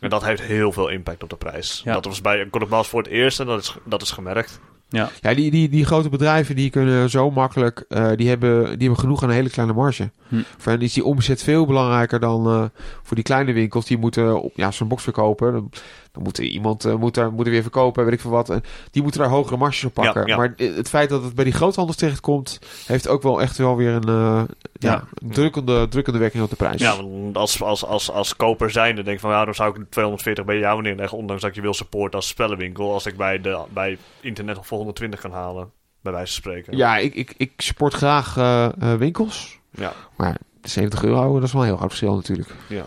[0.01, 1.81] en dat heeft heel veel impact op de prijs.
[1.85, 1.93] Ja.
[1.93, 4.61] Dat was bij Godot voor het eerst en dat is, dat is gemerkt.
[4.91, 5.11] Ja.
[5.21, 8.99] Ja, die, die, die grote bedrijven die kunnen zo makkelijk, eh, die, hebben, die hebben
[8.99, 10.11] genoeg aan een hele kleine marge.
[10.29, 10.43] Hm.
[10.59, 12.65] Voor hen is die omzet veel belangrijker dan eh,
[13.03, 13.87] voor die kleine winkels.
[13.87, 15.53] Die moeten op, ja, zo'n box verkopen.
[15.53, 15.71] Dan,
[16.13, 18.51] dan moet iemand eh, moet er, moet er weer verkopen, weet ik veel wat.
[18.51, 20.21] En die moeten daar hogere marges op pakken.
[20.21, 20.37] Ja, ja.
[20.37, 23.77] Maar eh, het feit dat het bij die groothandels terechtkomt, heeft ook wel echt wel
[23.77, 24.43] weer een, eh,
[24.73, 25.05] ja, Ja.
[25.15, 26.81] een drukkende, drukkende werking op de prijs.
[26.81, 29.91] Ja, want als, als, als, als koper zijnde denk ik van, ja, dan zou ik
[29.91, 33.59] 240 bij jou neerleggen, ondanks dat je wil supporten als spellenwinkel, als ik bij, de,
[33.73, 35.71] bij internet nog voor 120 kan halen,
[36.03, 36.77] bij wijze van spreken.
[36.77, 39.59] Ja, ik, ik, ik support graag eh, eh, winkels.
[39.71, 42.49] Ja, Maar de 70 euro, dat is wel een heel groot verschil natuurlijk.
[42.69, 42.85] ja.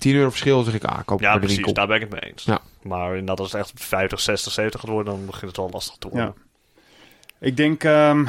[0.00, 1.74] 10 euro verschil zeg ik, ah, koop ja precies, winkel.
[1.74, 2.44] daar ben ik het mee eens.
[2.44, 2.60] Ja.
[2.82, 5.96] Maar inderdaad, als het echt 50, 60, 70 gaat worden, dan begint het wel lastig
[5.96, 6.34] te worden.
[6.36, 6.42] Ja.
[7.46, 8.26] Ik denk, ehm,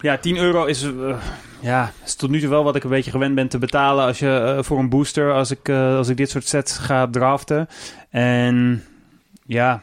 [0.00, 1.22] ja, 10 euro is, eh,
[1.60, 4.18] ja, is tot nu toe wel wat ik een beetje gewend ben te betalen als
[4.18, 7.68] je, eh, voor een booster als ik, eh, als ik dit soort sets ga draften.
[8.10, 8.84] En
[9.46, 9.82] ja,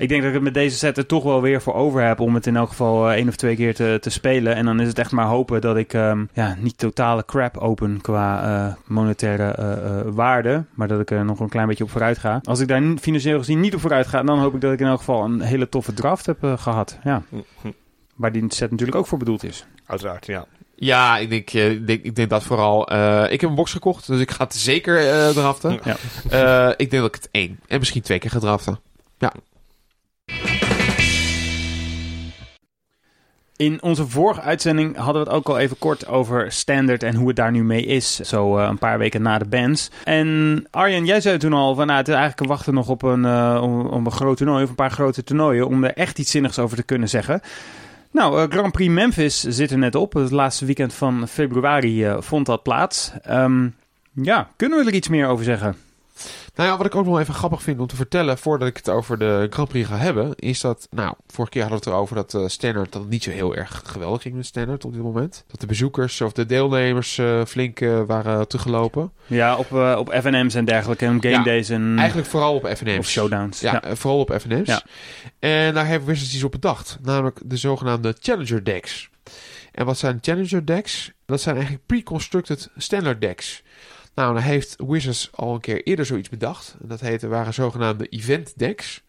[0.00, 2.20] ik denk dat ik het met deze set er toch wel weer voor over heb
[2.20, 4.54] om het in elk geval eh, één of twee keer te, te spelen.
[4.54, 8.00] En dan is het echt maar hopen dat ik ehm, ja, niet totale crap open
[8.00, 11.90] qua eh, monetaire eh, eh, waarde, maar dat ik er nog een klein beetje op
[11.90, 12.40] vooruit ga.
[12.44, 14.86] Als ik daar financieel gezien niet op vooruit ga, dan hoop ik dat ik in
[14.86, 16.98] elk geval een hele toffe draft heb eh, gehad.
[17.04, 17.22] Ja.
[17.60, 17.70] Hm,
[18.16, 19.66] waar die set natuurlijk ook voor bedoeld is.
[19.86, 20.46] Uiteraard, ja.
[20.74, 22.88] Ja, ik denk, eh, ik denk, ik denk dat vooral.
[22.88, 25.80] eh, ik heb een box gekocht, dus ik ga het zeker eh draften.
[25.84, 25.96] Ja.
[26.30, 28.78] Eh, ik denk dat ik het één en misschien twee keer ga draften.
[33.60, 37.26] In onze vorige uitzending hadden we het ook al even kort over Standard en hoe
[37.26, 38.16] het daar nu mee is.
[38.16, 39.90] Zo eh, een paar weken na de bands.
[40.04, 43.60] En Arjen, jij zei toen al van nou, het eigenlijk wachten nog op een, eh,
[43.62, 46.76] om, een groot toernooi of een paar grote toernooien om er echt iets zinnigs over
[46.76, 47.40] te kunnen zeggen.
[48.10, 50.12] Nou, eh, Grand Prix Memphis zit er net op.
[50.12, 53.12] Het laatste weekend van februari vond dat plaats.
[53.22, 53.68] Ehm,
[54.12, 55.76] ja, kunnen we er iets meer over zeggen?
[56.54, 58.88] Nou ja, wat ik ook nog even grappig vind om te vertellen voordat ik het
[58.88, 62.16] over de Grand Prix ga hebben, is dat, nou, vorige keer hadden we het erover
[62.16, 65.02] dat eh Standard dat het niet zo heel erg geweldig ging met Standard op dit
[65.02, 65.44] moment.
[65.46, 69.12] Dat de bezoekers of de deelnemers eh, flink eh, waren teruggelopen.
[69.26, 72.98] Ja, op, op FNM's en dergelijke, en game Ja, days en Eigenlijk vooral op FNM's.
[72.98, 73.60] of showdowns.
[73.60, 73.96] Ja, Ja.
[73.96, 74.66] vooral op FNM's.
[74.68, 74.82] Ja.
[75.38, 76.98] En daar hebben Wizards iets op bedacht.
[77.02, 79.10] Namelijk de zogenaamde Challenger decks.
[79.72, 81.12] En wat zijn Challenger decks?
[81.26, 83.62] Dat zijn eigenlijk pre-constructed standard decks.
[84.20, 86.76] Nou, heeft Wizards al een keer eerder zoiets bedacht.
[86.78, 89.02] Dat heette, waren zogenaamde event decks.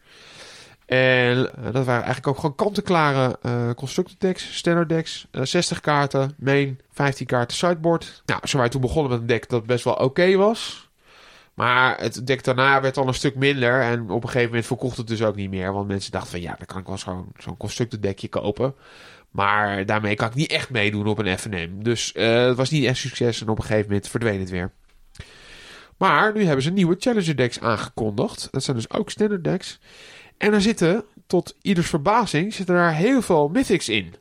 [0.86, 5.28] En eh, dat waren eigenlijk ook gewoon kant-en-klare eh constructed decks, standard decks.
[5.32, 8.24] Eh, 60 kaarten, main, 15 kaarten sideboard.
[8.26, 10.90] Nou, zo waren toen begonnen met een deck dat best wel oké was.
[11.54, 13.82] Maar het deck daarna werd al een stuk minder.
[13.82, 15.74] En op een gegeven moment verkocht het dus ook niet meer.
[15.74, 18.76] Want mensen dachten van ja, dan kan ik wel gewoon zo'n constructed deckje kopen.
[19.32, 21.84] Maar daarmee kan ik niet echt meedoen op een FNM.
[21.84, 23.42] Dus eh, het was niet echt succes.
[23.42, 24.72] En op een gegeven moment verdween het weer.
[26.02, 28.48] Maar nu hebben ze nieuwe Challenger decks aangekondigd.
[28.52, 29.80] Dat zijn dus ook standard decks.
[30.38, 34.14] En er zitten, tot ieders verbazing, zitten daar heel veel mythics in.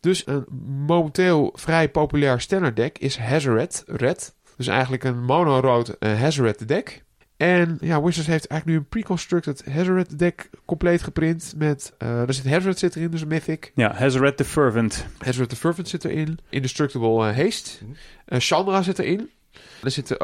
[0.00, 0.44] Dus een
[0.86, 4.34] momenteel vrij populair standard deck is Hazoret Red.
[4.56, 7.04] Dus eigenlijk een mono-rood eh, Hazoret deck.
[7.36, 11.54] En ja, Wizards heeft eigenlijk nu een pre-constructed Hazoret deck compleet geprint.
[11.56, 13.72] Met, eh er zit Hazoret zit erin, dus een mythic.
[13.74, 15.06] ja, Hazoret the Fervent.
[15.18, 16.38] Hazoret the Fervent zit erin.
[16.48, 17.70] Indestructible eh, Haste.
[18.24, 19.30] Eh, Chandra zit erin.
[19.82, 20.20] Er zitten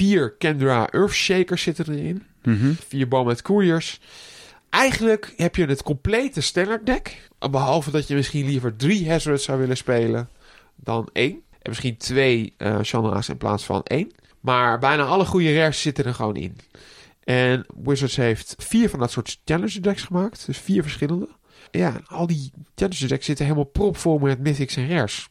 [0.00, 2.22] vier Kendra Earthshakers zitten erin.
[2.42, 2.72] Mhm.
[2.88, 4.00] Vier Bomet Couriers.
[4.70, 7.30] Eigenlijk heb je het complete standard deck.
[7.50, 10.28] Behalve dat je misschien liever drie Hazards zou willen spelen
[10.76, 11.32] dan één.
[11.32, 14.10] En misschien twee Chandra's in plaats van één.
[14.40, 16.56] Maar bijna alle goede rares zitten er gewoon in.
[17.24, 20.46] En Wizards heeft vier van dat soort Challenger decks gemaakt.
[20.46, 21.28] Dus vier verschillende.
[21.70, 25.28] Ja, al die Challenger decks zitten helemaal propvol met mythics en rares.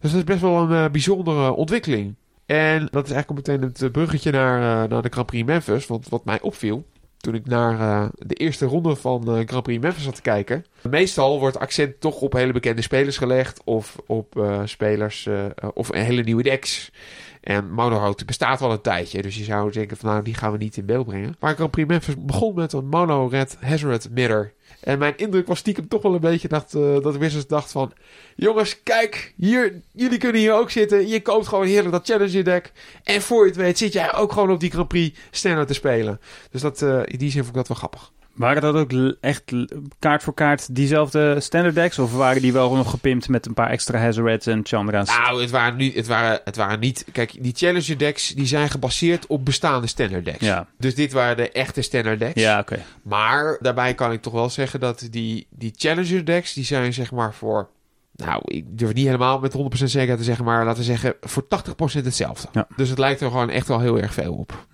[0.00, 2.14] Dus dat is best wel een eh, bijzondere ontwikkeling.
[2.50, 5.86] En dat is eigenlijk meteen het eh, bruggetje naar, eh, naar de Grand Prix Memphis.
[5.86, 6.84] Want wat mij opviel,
[7.16, 10.64] toen ik naar eh, de eerste ronde van eh, Grand Prix Memphis zat te kijken.
[10.88, 13.60] Meestal wordt accent toch op hele bekende spelers gelegd.
[13.64, 15.28] Of op spelers
[15.74, 16.92] of hele nieuwe decks.
[17.40, 19.22] En mono-rood bestaat al een tijdje.
[19.22, 21.36] Dus je zou denken van nou, die gaan we niet in beeld brengen.
[21.38, 24.52] Maar Grand Prix Memphis begon met een mono-red Hazoret Mirror.
[24.80, 27.92] En mijn indruk was stiekem toch wel een beetje dat, eh dat Wizards dacht van...
[28.36, 31.08] Jongens, kijk, hier, jullie kunnen hier ook zitten.
[31.08, 32.72] Je koopt gewoon heerlijk dat Challenger deck.
[33.04, 35.74] En voor je het weet zit jij ook gewoon op die Grand Prix standard te
[35.74, 36.20] spelen.
[36.50, 38.12] Dus dat, eh, in die zin vond ik dat wel grappig.
[38.34, 39.52] Waren dat ook echt
[39.98, 41.98] kaart voor kaart diezelfde standard decks?
[41.98, 45.08] Of waren die wel nog gepimpt met een paar extra Hazarets en Chandra's?
[45.08, 47.04] Nou, het waren, nu, het, waren, het waren niet...
[47.12, 50.44] Kijk, die Challenger decks die zijn gebaseerd op bestaande standard decks.
[50.44, 52.40] Ja, Dus dit waren de echte standard decks.
[52.40, 52.78] ja oké.
[53.02, 57.10] Maar daarbij kan ik toch wel zeggen dat die, die Challenger decks, die zijn zeg
[57.12, 57.68] maar voor...
[58.12, 61.44] Nou, ik durf niet helemaal met 100% zekerheid te zeggen, maar laten we zeggen voor
[61.44, 62.48] 80% hetzelfde.
[62.52, 62.66] Ja.
[62.76, 64.66] Dus het lijkt er gewoon echt wel heel erg veel op.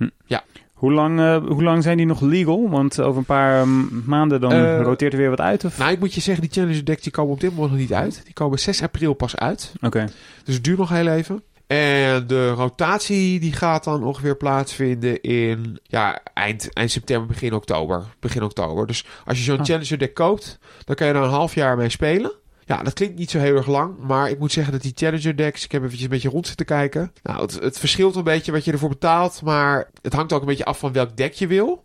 [0.76, 2.68] Hoe lang, eh, hoe lang zijn die nog legal?
[2.70, 5.64] Want over een paar mm, maanden dan Eh, roteert er weer wat uit?
[5.64, 5.78] Of?
[5.78, 7.92] Nou, ik moet je zeggen, die Challenger decks die komen op dit moment nog niet
[7.92, 8.20] uit.
[8.24, 9.72] Die komen 6 april pas uit.
[9.82, 10.04] Oké.
[10.44, 11.42] Dus het duurt nog heel even.
[11.66, 18.02] En de rotatie die gaat dan ongeveer plaatsvinden in ja, eind, eind september, begin oktober.
[18.20, 18.86] Begin oktober.
[18.86, 19.64] Dus als je zo'n Ah.
[19.64, 22.32] Challenger deck koopt, dan kan je er een half jaar mee spelen.
[22.66, 25.36] Ja, dat klinkt niet zo heel erg lang, maar ik moet zeggen dat die Challenger
[25.36, 27.12] decks, ik heb eventjes een beetje rond zitten kijken.
[27.22, 30.46] Nou, het, het verschilt een beetje wat je ervoor betaalt, maar het hangt ook een
[30.46, 31.84] beetje af van welk deck je wil.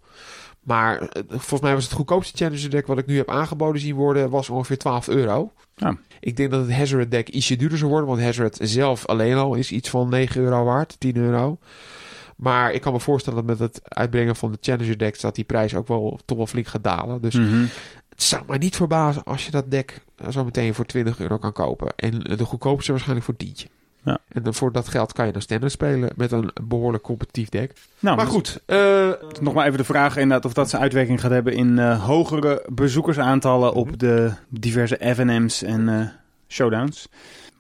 [0.62, 3.96] Maar eh, volgens mij was het goedkoopste Challenger deck wat ik nu heb aangeboden zien
[3.96, 5.52] worden, was ongeveer 12 euro.
[5.76, 5.98] Ja.
[6.20, 9.54] Ik denk dat het Hazoret deck ietsje duurder zou worden, want Hazoret zelf alleen al
[9.56, 11.58] is iets van 9 euro waard, 10 euro.
[12.38, 15.44] Maar ik kan me voorstellen dat met het uitbrengen van de Challenger decks dat die
[15.44, 17.22] prijs ook wel toch wel flink gaat dalen.
[17.22, 17.66] Dus Mhm.
[18.22, 21.54] Het zou mij niet verbazen als je dat deck zo meteen voor 20 euro kan
[21.54, 21.94] kopen.
[21.96, 23.68] En de goedkoopste waarschijnlijk voor tientje.
[24.04, 24.20] Ja.
[24.28, 27.74] En dan voor dat geld kan je dan standaard spelen met een behoorlijk competitief deck.
[28.00, 31.22] Nou, maar dus goed, eh, nog maar even de vraag inderdaad of dat zijn uitwerking
[31.22, 36.08] gaat hebben in eh, hogere bezoekersaantallen op de diverse FNM's en eh,
[36.48, 37.08] showdowns.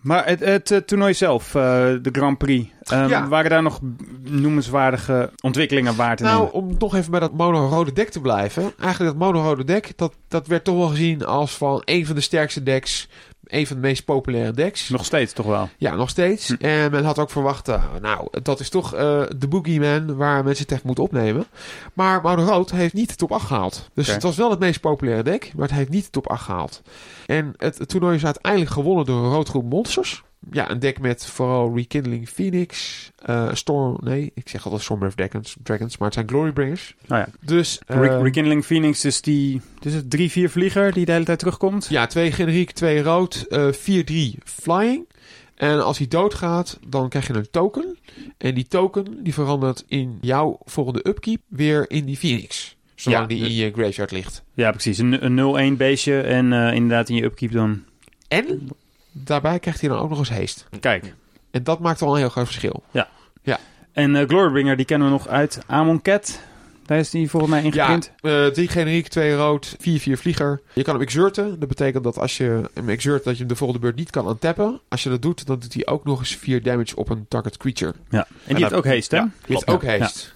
[0.01, 1.61] Maar het, het eh, toernooi zelf, eh,
[2.01, 3.27] de Grand Prix, ehm, Ja.
[3.27, 3.79] waren daar nog
[4.23, 6.53] noemenswaardige ontwikkelingen waar te Nou, nemen?
[6.53, 8.61] om nog even bij dat mono-rode dek te blijven.
[8.79, 12.21] Eigenlijk dat mono-rode dek, dat, dat werd toch wel gezien als van een van de
[12.21, 13.07] sterkste decks.
[13.51, 14.89] Een van de meest populaire decks.
[14.89, 15.69] Nog steeds toch wel.
[15.77, 16.47] Ja, nog steeds.
[16.47, 16.55] Hm.
[16.65, 20.63] En men had ook verwacht, eh, nou, dat is toch eh, de boogeyman waar mensen
[20.63, 21.45] het echt moeten opnemen.
[21.93, 23.89] Maar Mono Rood heeft niet de top 8 gehaald.
[23.93, 26.43] Dus het was wel het meest populaire deck, maar het heeft niet de top 8
[26.43, 26.81] gehaald.
[27.25, 30.23] En het, het toernooi is uiteindelijk gewonnen door een roodgroep monsters.
[30.51, 33.97] Ja, een deck met vooral Rekindling Phoenix, eh, Storm...
[34.03, 36.95] Nee, ik zeg altijd Stormbreath Dragons, Dragons, maar het zijn Glorybringers.
[37.07, 37.27] Nou ja.
[37.41, 37.79] Dus...
[37.85, 41.87] eh, Re- Rekindling Phoenix is die, dus het 3-4 vlieger die de hele tijd terugkomt.
[41.89, 45.07] Ja, twee generiek, twee rood, eh 4-3 flying.
[45.55, 47.97] En als hij doodgaat, dan krijg je een token.
[48.37, 52.75] En die token die verandert in jouw volgende upkeep weer in die Phoenix.
[52.95, 54.43] Zolang Ja, die in je graveyard ligt.
[54.53, 54.97] Ja, precies.
[54.97, 57.83] Een, een 0-1 beestje en eh, inderdaad in je upkeep dan.
[58.27, 58.69] En
[59.11, 60.63] daarbij krijgt hij dan ook nog eens haste.
[60.79, 61.13] Kijk.
[61.51, 62.83] En dat maakt al een heel groot verschil.
[63.93, 66.39] En eh Glorybringer, die kennen we nog uit Amon Cat.
[66.85, 68.11] Daar is die volgens mij Ja, ingeprint.
[68.21, 70.61] eh drie generiek, twee rood, 4-4 vlieger.
[70.73, 71.59] Je kan hem exerten.
[71.59, 74.27] Dat betekent dat als je hem exert, dat je hem de volgende beurt niet kan
[74.27, 74.79] aantappen.
[74.89, 77.57] Als je dat doet, dan doet hij ook nog eens 4 damage op een target
[77.57, 77.93] creature.
[78.09, 78.17] Ja.
[78.19, 79.21] En die En heeft dat- ook haste, hè?
[79.21, 79.27] ja.
[79.45, 80.27] Die heeft ook haste.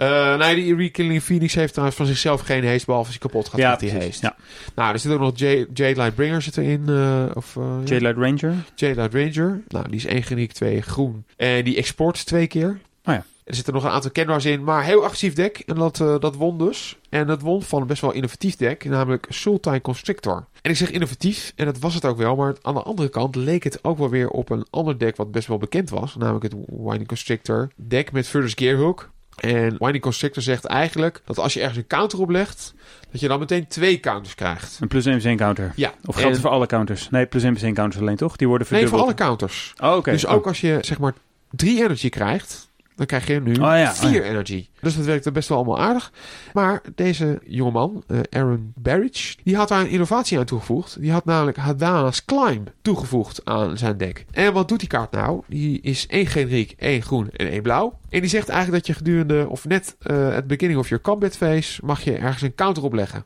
[0.00, 3.48] Eh nee, die Rekilling Phoenix heeft trouwens van zichzelf geen haste, behalve als hij kapot
[3.48, 4.06] gaat, Ja, gaat hij precies.
[4.20, 4.26] haste.
[4.26, 4.44] Ja.
[4.74, 5.66] Nou, er zit ook nog Jade,
[5.96, 6.84] Lightbringer zit erin.
[6.88, 7.78] eh of, eh, ja.
[7.84, 8.54] Jade Light Ranger.
[8.74, 9.62] Jade Light Ranger.
[9.68, 11.24] Nou, die is één geniek, twee groen.
[11.36, 12.68] En die export twee keer.
[13.04, 13.24] Oh ja.
[13.44, 15.62] Er zitten nog een aantal Kendra's in, maar heel agressief deck.
[15.66, 16.98] En dat, dat won dus.
[17.08, 20.46] En dat won van een best wel innovatief deck, namelijk Sultai Constrictor.
[20.62, 23.36] En ik zeg innovatief, en dat was het ook wel, maar aan de andere kant
[23.36, 26.16] leek het ook wel weer op een ander deck wat best wel bekend was.
[26.16, 29.10] Namelijk het Winding Constrictor deck met Furthest Gearhook.
[29.40, 32.74] En Winding Constrictor zegt eigenlijk dat als je ergens een counter oplegt,
[33.10, 34.78] dat je dan meteen twee counters krijgt.
[34.80, 35.72] Een plus 1 counter.
[35.76, 35.88] Ja.
[36.04, 37.10] Of geldt het En- voor alle counters?
[37.10, 38.36] Nee, plus 1 counters alleen toch?
[38.36, 39.20] Die worden Nee, voor verdubbeld.
[39.20, 39.72] alle counters.
[39.82, 40.10] Oh, oké.
[40.10, 40.32] Dus Oh.
[40.32, 41.12] ook als je zeg maar
[41.50, 42.69] drie energy krijgt,
[43.00, 44.68] dan krijg je nu ja, vier oh energy.
[44.80, 46.12] Dus dat werkt best wel allemaal aardig.
[46.52, 51.00] Maar deze jongeman, eh Aaron Barrage, die had daar een innovatie aan toegevoegd.
[51.00, 54.24] Die had namelijk Hadana's Climb toegevoegd aan zijn deck.
[54.32, 55.42] En wat doet die kaart nou?
[55.46, 57.98] Die is één generiek, één groen en één blauw.
[58.08, 61.36] En die zegt eigenlijk dat je gedurende, of net eh het beginning of your combat
[61.36, 63.24] phase, mag je ergens een counter opleggen.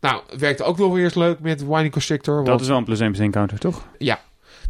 [0.00, 2.44] Nou, werkte ook nog weer eens leuk met Winding Constrictor.
[2.44, 3.86] Dat is wel een plus 1 counter, toch?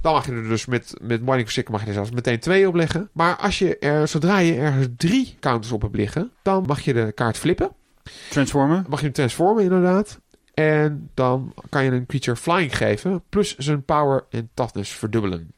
[0.01, 2.69] Dan mag je er dus met, met Winding Constrictor mag je er zelfs meteen twee
[2.69, 3.09] op leggen.
[3.13, 6.93] Maar als je er, zodra je ergens drie counters op hebt liggen, dan mag je
[6.95, 7.71] de kaart flippen.
[8.31, 8.85] Transformen.
[8.89, 10.21] Mag je hem transformen inderdaad.
[10.55, 15.53] En dan kan je een creature flying geven, plus zijn power en toughness verdubbelen.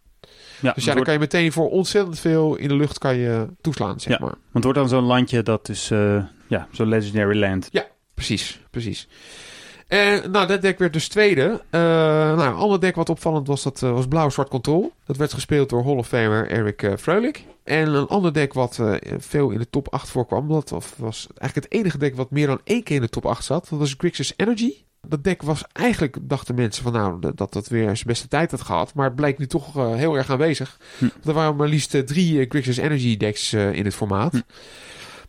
[0.61, 3.47] Ja, Dus ja, dan kan je meteen voor ontzettend veel in de lucht kan je
[3.61, 4.19] toeslaan, zeg Ja.
[4.25, 4.35] maar.
[4.35, 7.69] want het wordt dan zo'n landje dat is, eh, ja, zo'n legendary land.
[8.15, 9.09] Precies, precies.
[9.91, 11.63] En nou, dat deck werd dus tweede.
[11.71, 14.93] Eh, nou, een ander deck wat opvallend was, dat eh, was Blauw-Zwart Control.
[15.05, 17.37] Dat werd gespeeld door Hall of Famer Eric Freulich.
[17.65, 18.81] En een ander deck wat
[19.19, 22.61] veel in de top 8 voorkwam, dat was eigenlijk het enige deck wat meer dan
[22.65, 23.67] één keer in de top 8 zat.
[23.71, 24.73] Dat was Grixis Energy.
[25.07, 28.61] Dat deck was eigenlijk, dachten mensen van nou, dat- dat weer zijn beste tijd had
[28.61, 28.95] gehad.
[28.95, 30.77] Maar het blijkt nu toch heel erg aanwezig.
[30.99, 31.05] Hm.
[31.29, 34.33] Er waren maar liefst drie Grixis Energy decks in het formaat.
[34.33, 34.41] Hm.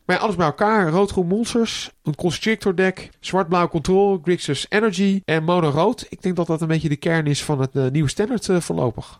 [0.05, 0.89] Maar ja, alles bij elkaar.
[0.89, 1.91] Rood-groen monsters.
[2.03, 3.09] Een Constrictor deck.
[3.19, 4.19] Zwart-blauw control.
[4.23, 5.21] Grixis Energy.
[5.25, 6.05] En mono-rood.
[6.09, 8.59] Ik denk dat dat een beetje de kern is van het eh, nieuwe standaard eh,
[8.59, 9.19] voorlopig.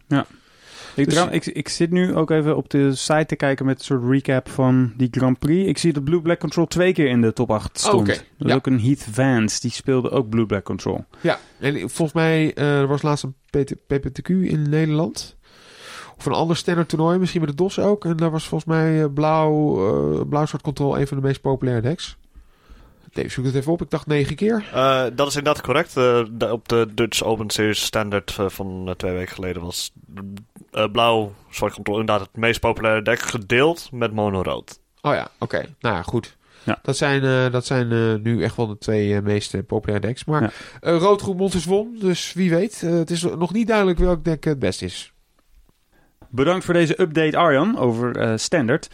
[0.96, 3.86] Ik, Dus- ik, ik zit nu ook even op de site te kijken met een
[3.86, 5.70] soort recap van die Grand Prix.
[5.70, 8.08] Ik zie dat Blue Black Control twee keer in de top 8 stond.
[8.08, 8.56] Dat is ja.
[8.56, 11.06] ook een Heath Vance, die speelde ook Blue Black Control.
[11.22, 11.40] Ja.
[11.60, 15.36] En volgens mij eh, er was laatst een PT PPTQ in Nederland.
[16.22, 17.18] Of een ander standaard toernooi.
[17.20, 18.06] Misschien met de DOS ook.
[18.06, 19.76] En daar was volgens mij eh, blauw,
[20.20, 22.18] eh, blauw-zwart control een van de meest populaire decks.
[23.14, 23.82] Nee, zoek het even op.
[23.82, 24.66] Ik dacht negen keer.
[24.74, 25.98] Eh, dat is inderdaad correct.
[25.98, 29.92] Eh, de- op de Dutch Open Series Standard van twee weken geleden was
[30.72, 34.80] eh, blauw, zwart control inderdaad het meest populaire deck gedeeld met mono-rood.
[35.02, 35.66] Oh ja, oké.
[35.80, 36.38] Nou ja, goed.
[36.64, 36.80] Ja.
[36.82, 40.26] Dat zijn, eh, dat zijn eh, nu echt wel de twee meest populaire decks.
[40.26, 40.52] Maar Ja.
[40.80, 41.98] eh, rood-groen monsters won.
[42.00, 42.82] Dus wie weet.
[42.82, 45.14] Het is nog niet duidelijk welk deck het best is.
[46.34, 48.90] Bedankt voor deze update Arjan over eh, Standard.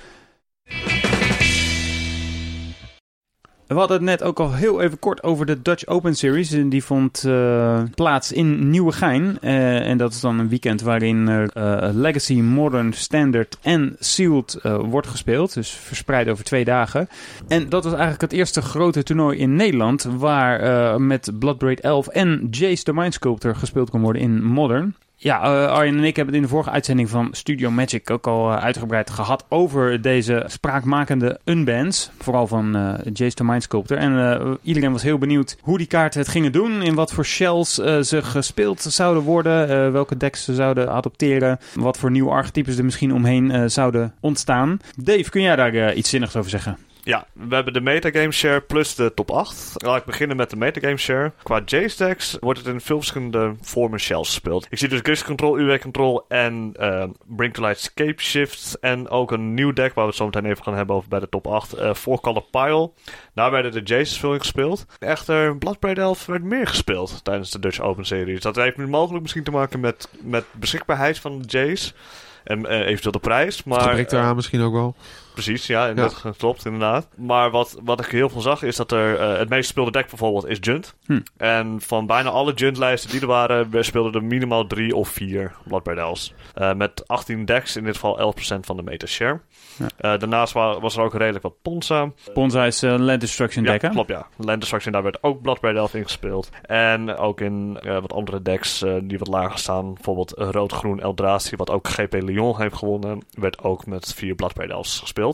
[3.68, 6.50] We hadden het net ook al heel even kort over de Dutch Open Series.
[6.50, 9.38] Die vond eh, plaats in Nieuwegein.
[9.42, 11.50] Eh, en dat is dan een weekend waarin
[11.94, 15.54] Legacy, Modern, Standard en Sealed wordt gespeeld.
[15.54, 17.08] Dus verspreid over twee dagen.
[17.48, 20.04] En dat was eigenlijk het eerste grote toernooi in Nederland...
[20.04, 24.96] waar met Bloodbraid 11 en Jace the Mind Sculptor gespeeld kon worden in Modern.
[25.20, 28.28] Ja, uh, Arjen en ik hebben het in de vorige uitzending van Studio Magic ook
[28.28, 32.10] al uh, uitgebreid gehad over deze spraakmakende unbands.
[32.18, 33.98] Vooral van uh, Jace Mind Sculptor.
[33.98, 36.82] En iedereen was heel benieuwd hoe die kaarten het gingen doen.
[36.82, 39.92] In wat voor shells ze gespeeld zouden worden.
[39.92, 41.60] welke decks ze zouden adopteren.
[41.76, 44.80] Wat voor nieuwe archetypes er misschien omheen zouden ontstaan.
[44.96, 46.78] Dave, kun jij daar iets zinnigs over zeggen?
[47.08, 49.74] Ja, we hebben de metagame share plus de top 8.
[49.76, 51.32] Laat ik beginnen met de metagame share.
[51.44, 54.68] Qua J-stacks wordt het in veel verschillende vormen shells gespeeld.
[54.70, 58.78] Ik zie dus Grid Control, UW Control en uh, Bring to Light Scape Shift.
[58.80, 61.20] En ook een nieuw deck waar we het zo meteen even gaan hebben over bij
[61.20, 61.78] de top 8.
[61.78, 62.92] Uh, Four Color Pile.
[63.34, 64.86] Daar werden de Jaces veel in gespeeld.
[65.00, 68.42] Echter, Bloodbraid Elf werd meer gespeeld tijdens de Dutch Open Series.
[68.42, 71.94] Dat heeft nu mogelijk misschien te maken met, met beschikbaarheid van de Jace.
[72.44, 73.64] En uh, eventueel de prijs.
[73.64, 74.96] Maar, het eraan misschien ook wel.
[75.44, 77.08] Precies, ja, dat klopt inderdaad.
[77.16, 80.10] Maar wat, wat ik heel veel zag is dat er uh, het meest gespeelde deck
[80.10, 80.96] bijvoorbeeld is Junt.
[81.06, 81.20] Hm.
[81.38, 85.98] En van bijna alle Junt-lijsten die er waren, speelden er minimaal drie of vier Bloodbraid
[85.98, 86.34] Elves.
[86.56, 89.40] Uh, met 18 decks, in dit geval 11% van de meta share.
[89.78, 89.86] Ja.
[89.86, 92.12] Uh, daarnaast was er ook redelijk wat Ponza.
[92.34, 94.28] Ponza is uh, Land Destruction deck, ja, klopt, ja.
[94.38, 96.50] Land Destruction, daar werd ook Bloodbraid Elf in gespeeld.
[96.62, 99.94] En ook in wat andere decks die wat lager staan.
[99.94, 105.00] Bijvoorbeeld Rood-Groen Eldrazi, wat ook GP Lyon heeft gewonnen, werd ook met vier Bloodbraid Elves
[105.00, 105.27] gespeeld.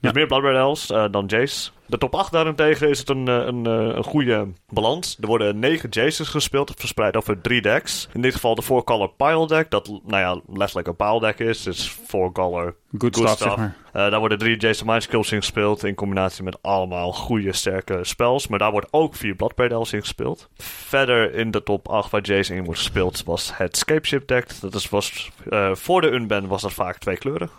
[0.00, 1.70] Dus meer Blood Red uh, dan Jace.
[1.88, 5.16] De top 8 daarentegen is het een, eh, een, eh, een goede balans.
[5.20, 8.08] Er worden 9 Jaces gespeeld, verspreid over 3 decks.
[8.12, 11.62] In dit geval de 4-color pile deck, dat nou ja, letterlijk een pile deck is.
[11.62, 13.38] Dus 4-color good, good, stuff.
[13.38, 13.76] Zeg maar.
[13.94, 18.48] Uh, daar worden 3 Jason Mind in gespeeld, in combinatie met allemaal goede, sterke spells.
[18.48, 20.48] Maar daar wordt ook 4 Blood Elves in gespeeld.
[20.58, 24.60] Verder in de top 8 waar Jason in wordt gespeeld was het Scapeship deck.
[24.60, 27.50] Dat is, was, uh, voor de unban was dat vaak twee kleuren,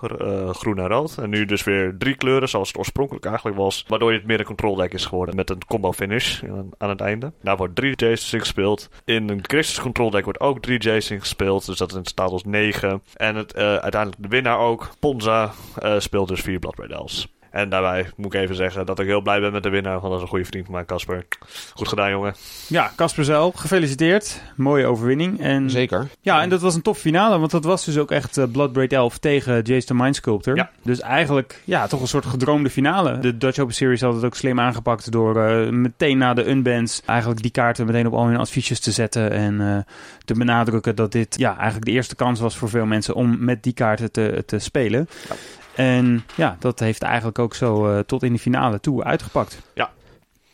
[0.56, 1.18] groen en rood.
[1.18, 3.86] En nu dus weer drie kleuren, zoals het oorspronkelijk eigenlijk was.
[3.88, 6.44] Waardoor het meer een control deck is geworden met een combo finish
[6.78, 7.32] aan het einde.
[7.42, 8.90] Daar wordt 3 Jason gespeeld.
[9.06, 11.66] In een Christus control deck wordt ook 3 Jason gespeeld.
[11.66, 13.02] Dus dat staat als 9.
[13.16, 14.90] En het, uiteindelijk de winnaar ook.
[15.00, 15.52] Ponza
[15.84, 17.28] uh, speelt dus 4 Blood Red Elves.
[17.52, 20.00] En daarbij moet ik even zeggen dat ik heel blij ben met de winnaar.
[20.00, 21.26] Want dat is een goede vriend van mij, Casper.
[21.74, 22.36] Goed gedaan, jongen.
[22.68, 24.42] Ja, Casper zelf, gefeliciteerd.
[24.56, 25.42] Mooie overwinning.
[25.42, 26.08] En, Zeker.
[26.22, 27.40] Ja, en dat was een tof finale.
[27.40, 30.56] Want dat was dus ook echt uh, Bloodbraid 11 tegen Jace the Mind Sculptor.
[30.56, 30.70] Ja.
[30.84, 33.20] Dus eigenlijk, ja, toch een soort gedroomde finale.
[33.20, 37.02] De Dutch Open Series had het ook slim aangepakt door uh, meteen na de unbands
[37.06, 39.32] eigenlijk die kaarten meteen op al hun adviesjes te zetten.
[39.32, 39.78] En uh,
[40.26, 43.64] te benadrukken dat dit ja, eigenlijk de eerste kans was voor veel mensen om met
[43.64, 45.08] die kaarten te, te spelen.
[45.30, 45.36] Ja.
[45.80, 49.60] En ja, dat heeft eigenlijk ook zo uh, tot in de finale toe uitgepakt.
[49.74, 49.90] Ja.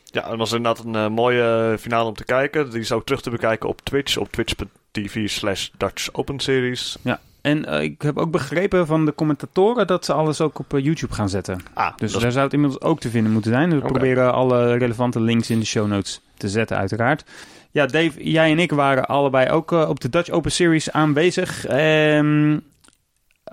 [0.04, 2.70] Ja, het was inderdaad een uh, mooie finale om te kijken.
[2.70, 6.98] Die is ook terug te bekijken op Twitch, op twitch.tv slash Dutch Open Series.
[7.02, 10.72] Ja, en uh, ik heb ook begrepen van de commentatoren dat ze alles ook op
[10.78, 11.60] YouTube gaan zetten.
[11.74, 13.70] Ah, dus daar zou het inmiddels ook te vinden moeten zijn.
[13.70, 13.90] We okay.
[13.90, 17.24] proberen alle relevante links in de show notes te zetten, uiteraard.
[17.72, 21.70] Ja, Dave, jij en ik waren allebei ook op de Dutch Open Series aanwezig.
[21.70, 22.64] Um,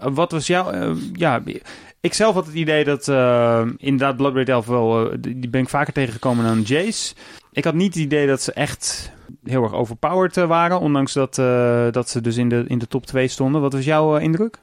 [0.00, 0.72] wat was jouw...
[0.72, 1.42] Uh, ja,
[2.00, 5.10] ik zelf had het idee dat uh, inderdaad Bloodbraid Elf wel...
[5.18, 7.14] Die ben ik vaker tegengekomen dan Jace.
[7.52, 9.12] Ik had niet het idee dat ze echt
[9.44, 10.80] heel erg overpowered waren.
[10.80, 11.34] Ondanks dat,
[11.94, 13.60] dat ze dus in de, in de top 2 stonden.
[13.60, 14.58] Wat was jouw indruk?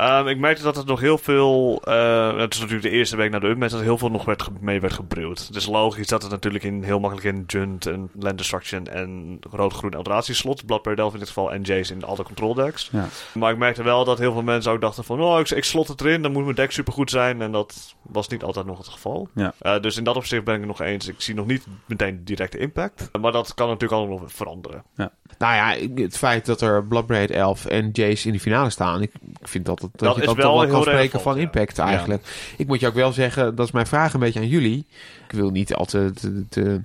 [0.00, 1.82] Um, ik merkte dat het nog heel veel.
[1.88, 4.48] Uh, het is natuurlijk de eerste week na de upmet dat heel veel nog werd
[4.60, 5.00] mee werd.
[5.46, 9.38] Het is logisch dat het natuurlijk in, heel makkelijk in Junt en Land Destruction en
[9.50, 10.66] rood-groen Eldrazi slot.
[10.66, 12.88] Blood Delve in dit geval en Jace in alle control decks.
[12.92, 13.06] Ja.
[13.34, 15.88] Maar ik merkte wel dat heel veel mensen ook dachten van oh, ik, ik slot
[15.88, 17.42] het erin, dan moet mijn deck supergoed zijn.
[17.42, 19.28] En dat was niet altijd nog het geval.
[19.34, 19.52] Ja.
[19.62, 21.08] Uh, dus in dat opzicht ben ik het nog eens.
[21.08, 23.08] Ik zie nog niet meteen directe impact.
[23.20, 24.84] Maar dat kan natuurlijk allemaal nog veranderen.
[24.94, 25.12] Ja.
[25.38, 29.10] Nou ja, het feit dat er Bloodbraid Elf en Jace in de finale staan, ik
[29.42, 32.52] vind dat het dat, je dan toch wel kan spreken van impact eigenlijk.
[32.56, 34.86] Ik moet je ook wel zeggen, dat is mijn vraag een beetje aan jullie.
[35.28, 36.80] Ik wil niet altijd te, te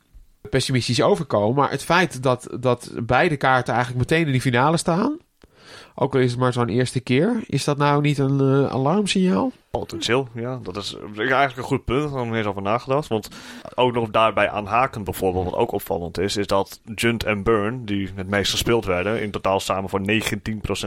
[0.50, 5.18] pessimistisch overkomen, maar het feit dat, dat beide kaarten eigenlijk meteen in die finale staan,
[5.95, 9.52] ook al is het maar zo'n eerste keer, is dat nou niet een uh, alarmsignaal?
[9.70, 10.60] Potentieel, ja.
[10.64, 12.11] Dat is eigenlijk een goed punt.
[12.11, 13.07] Daar heb ik eens over nagedacht.
[13.07, 13.28] Want
[13.76, 18.10] ook nog daarbij aanhakend bijvoorbeeld, wat ook opvallend is, is dat Junt en Burn, die
[18.15, 20.06] het meest gespeeld werden, in totaal samen voor 19%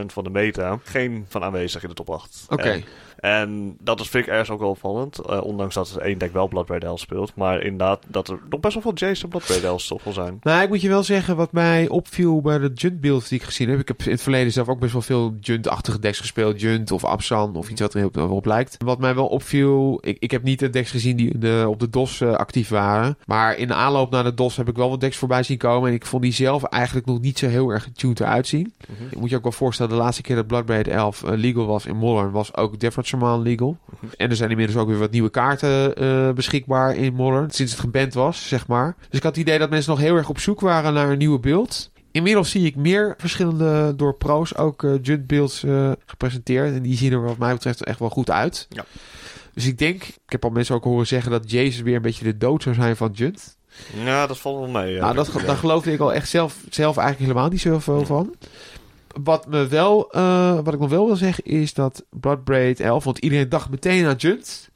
[0.05, 2.45] van de meta, geen van aanwezig in de top 8.
[2.49, 2.83] Oké.
[3.19, 5.19] En dat is, vind ik ergens ook wel opvallend.
[5.29, 7.31] Uh, ondanks dat er één deck wel Blood Red speelt.
[7.35, 10.37] Maar inderdaad, dat er nog best wel veel Jason Blood Red toch wel zijn.
[10.47, 13.45] Nou, ik moet je wel zeggen, wat mij opviel bij de Junt builds die ik
[13.45, 13.79] gezien heb.
[13.79, 16.61] Ik heb in het verleden zelf ook best wel veel Junt-achtige decks gespeeld.
[16.61, 18.75] Junt of Absan of iets wat er heel op lijkt.
[18.83, 21.89] Wat mij wel opviel, ik, ik heb niet de decks gezien die de, op de
[21.89, 23.17] DOS uh, actief waren.
[23.25, 25.89] Maar in de aanloop naar de DOS heb ik wel wat decks voorbij zien komen.
[25.89, 28.73] En ik vond die zelf eigenlijk nog niet zo heel erg getuned uitzien.
[28.87, 29.07] Mm -hmm.
[29.09, 31.85] Ik moet je ook wel voorstellen, de laatste keer dat Bloodbraid 11 uh, legal was
[31.85, 33.77] in Modern, was ook Different Shaman legal.
[33.99, 34.09] -hmm.
[34.17, 37.81] En er zijn inmiddels ook weer wat nieuwe kaarten uh, beschikbaar in Modern, sinds het
[37.81, 38.95] geband was, zeg maar.
[38.97, 41.17] Dus ik had het idee dat mensen nog heel erg op zoek waren naar een
[41.17, 46.73] nieuwe beeld Inmiddels zie ik meer verschillende door pro's ook uh, Junt beelds uh, gepresenteerd.
[46.73, 48.67] En die zien er wat mij betreft echt wel goed uit.
[48.69, 48.85] Ja.
[49.53, 52.23] Dus ik denk, ik heb al mensen ook horen zeggen dat Jason weer een beetje
[52.23, 53.57] de dood zou zijn van Junt.
[54.03, 54.93] Ja, dat valt wel mee.
[54.93, 54.99] Ja.
[54.99, 58.35] Nou, dat, daar geloofde ik al echt zelf, zelf eigenlijk helemaal niet zoveel van.
[59.23, 63.17] Wat, me wel, uh, wat ik nog wel wil zeggen is dat Bloodbraid 11, want
[63.17, 64.69] iedereen dacht meteen aan Junt.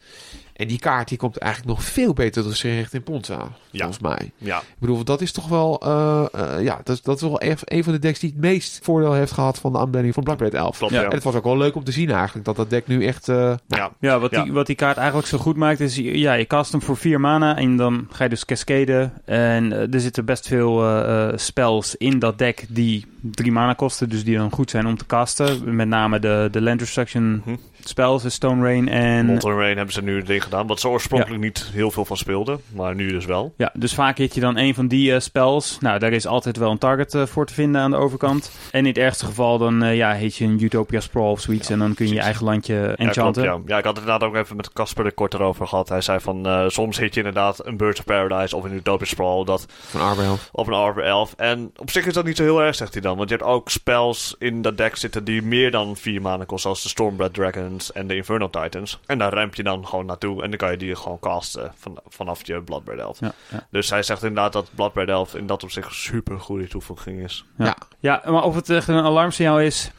[0.62, 4.00] En die kaart die komt eigenlijk nog veel beter tot zijn recht in Ponza, volgens
[4.00, 4.32] mij.
[4.38, 4.58] Ja.
[4.60, 7.84] Ik bedoel, dat is toch wel, uh, uh, ja, dat, dat is wel even een
[7.84, 10.78] van de decks die het meest voordeel heeft gehad van de aanbieding van Blackbird 11.
[10.78, 11.00] Klopt, ja.
[11.00, 11.06] ja.
[11.06, 13.28] En het was ook wel leuk om te zien eigenlijk, dat dat deck nu echt...
[13.28, 13.92] Uh, ja.
[14.00, 14.44] Ja, wat, Ja.
[14.44, 17.20] Die, wat die kaart eigenlijk zo goed maakt is, ja, je cast hem voor vier
[17.20, 19.14] mana en dan ga je dus cascaden.
[19.26, 23.74] En eh, er zitten best veel eh, eh, spells in dat deck die drie mana
[23.74, 25.76] kosten, dus die dan goed zijn om te casten.
[25.76, 27.56] Met name de, de Land Destruction Mhm.
[27.80, 29.26] spells, de Stone Rain en...
[29.26, 32.60] Molten Rain hebben ze nu erin gedaan, wat ze oorspronkelijk niet heel veel van speelden,
[32.76, 33.54] maar nu dus wel.
[33.58, 35.78] Ja, dus vaak hit je dan een van die eh, spells.
[35.80, 38.52] Nou, daar is altijd wel een target eh, voor te vinden aan de overkant.
[38.72, 41.70] En in het ergste geval dan eh, ja, hit je een Utopia Sprawl of zoiets.
[41.70, 43.44] en dan kun je je eigen landje Ja, enchanten.
[43.44, 43.74] klopt, ja.
[43.74, 45.90] ja, ik had het inderdaad ook even met Casper er kort erover gehad.
[45.90, 49.06] Hij zei van, eh, soms hit je inderdaad een Birds of Paradise of een Utopia
[49.06, 50.38] Sprawl dat, van Arbel.
[50.52, 51.34] op een Arbor 11.
[51.38, 53.11] En op zich is dat niet zo heel erg, zegt hij dan.
[53.16, 56.60] Want je hebt ook spells in dat deck zitten die meer dan vier mana kosten.
[56.60, 59.00] Zoals de Stormbred Dragons en de Inferno Titans.
[59.06, 62.00] En daar ramp je dan gewoon naartoe en dan kan je die gewoon casten van,
[62.08, 63.20] vanaf je Bloodbraid Elf.
[63.20, 63.68] Ja, ja.
[63.70, 67.46] Dus hij zegt inderdaad dat Bloodbraid Elf in dat opzicht super goede toevoeging is.
[67.58, 67.78] Ja.
[68.00, 69.92] ja, maar of het echt een alarmsignaal is...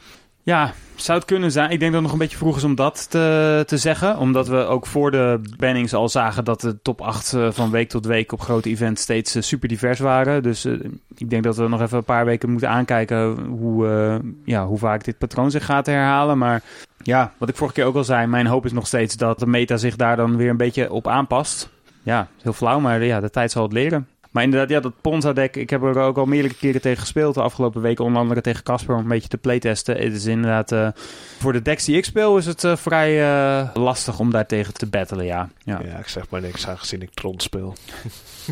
[0.45, 1.71] Ja, zou het kunnen zijn.
[1.71, 4.17] Ik denk dat het nog een beetje vroeg is om dat te, te zeggen.
[4.17, 7.89] Omdat we ook voor de bannings al zagen dat de top 8 eh, van week
[7.89, 10.43] tot week op grote events steeds eh, super divers waren.
[10.43, 10.73] Dus eh,
[11.15, 15.03] ik denk dat we nog even een paar weken moeten aankijken hoe, ja, hoe vaak
[15.03, 16.37] dit patroon zich gaat herhalen.
[16.37, 16.63] Maar
[16.97, 19.47] ja, wat ik vorige keer ook al zei, mijn hoop is nog steeds dat de
[19.47, 21.69] meta zich daar dan weer een beetje op aanpast.
[22.01, 24.07] Ja, heel flauw, maar ja, de tijd zal het leren.
[24.33, 27.41] Maar inderdaad, ja, dat Ponza-deck, ik heb er ook al meerdere keren tegen gespeeld de
[27.41, 28.05] afgelopen weken.
[28.05, 29.97] Onder andere tegen Casper om een beetje te playtesten.
[29.97, 30.87] Het is inderdaad, eh,
[31.39, 34.73] voor de decks die ik speel, is het eh, vrij eh, lastig om daar tegen
[34.73, 35.49] te battelen, ja.
[35.63, 35.81] ja.
[35.85, 37.75] Ja, ik zeg maar niks aangezien ik Tron speel.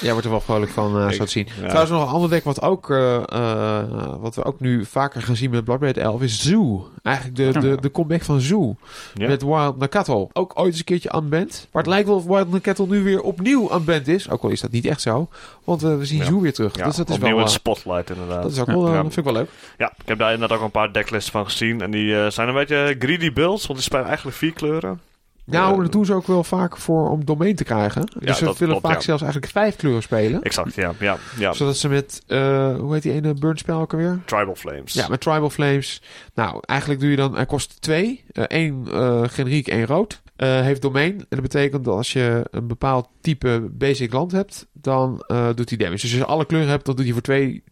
[0.00, 1.46] Jij wordt er wel vrolijk van, Ik- zo te zien.
[1.60, 1.66] ja.
[1.66, 3.82] Trouwens, nog een ander deck wat, ook, eh, eh,
[4.20, 6.88] wat we ook nu vaker gaan zien met Bloodbraid 11 is Zoo.
[7.02, 8.76] Eigenlijk de, de, de comeback van Zoo.
[9.14, 9.28] Ja.
[9.28, 10.28] Met Wild Nakattle.
[10.32, 11.68] Ook ooit eens een keertje aan band.
[11.72, 14.30] Maar het lijkt wel of Wild Nakattle nu weer opnieuw aan band is.
[14.30, 15.28] Ook al is dat niet echt zo.
[15.64, 16.24] Want we zien.
[16.24, 16.72] Zoo weer terug.
[16.72, 17.44] Dus dat is opnieuw wel...
[17.44, 18.42] een spotlight inderdaad.
[18.42, 19.00] dat is ook wel, Ja.
[19.00, 19.48] vind ik wel leuk.
[19.78, 21.80] Ja, ik heb daar inderdaad ook een paar decklisten van gezien.
[21.80, 25.00] En die zijn een beetje greedy builds, want die spelen eigenlijk vier kleuren.
[25.44, 28.06] Nou, Eh, dat doen ze ook wel vaak voor om domein te krijgen.
[28.18, 29.04] dus ze dat willen klopt, vaak ja.
[29.04, 30.42] zelfs eigenlijk vijf kleuren spelen.
[30.42, 30.92] Exact, ja.
[30.98, 31.52] ja, ja.
[31.52, 34.20] Zodat ze met, eh, hoe heet die ene burn spel ook alweer?
[34.24, 34.92] Tribal Flames.
[34.92, 36.02] Ja, met Tribal Flames.
[36.34, 37.34] Nou, eigenlijk doe je dan...
[37.34, 38.24] Hij kost twee.
[38.32, 40.22] Eén eh generiek, één rood.
[40.36, 41.12] Eh, heeft domein.
[41.12, 44.66] En dat betekent dat als je een bepaald type basic land hebt...
[44.72, 46.00] dan eh, doet hij damage.
[46.00, 47.62] Dus als je alle kleuren hebt, dan doet hij voor twee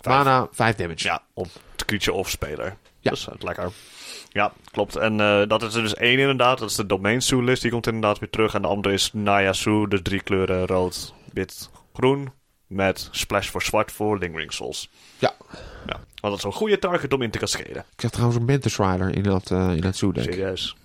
[0.00, 0.16] Vijf.
[0.16, 1.06] mana vijf damage.
[1.06, 2.76] Ja, op het of speler.
[3.08, 3.14] Ja.
[3.14, 3.70] Dus lekker.
[4.28, 4.96] Ja, klopt.
[4.96, 6.58] En eh, dat is er dus één inderdaad.
[6.58, 7.62] Dat is de domain Zoo list.
[7.62, 8.54] Die komt inderdaad weer terug.
[8.54, 9.86] En de andere is Naya Zoo.
[9.86, 12.32] De drie kleuren rood, wit, groen.
[12.66, 14.90] Met splash voor zwart voor Lingering Souls.
[15.18, 15.34] Ja.
[15.86, 17.84] Ja, want dat is een goede target om in te casceren.
[17.92, 20.24] Ik zag trouwens een Mantis Rider in dat, eh in dat zoo deck.
[20.24, 20.76] Serieus.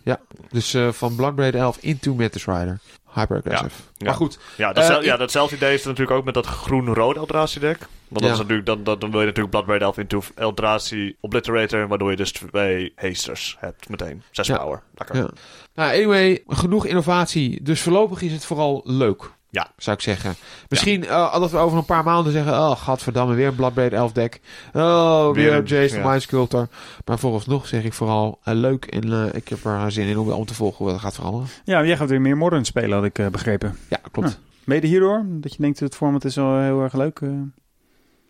[0.50, 2.80] Dus eh, van Bloodbraid 11 into Mantis Rider.
[3.14, 3.82] Hyper aggressive.
[3.98, 4.06] Ja.
[4.06, 7.16] Maar goed, Ja, datzelfde, Eh, ja, datzelfde idee is er natuurlijk ook met dat groen-rood
[7.16, 7.78] Eldrazi deck.
[7.78, 8.32] Want dat Ja.
[8.32, 12.16] is natuurlijk, dan, dan, dan wil je natuurlijk Bloodbraid Elf into Eldrazi Obliterator, waardoor je
[12.16, 14.24] dus twee hasters hebt meteen.
[14.32, 14.58] Zes Ja.
[14.58, 14.82] power.
[14.96, 15.16] Lekker.
[15.16, 15.30] Ja.
[15.76, 17.64] Nou, anyway, genoeg innovatie.
[17.64, 19.32] Dus voorlopig is het vooral leuk.
[19.54, 19.68] Ja.
[19.78, 20.36] Zou ik zeggen.
[20.70, 22.54] Misschien eh, dat we over een paar maanden zeggen...
[22.54, 24.42] Oh, gadverdamme, weer een Bloodbraid 11 deck.
[24.74, 26.10] Oh, weer, Jason ja.
[26.10, 26.68] Mind Sculptor.
[27.06, 28.86] Maar vooralsnog zeg ik vooral eh, leuk.
[28.86, 31.48] En eh, ik heb er zin in om, om te volgen hoe dat gaat veranderen.
[31.64, 33.78] Ja, jij gaat weer meer modern spelen, had ik begrepen.
[33.90, 34.40] Ja, klopt.
[34.64, 35.26] Mede hierdoor?
[35.28, 37.20] Dat je denkt, het format is wel heel erg leuk?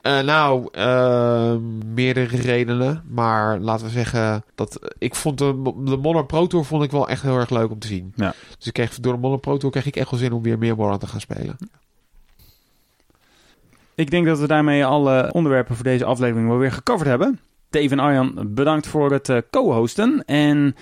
[0.03, 0.19] Eh?
[0.19, 1.55] Nou, eh,
[1.85, 3.03] meerdere redenen.
[3.07, 7.09] Maar laten we zeggen dat ik vond de, de Modern Pro Tour vond ik wel
[7.09, 8.13] echt heel erg leuk om te zien.
[8.15, 8.33] Ja.
[8.57, 10.57] Dus ik kreeg, door de Modern Pro Tour kreeg ik echt wel zin om weer
[10.57, 11.57] meer Modern te gaan spelen.
[13.95, 17.39] Ik denk dat we daarmee alle onderwerpen voor deze aflevering wel weer gecoverd hebben.
[17.69, 20.23] Dave en Arjan, bedankt voor het eh, co-hosten.
[20.25, 20.75] En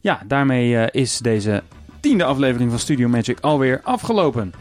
[0.00, 1.62] ja, daarmee eh, is deze
[2.00, 4.52] tiende aflevering van Studio Magic alweer afgelopen.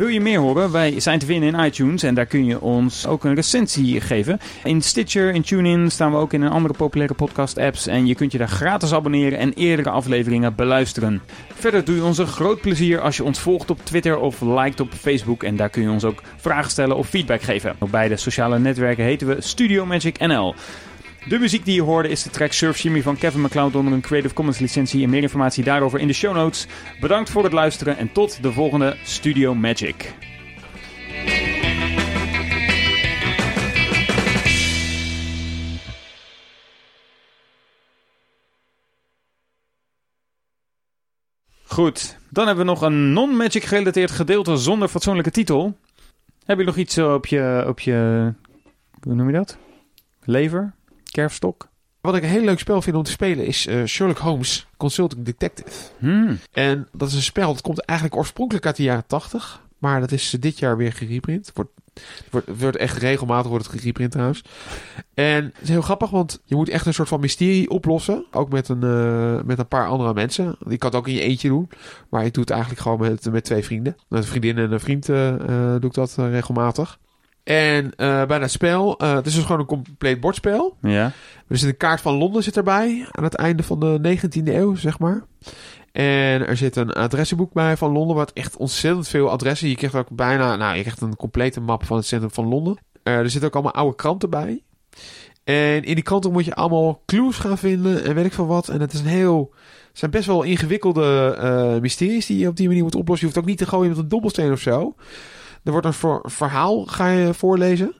[0.00, 0.72] Wil je meer horen?
[0.72, 4.38] Wij zijn te vinden in iTunes en daar kun je ons ook een recensie geven.
[4.64, 7.86] In Stitcher, in TuneIn staan we ook in een andere populaire podcast-apps.
[7.86, 11.22] En je kunt je daar gratis abonneren en eerdere afleveringen beluisteren.
[11.54, 14.80] Verder doe je ons een groot plezier als je ons volgt op Twitter of liked
[14.80, 15.42] op Facebook.
[15.42, 17.76] En daar kun je ons ook vragen stellen of feedback geven.
[17.78, 20.54] Op beide sociale netwerken heten we Studio Magic NL.
[21.28, 24.00] De muziek die je hoorde is de track Surf Jimmy van Kevin McCloud onder een
[24.00, 25.02] Creative Commons licentie.
[25.02, 26.66] En meer informatie daarover in de show notes.
[27.00, 30.14] Bedankt voor het luisteren en tot de volgende Studio Magic.
[41.64, 45.76] Goed, dan hebben we nog een non-magic gerelateerd gedeelte zonder fatsoenlijke titel.
[46.44, 48.32] Heb je nog iets op je, op je
[49.00, 49.58] hoe noem je dat?
[50.24, 50.74] Lever?
[51.20, 51.68] Kerfstok?
[52.00, 55.24] Wat ik een heel leuk spel vind om te spelen is eh, Sherlock Holmes Consulting
[55.24, 55.70] Detective.
[55.98, 56.38] Hmm.
[56.52, 59.62] En dat is een spel dat komt eigenlijk oorspronkelijk uit de jaren 80.
[59.78, 61.50] Maar dat is dit jaar weer gereprint.
[61.54, 61.70] Wordt,
[62.30, 64.44] wordt, wordt echt regelmatig wordt het gereprint trouwens.
[65.14, 68.24] En het is heel grappig, want je moet echt een soort van mysterie oplossen.
[68.30, 70.56] Ook met een, eh, met een paar andere mensen.
[70.68, 71.68] Je kan het ook in je eentje doen.
[72.10, 73.96] Maar ik doe het eigenlijk gewoon met, met twee vrienden.
[74.08, 76.98] Met een vriendin en een vriend eh, eh, doe ik dat eh, regelmatig.
[77.50, 80.76] En eh, bij dat spel, eh, het is dus gewoon een compleet bordspel.
[80.82, 81.12] Ja.
[81.48, 83.06] Er zit een kaart van Londen zit erbij.
[83.10, 85.24] Aan het einde van de 19e eeuw, zeg maar.
[85.92, 88.16] En er zit een adressenboek bij van Londen.
[88.16, 89.68] Wat echt ontzettend veel adressen.
[89.68, 92.76] Je krijgt ook bijna, nou, je krijgt een complete map van het centrum van Londen.
[93.02, 94.62] Eh, er zitten ook allemaal oude kranten bij.
[95.44, 98.68] En in die kranten moet je allemaal clues gaan vinden en weet ik veel wat.
[98.68, 99.54] En het is een heel,
[99.88, 103.26] het zijn best wel ingewikkelde mysteries die je op die manier moet oplossen.
[103.26, 104.94] Je hoeft ook niet te gooien met een dobbelsteen of zo.
[105.64, 107.94] Er wordt een ver- verhaal, ga je voorlezen.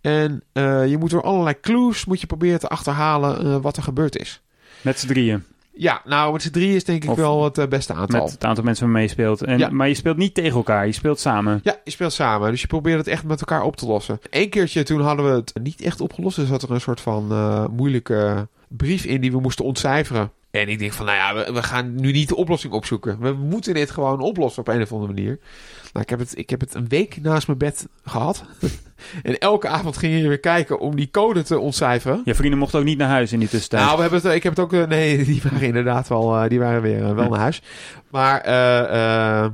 [0.00, 3.82] En eh, je moet door allerlei clues moet je proberen te achterhalen eh, wat er
[3.82, 4.42] gebeurd is.
[4.80, 5.44] Met z'n drieën.
[5.74, 8.20] Ja, nou, met z'n drie is denk ik Of wel het eh, beste aantal.
[8.22, 9.42] Met het aantal mensen waarmee je speelt.
[9.42, 9.68] En, Ja.
[9.70, 11.60] Maar je speelt niet tegen elkaar, je speelt samen.
[11.62, 12.50] Ja, je speelt samen.
[12.50, 14.20] Dus je probeert het echt met elkaar op te lossen.
[14.30, 16.38] Eén keertje toen hadden we het niet echt opgelost.
[16.38, 17.26] Er zat er een soort van
[17.76, 20.30] moeilijke brief in die we moesten ontcijferen.
[20.52, 23.16] En ik denk van, nou ja, we, we gaan nu niet de oplossing opzoeken.
[23.20, 25.38] We moeten dit gewoon oplossen op een of andere manier.
[25.92, 28.44] Nou, ik heb het, ik heb het een week naast mijn bed gehad.
[29.22, 32.22] en elke avond ging je weer kijken om die code te ontcijferen.
[32.24, 33.82] Je vrienden mochten ook niet naar huis in die tussentijd.
[33.82, 34.72] Nou, we hebben het, ik heb het ook.
[34.72, 36.36] eh, Nee, die waren inderdaad wel.
[36.42, 37.62] eh, die waren weer eh, wel naar huis.
[38.10, 39.50] Maar eh,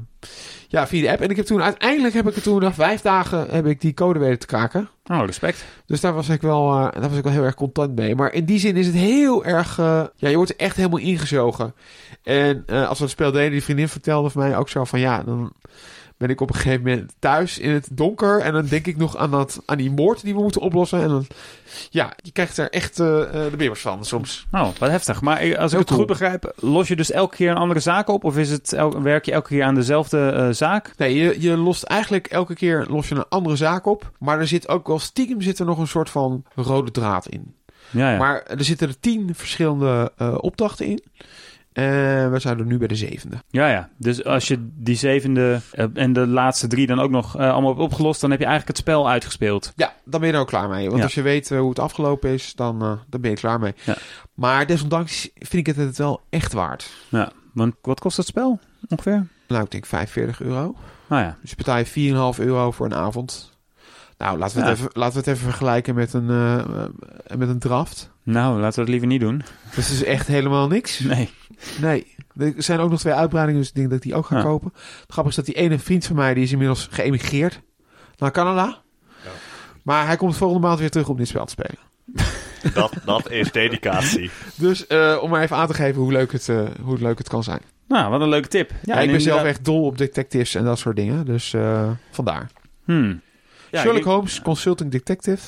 [0.69, 1.21] ja, via de app.
[1.21, 3.95] En ik heb toen uiteindelijk heb ik het toen na vijf dagen heb ik die
[3.95, 4.89] code weten te kraken.
[5.11, 5.65] Oh, respect.
[5.87, 8.15] Dus daar was ik wel, eh, daar was ik wel heel erg content mee.
[8.15, 9.79] Maar in die zin is het heel erg.
[9.79, 11.75] eh, ja, je wordt echt helemaal ingezogen.
[12.23, 15.01] En eh, als we het spel deden, die vriendin vertelde van mij ook zo van
[15.01, 15.53] ja, dan
[16.19, 18.41] ben ik op een gegeven moment thuis in het donker.
[18.41, 21.03] En dan denk ik nog aan, dat, aan die moord die we moeten oplossen.
[21.03, 21.27] En dan,
[21.91, 24.47] ja, je krijgt er echt eh, eh, de bibbers van soms.
[24.53, 25.21] Oh, wat heftig.
[25.21, 28.09] Maar eh, als ik het goed begrijp, los je dus elke keer een andere zaak
[28.09, 28.25] op?
[28.25, 30.93] Of is het el- werk je elke keer aan dezelfde zaak?
[30.97, 34.11] Nee, je, je lost eigenlijk elke keer los je een andere zaak op.
[34.19, 37.55] Maar er zit ook wel stiekem zit er nog een soort van rode draad in.
[37.91, 38.19] Ja, ja.
[38.19, 41.03] Maar er zitten er tien verschillende opdrachten in.
[41.79, 43.37] En we zijn er nu bij de zevende.
[43.51, 43.89] ja, ja.
[43.97, 47.71] Dus als je die zevende eh, en de laatste drie dan ook nog eh, allemaal
[47.71, 49.73] hebt opgelost, dan heb je eigenlijk het spel uitgespeeld.
[49.77, 50.87] Ja, dan ben je er ook klaar mee.
[50.87, 51.03] Want Ja.
[51.05, 53.75] als je weet eh, hoe het afgelopen is, dan, eh, dan ben je klaar mee.
[53.85, 53.97] Ja.
[54.35, 56.91] Maar desondanks vind ik het het wel echt waard.
[57.09, 57.31] Ja.
[57.53, 59.27] Want wat kost het spel ongeveer?
[59.49, 60.75] Nou, ik denk 45 euro.
[61.09, 61.37] Nou ja.
[61.43, 63.57] Dus je 4,5 euro voor een avond.
[64.19, 64.69] Nou, laten we, Ja.
[64.69, 66.67] het, even, laten we het even vergelijken met een, eh, eh,
[67.37, 68.11] met een draft.
[68.33, 69.43] Nou, laten we dat liever niet doen.
[69.75, 70.99] Dus het is echt helemaal niks.
[71.01, 71.31] Nee.
[71.81, 74.37] Nee, er zijn ook nog twee uitbreidingen, dus ik denk dat ik die ook ga
[74.37, 74.43] Ja.
[74.43, 74.71] kopen.
[74.75, 77.61] Het grappige is dat die ene vriend van mij, die is inmiddels geëmigreerd
[78.17, 78.65] naar Canada.
[79.25, 79.31] Ja.
[79.83, 81.79] Maar hij komt volgende maand weer terug om dit spel te spelen.
[82.75, 84.31] Dat, dat is dedicatie.
[84.57, 87.29] Dus eh, om maar even aan te geven hoe leuk het, eh, hoe leuk het
[87.29, 87.61] kan zijn.
[87.89, 88.73] Nou, wat een leuke tip.
[88.83, 91.25] Ja, ik ben zelf echt dol op detectives en dat soort dingen.
[91.27, 92.51] Dus eh, vandaar.
[92.85, 93.21] Hmm.
[93.71, 95.43] Ja, Sherlock ik- Holmes, Consulting Detective,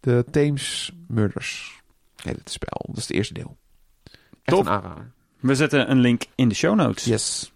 [0.00, 1.82] The Thames Murders.
[2.24, 2.82] Heet het spel.
[2.86, 3.56] Dat is het eerste deel.
[4.04, 4.60] Echt Top.
[4.66, 5.12] een aanrader.
[5.40, 7.04] We zetten een link in de show notes.
[7.04, 7.52] Yes.